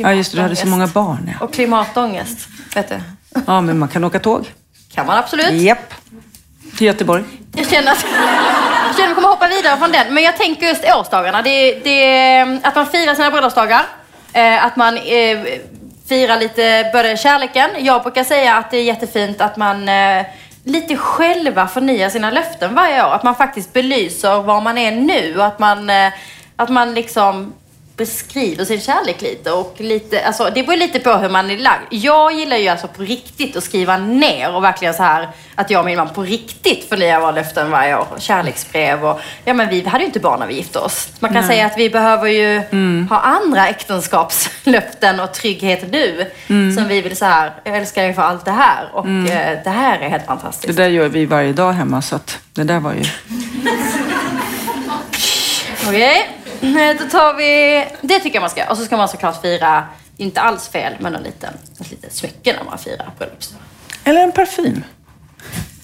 Ja, 0.00 0.12
just 0.12 0.32
det, 0.32 0.38
du 0.38 0.42
hade 0.42 0.56
så 0.56 0.66
många 0.66 0.86
barn. 0.86 1.30
Ja, 1.40 1.44
Och 1.44 1.52
klimatångest, 1.52 2.48
vet 2.74 2.88
du. 2.88 3.00
ja 3.46 3.60
men 3.60 3.78
man 3.78 3.88
kan 3.88 4.04
åka 4.04 4.18
tåg. 4.20 4.52
Kan 4.94 5.06
man 5.06 5.18
absolut. 5.18 5.52
Japp. 5.52 5.94
Till 6.78 6.86
Göteborg. 6.86 7.24
Jag 7.56 7.66
känner 7.70 7.92
att 7.92 8.06
jag 8.86 8.96
känner 8.96 9.04
att 9.04 9.10
vi 9.10 9.14
kommer 9.14 9.28
hoppa 9.28 9.48
vidare 9.48 9.76
från 9.76 9.92
den. 9.92 10.14
Men 10.14 10.22
jag 10.22 10.36
tänker 10.36 10.66
just 10.66 10.84
årsdagarna. 10.96 11.42
Det, 11.42 11.74
det, 11.84 12.40
att 12.62 12.74
man 12.74 12.86
firar 12.86 13.14
sina 13.14 13.30
bröllopsdagar. 13.30 13.82
Eh, 14.32 14.64
att 14.64 14.76
man 14.76 14.96
eh, 14.96 15.38
firar 16.08 16.36
lite 16.40 16.90
både 16.92 17.16
kärleken. 17.16 17.70
Jag 17.78 18.02
brukar 18.02 18.24
säga 18.24 18.56
att 18.56 18.70
det 18.70 18.76
är 18.76 18.82
jättefint 18.82 19.40
att 19.40 19.56
man 19.56 19.88
eh, 19.88 20.26
lite 20.64 20.96
själva 20.96 21.68
förnyar 21.68 22.08
sina 22.08 22.30
löften 22.30 22.74
varje 22.74 23.04
år. 23.06 23.12
Att 23.12 23.22
man 23.22 23.34
faktiskt 23.34 23.72
belyser 23.72 24.42
var 24.42 24.60
man 24.60 24.78
är 24.78 24.90
nu. 24.92 25.42
Att 25.42 25.58
man, 25.58 25.90
att 26.56 26.68
man 26.68 26.94
liksom 26.94 27.52
beskriver 27.96 28.64
sin 28.64 28.80
kärlek 28.80 29.22
lite 29.22 29.52
och 29.52 29.74
lite, 29.78 30.24
alltså 30.26 30.50
det 30.54 30.62
beror 30.62 30.76
lite 30.76 30.98
på 31.00 31.12
hur 31.12 31.28
man 31.28 31.50
är 31.50 31.56
lagd. 31.58 31.82
Jag 31.90 32.32
gillar 32.32 32.56
ju 32.56 32.68
alltså 32.68 32.88
på 32.88 33.02
riktigt 33.02 33.56
att 33.56 33.64
skriva 33.64 33.96
ner 33.96 34.54
och 34.54 34.64
verkligen 34.64 34.94
så 34.94 35.02
här 35.02 35.28
att 35.54 35.70
jag 35.70 35.78
och 35.78 35.84
min 35.86 35.96
man 35.96 36.08
på 36.08 36.22
riktigt 36.22 36.88
förnyar 36.88 37.20
våra 37.20 37.30
löften 37.30 37.70
varje 37.70 37.96
år. 37.98 38.06
Kärleksbrev 38.18 39.04
och, 39.04 39.20
ja 39.44 39.54
men 39.54 39.68
vi 39.68 39.80
hade 39.88 39.98
ju 40.04 40.06
inte 40.06 40.20
barn 40.20 40.40
när 40.40 40.46
vi 40.46 40.54
gifte 40.54 40.78
oss. 40.78 41.08
Man 41.20 41.32
kan 41.32 41.46
säga 41.46 41.66
att 41.66 41.78
vi 41.78 41.90
behöver 41.90 42.28
ju 42.28 42.58
ha 43.10 43.18
andra 43.20 43.68
äktenskapslöften 43.68 45.20
och 45.20 45.32
trygghet 45.34 45.92
nu. 45.92 46.26
Som 46.46 46.88
vi 46.88 47.00
vill 47.00 47.16
så 47.16 47.24
här, 47.24 47.52
jag 47.64 47.76
älskar 47.76 48.02
dig 48.02 48.14
för 48.14 48.22
allt 48.22 48.44
det 48.44 48.50
här 48.50 48.88
och 48.92 49.06
eh, 49.06 49.58
det 49.64 49.70
här 49.70 49.98
är 49.98 50.08
helt 50.08 50.22
Det 50.22 50.26
fantastiskt. 50.26 50.76
där 50.76 50.88
gör 50.88 51.08
vi 51.08 51.26
varje 51.26 51.52
dag 51.52 51.72
hemma, 51.72 52.02
så 52.02 52.16
att 52.16 52.38
det 52.54 52.64
där 52.64 52.80
var 52.80 52.92
ju... 52.92 53.04
Okej, 55.88 56.28
Eh, 56.41 56.41
då 56.98 57.08
tar 57.10 57.34
vi... 57.34 57.84
Det 58.00 58.18
tycker 58.18 58.36
jag 58.36 58.40
man 58.40 58.50
ska. 58.50 58.70
Och 58.70 58.76
så 58.76 58.84
ska 58.84 58.96
man 58.96 59.08
såklart 59.08 59.42
fira, 59.42 59.84
inte 60.16 60.40
alls 60.40 60.68
fel, 60.68 60.92
men 60.98 61.14
en 61.14 61.22
liten, 61.22 61.54
ett 61.80 61.90
litet 61.90 62.14
smycke 62.14 62.56
när 62.56 62.64
man 62.64 62.78
firar 62.78 63.10
bröllopsdag. 63.18 63.58
Eller 64.04 64.22
en 64.22 64.32
parfym. 64.32 64.84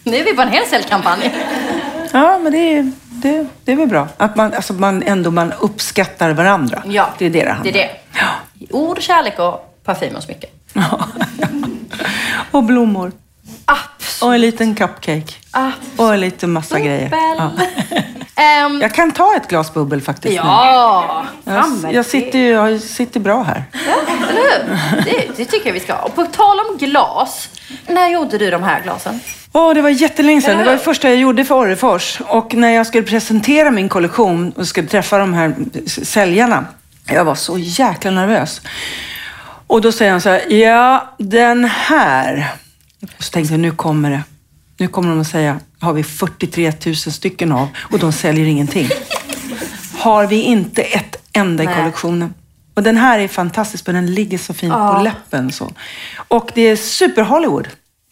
Nu 0.02 0.16
är 0.16 0.24
vi 0.24 0.34
på 0.34 0.42
en 0.42 0.48
hel 0.48 0.66
säljkampanj. 0.66 1.34
Ja, 2.12 2.38
men 2.38 2.52
det 2.52 2.58
är, 2.58 2.92
det, 3.08 3.46
det 3.64 3.72
är 3.72 3.76
väl 3.76 3.88
bra. 3.88 4.08
Att 4.16 4.36
man, 4.36 4.54
alltså 4.54 4.72
man 4.72 5.02
ändå 5.02 5.30
man 5.30 5.52
uppskattar 5.60 6.30
varandra. 6.30 6.82
Ja, 6.86 7.08
det 7.18 7.26
är 7.26 7.30
det 7.30 7.44
det 7.44 7.50
handlar 7.50 7.72
det 7.72 7.82
är 7.82 7.88
det. 7.88 7.90
Ja. 8.12 8.26
Ord, 8.70 9.00
kärlek 9.00 9.38
och 9.38 9.80
parfym 9.84 10.16
och 10.16 10.22
smycke. 10.22 10.46
Ja. 10.72 11.08
och 12.50 12.64
blommor. 12.64 13.12
Och 14.22 14.34
en 14.34 14.40
liten 14.40 14.74
cupcake. 14.74 15.32
Ah, 15.50 15.70
Och 15.96 16.14
en 16.14 16.20
liten 16.20 16.52
massa 16.52 16.80
grejer. 16.80 17.08
Ja. 17.38 17.50
Ehm, 18.36 18.80
Jag 18.82 18.94
kan 18.94 19.10
ta 19.12 19.36
ett 19.36 19.48
glas 19.48 19.74
bubbel 19.74 20.00
faktiskt 20.00 20.34
ja, 20.34 21.26
Jag, 21.44 21.92
jag, 21.92 22.06
sitter, 22.06 22.38
jag 22.38 22.80
sitter 22.80 23.20
bra 23.20 23.42
här. 23.42 23.64
Hur? 23.72 24.76
Det, 25.04 25.36
det 25.36 25.44
tycker 25.44 25.66
jag 25.66 25.74
vi 25.74 25.80
ska 25.80 25.92
ha. 25.92 26.02
Och 26.02 26.14
på 26.14 26.24
tal 26.24 26.58
om 26.60 26.76
glas. 26.78 27.48
När 27.86 28.08
gjorde 28.08 28.38
du 28.38 28.50
de 28.50 28.62
här 28.62 28.80
glasen? 28.82 29.20
Åh, 29.52 29.74
det 29.74 29.82
var 29.82 29.90
jättelänge 29.90 30.42
sedan. 30.42 30.58
Det 30.58 30.64
var 30.64 30.72
det 30.72 30.78
första 30.78 31.08
jag 31.08 31.16
gjorde 31.18 31.44
för 31.44 31.54
Orrefors. 31.54 32.20
Och 32.20 32.54
när 32.54 32.70
jag 32.70 32.86
skulle 32.86 33.04
presentera 33.04 33.70
min 33.70 33.88
kollektion 33.88 34.52
och 34.56 34.66
skulle 34.68 34.88
träffa 34.88 35.18
de 35.18 35.34
här 35.34 35.54
säljarna. 35.86 36.64
Jag 37.06 37.24
var 37.24 37.34
så 37.34 37.58
jäkla 37.58 38.10
nervös. 38.10 38.60
Och 39.66 39.80
då 39.80 39.92
säger 39.92 40.12
han 40.12 40.20
så 40.20 40.28
här, 40.28 40.52
ja, 40.52 41.14
den 41.18 41.64
här. 41.64 42.46
Och 43.02 43.24
så 43.24 43.30
tänkte 43.30 43.52
jag, 43.54 43.60
nu 43.60 43.70
kommer 43.70 44.10
det. 44.10 44.22
Nu 44.78 44.88
kommer 44.88 45.08
de 45.08 45.20
att 45.20 45.26
säga, 45.26 45.60
har 45.80 45.92
vi 45.92 46.02
43 46.02 46.72
000 46.86 46.96
stycken 46.96 47.52
av 47.52 47.68
och 47.92 47.98
de 47.98 48.12
säljer 48.12 48.46
ingenting. 48.46 48.88
Har 49.98 50.26
vi 50.26 50.42
inte 50.42 50.82
ett 50.82 51.16
enda 51.32 51.62
i 51.62 51.66
kollektionen. 51.66 52.34
Och 52.74 52.82
den 52.82 52.96
här 52.96 53.18
är 53.18 53.28
fantastisk, 53.28 53.84
för 53.84 53.92
den 53.92 54.14
ligger 54.14 54.38
så 54.38 54.54
fint 54.54 54.72
Ja. 54.76 54.94
på 54.94 55.02
läppen. 55.02 55.52
Så. 55.52 55.72
Och 56.28 56.50
det 56.54 56.62
är 56.62 56.76
super 56.76 57.22
Hollywood. 57.22 57.68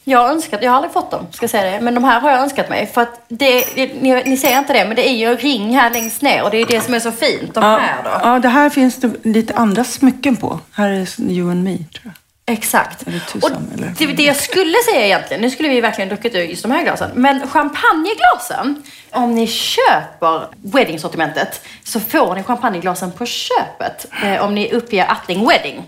Jag 0.08 0.30
önskat, 0.30 0.60
jag 0.62 0.70
har 0.70 0.76
aldrig 0.76 0.92
fått 0.92 1.10
dem, 1.10 1.26
ska 1.32 1.42
jag 1.44 1.50
säga 1.50 1.70
det. 1.72 1.80
Men 1.80 1.94
de 1.94 2.04
här 2.04 2.20
har 2.20 2.30
jag 2.30 2.40
önskat 2.40 2.68
mig. 2.68 2.90
För 2.94 3.00
att 3.02 3.24
det, 3.28 3.64
ni, 3.76 4.22
ni 4.26 4.36
ser 4.36 4.58
inte 4.58 4.72
det, 4.72 4.84
men 4.86 4.96
det 4.96 5.08
är 5.08 5.12
ju 5.16 5.26
en 5.26 5.36
ring 5.36 5.76
här 5.76 5.90
längst 5.90 6.22
ner. 6.22 6.42
Och 6.42 6.50
det 6.50 6.56
är 6.58 6.66
det 6.66 6.80
som 6.80 6.94
är 6.94 7.00
så 7.00 7.12
fint. 7.12 7.54
De 7.54 7.64
Ja, 7.64 7.78
här 7.78 8.02
då. 8.04 8.10
ja, 8.22 8.38
det 8.38 8.48
här 8.48 8.70
finns 8.70 8.96
det 8.96 9.10
lite 9.22 9.54
andra 9.54 9.84
smycken 9.84 10.36
på. 10.36 10.60
Här 10.72 10.88
är 10.88 11.20
You 11.30 11.50
and 11.50 11.64
Me, 11.64 11.76
tror 11.76 11.84
jag. 12.04 12.12
Exakt. 12.48 13.06
Eller 13.06 13.18
tusan, 13.18 13.52
och 13.52 13.78
eller? 13.78 13.94
det, 13.98 14.06
det 14.06 14.22
jag 14.22 14.36
skulle 14.36 14.78
säga 14.90 15.06
egentligen, 15.06 15.40
nu 15.40 15.50
skulle 15.50 15.68
vi 15.68 15.80
verkligen 15.80 16.08
druckit 16.08 16.34
ur 16.34 16.42
just 16.42 16.62
de 16.62 16.70
här 16.70 16.82
glasen, 16.82 17.10
men 17.14 17.48
champagneglasen, 17.48 18.82
om 19.10 19.34
ni 19.34 19.46
köper 19.46 20.48
wedding-sortimentet 20.62 21.60
så 21.84 22.00
får 22.00 22.34
ni 22.34 22.42
champagneglasen 22.42 23.12
på 23.12 23.26
köpet 23.26 24.06
eh, 24.24 24.44
om 24.44 24.54
ni 24.54 24.72
uppger 24.72 25.06
Attling 25.06 25.48
Wedding. 25.48 25.82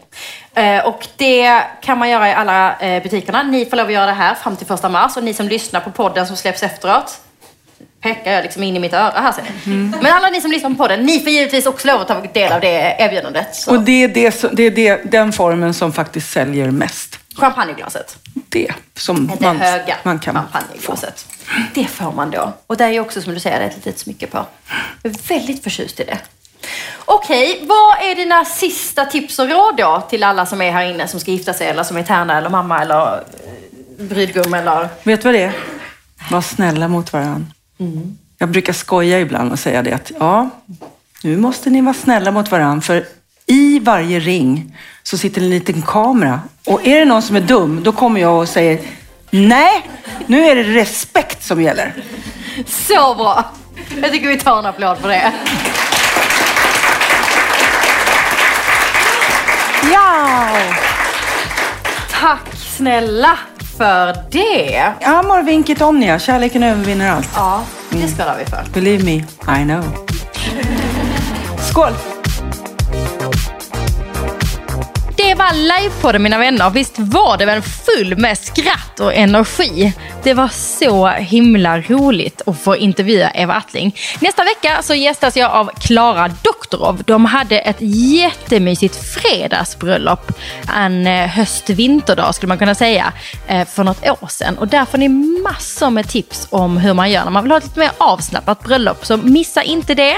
Eh, 0.55 0.87
och 0.87 1.07
det 1.17 1.63
kan 1.83 1.99
man 1.99 2.11
göra 2.11 2.29
i 2.29 2.33
alla 2.33 2.79
eh, 2.79 3.03
butikerna. 3.03 3.43
Ni 3.43 3.67
får 3.67 3.77
lov 3.77 3.87
att 3.87 3.93
göra 3.93 4.07
det 4.07 4.13
här 4.13 4.35
fram 4.35 4.57
till 4.57 4.67
första 4.67 4.89
mars 4.89 5.17
och 5.17 5.25
ni 5.25 5.35
som 5.35 5.49
lyssnar 5.49 5.81
på 5.81 5.91
podden 5.91 6.27
som 6.27 6.37
släpps 6.37 6.63
efteråt, 6.63 7.21
pekar 8.01 8.33
jag 8.33 8.43
liksom 8.43 8.63
in 8.63 8.77
i 8.77 8.79
mitt 8.79 8.93
öra 8.93 9.21
här 9.21 9.33
ser 9.33 9.43
ni. 9.43 9.73
Mm. 9.73 9.95
Men 10.03 10.13
alla 10.13 10.29
ni 10.29 10.41
som 10.41 10.51
lyssnar 10.51 10.71
på 10.71 10.77
podden, 10.77 11.03
ni 11.07 11.21
får 11.21 11.29
givetvis 11.33 11.67
också 11.67 11.87
lov 11.87 12.01
att 12.01 12.09
ta 12.09 12.21
del 12.21 12.53
av 12.53 12.61
det 12.61 12.97
erbjudandet. 12.99 13.55
Så. 13.57 13.71
Och 13.77 13.83
det 13.83 14.05
är, 14.05 14.09
det, 14.09 14.45
det 14.53 14.63
är 14.63 14.71
det, 14.71 15.01
den 15.11 15.33
formen 15.33 15.75
som 15.75 15.93
faktiskt 15.93 16.31
säljer 16.33 16.71
mest. 16.71 17.19
Champagneglaset. 17.37 18.17
Det 18.49 18.73
som 18.97 19.27
Det 19.27 19.41
man, 19.41 19.57
höga 19.57 19.97
man 20.03 20.19
kan 20.19 20.35
få. 20.35 20.41
champagneglaset. 20.41 21.27
Det 21.75 21.85
får 21.87 22.13
man 22.13 22.31
då. 22.31 22.53
Och 22.67 22.77
det 22.77 22.85
är 22.85 23.01
också 23.01 23.23
som 23.23 23.35
du 23.35 23.41
säger, 23.41 23.61
ett 23.61 23.75
litet 23.77 23.99
smycke 23.99 24.27
på. 24.27 24.47
Jag 25.03 25.13
är 25.13 25.29
väldigt 25.29 25.63
förtjust 25.63 26.01
i 26.01 26.05
det. 26.05 26.19
Okej, 27.05 27.65
vad 27.67 28.11
är 28.11 28.15
dina 28.15 28.45
sista 28.45 29.05
tips 29.05 29.39
och 29.39 29.49
råd 29.49 29.77
då 29.77 30.03
till 30.11 30.25
alla 30.25 30.47
som 30.47 30.63
är 30.63 30.71
här 30.73 30.85
inne 30.91 31.09
som 31.09 31.21
ska 31.21 31.31
gifta 31.31 31.53
sig 31.53 31.69
eller 31.69 31.83
som 31.83 31.97
är 31.97 32.03
tärna 32.03 32.39
eller 32.39 32.49
mamma 32.49 32.83
eller 32.83 33.15
eh, 33.15 34.05
brudgum 34.05 34.55
eller... 34.55 34.89
Vet 35.03 35.23
du 35.23 35.29
vad 35.29 35.35
det 35.35 35.43
är? 35.43 35.53
Var 36.31 36.41
snälla 36.41 36.89
mot 36.89 37.13
varandra. 37.13 37.47
Mm. 37.79 38.19
Jag 38.39 38.49
brukar 38.49 38.73
skoja 38.73 39.21
ibland 39.21 39.53
och 39.53 39.59
säga 39.59 39.83
det 39.83 39.93
att 39.93 40.13
ja, 40.19 40.51
nu 41.23 41.37
måste 41.37 41.71
ni 41.71 41.81
vara 41.81 41.95
snälla 41.95 42.31
mot 42.31 42.51
varandra. 42.51 42.81
För 42.81 43.07
i 43.47 43.79
varje 43.79 44.21
ring 44.21 44.77
så 45.03 45.19
sitter 45.19 45.43
en 45.43 45.51
liten 45.51 45.83
kamera. 45.83 46.41
Och 46.67 46.87
är 46.87 46.99
det 46.99 47.05
någon 47.05 47.23
som 47.23 47.37
är 47.37 47.41
dum, 47.41 47.83
då 47.83 47.93
kommer 47.93 48.21
jag 48.21 48.39
och 48.39 48.49
säger 48.49 48.81
nej, 49.31 49.91
nu 50.27 50.45
är 50.45 50.55
det 50.55 50.63
respekt 50.63 51.45
som 51.45 51.63
gäller. 51.63 51.95
Så 52.67 53.15
bra! 53.15 53.53
Jag 54.03 54.13
tycker 54.13 54.29
vi 54.29 54.39
tar 54.39 54.59
en 54.59 54.67
applåd 54.67 54.99
för 54.99 55.09
det. 55.09 55.33
Ja! 59.93 60.49
Tack 62.11 62.57
snälla 62.77 63.39
för 63.79 64.17
det. 64.31 64.93
Amor 65.05 65.43
vinkit 65.43 65.83
omnia, 65.83 66.19
kärleken 66.19 66.63
övervinner 66.63 67.11
allt. 67.11 67.29
Ja, 67.35 67.63
det 67.91 68.09
ska 68.09 68.35
vi 68.39 68.45
för. 68.45 68.65
Believe 68.75 69.05
me, 69.05 69.15
I 69.61 69.65
know. 69.65 69.85
Skål! 71.71 72.18
Var 75.39 75.83
livepodden 75.83 76.23
mina 76.23 76.39
vänner. 76.39 76.71
Visst 76.71 76.99
var 76.99 77.37
det 77.37 77.47
väl 77.47 77.63
full 77.63 78.17
med 78.17 78.39
skratt 78.39 79.01
och 79.01 79.15
energi? 79.15 79.93
Det 80.23 80.35
var 80.35 80.49
så 80.49 81.09
himla 81.09 81.81
roligt 81.81 82.43
att 82.47 82.61
få 82.61 82.77
intervjua 82.77 83.31
Eva 83.31 83.55
Attling. 83.55 83.97
Nästa 84.21 84.45
vecka 84.45 84.83
så 84.83 84.95
gästas 84.95 85.37
jag 85.37 85.53
av 85.53 85.71
Klara 85.81 86.29
Doktorov. 86.43 87.03
De 87.07 87.25
hade 87.25 87.59
ett 87.59 87.77
jättemysigt 87.81 88.97
fredagsbröllop. 89.15 90.33
En 90.77 91.07
eh, 91.07 91.27
höst-vinterdag 91.27 92.35
skulle 92.35 92.49
man 92.49 92.59
kunna 92.59 92.75
säga. 92.75 93.13
Eh, 93.47 93.67
för 93.67 93.85
något 93.85 94.09
år 94.09 94.29
sedan. 94.29 94.59
Och 94.59 94.69
där 94.69 94.85
får 94.85 94.99
ni 94.99 95.09
massor 95.43 95.91
med 95.91 96.09
tips 96.09 96.47
om 96.51 96.77
hur 96.77 96.95
man 96.95 97.11
gör 97.11 97.25
när 97.25 97.31
man 97.31 97.43
vill 97.43 97.51
ha 97.53 97.59
ett 97.59 97.65
lite 97.65 97.81
mer 97.81 97.91
avslappnat 97.99 98.65
bröllop. 98.65 99.07
Så 99.07 99.17
missa 99.17 99.63
inte 99.63 99.95
det. 99.95 100.17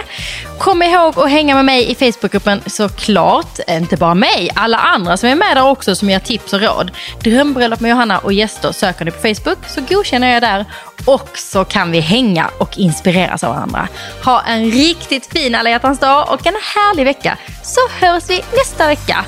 Kom 0.59 0.83
ihåg 0.83 1.19
att 1.19 1.31
hänga 1.31 1.55
med 1.55 1.65
mig 1.65 1.91
i 1.91 1.95
Facebookgruppen 1.95 2.61
såklart. 2.67 3.59
Inte 3.69 3.97
bara 3.97 4.15
mig, 4.15 4.51
alla 4.55 4.79
andra 4.79 5.10
som 5.17 5.29
är 5.29 5.35
med 5.35 5.57
där 5.57 5.69
också 5.69 5.95
som 5.95 6.11
ger 6.11 6.19
tips 6.19 6.53
och 6.53 6.61
råd. 6.61 6.91
Drömbröllop 7.23 7.81
med 7.81 7.91
Johanna 7.91 8.19
och 8.19 8.33
gäster 8.33 8.73
söker 8.73 9.05
ni 9.05 9.11
på 9.11 9.21
Facebook 9.21 9.59
så 9.67 9.81
godkänner 9.81 10.33
jag 10.33 10.43
där. 10.43 10.65
Och 11.05 11.39
så 11.39 11.65
kan 11.65 11.91
vi 11.91 12.01
hänga 12.01 12.51
och 12.59 12.79
inspireras 12.79 13.45
av 13.45 13.55
varandra. 13.55 13.89
Ha 14.25 14.43
en 14.43 14.71
riktigt 14.71 15.27
fin 15.27 15.55
alla 15.55 15.71
hjärtans 15.71 15.99
dag 15.99 16.33
och 16.33 16.47
en 16.47 16.55
härlig 16.75 17.05
vecka. 17.05 17.39
Så 17.63 17.81
hörs 18.07 18.31
vi 18.31 18.45
nästa 18.57 18.87
vecka. 18.87 19.25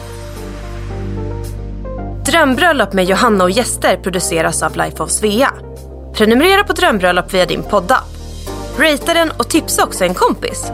Drömbröllop 2.25 2.92
med 2.92 3.05
Johanna 3.05 3.45
och 3.45 3.51
gäster 3.51 3.97
produceras 3.97 4.62
av 4.62 4.77
Life 4.77 5.03
of 5.03 5.11
Svea. 5.11 5.53
Prenumerera 6.14 6.64
på 6.64 6.73
Drömbröllop 6.73 7.35
via 7.35 7.47
din 7.47 7.62
poddapp. 7.62 8.05
Ratea 8.79 9.14
den 9.14 9.31
och 9.31 9.49
tipsa 9.49 9.85
också 9.85 10.05
en 10.05 10.14
kompis. 10.14 10.73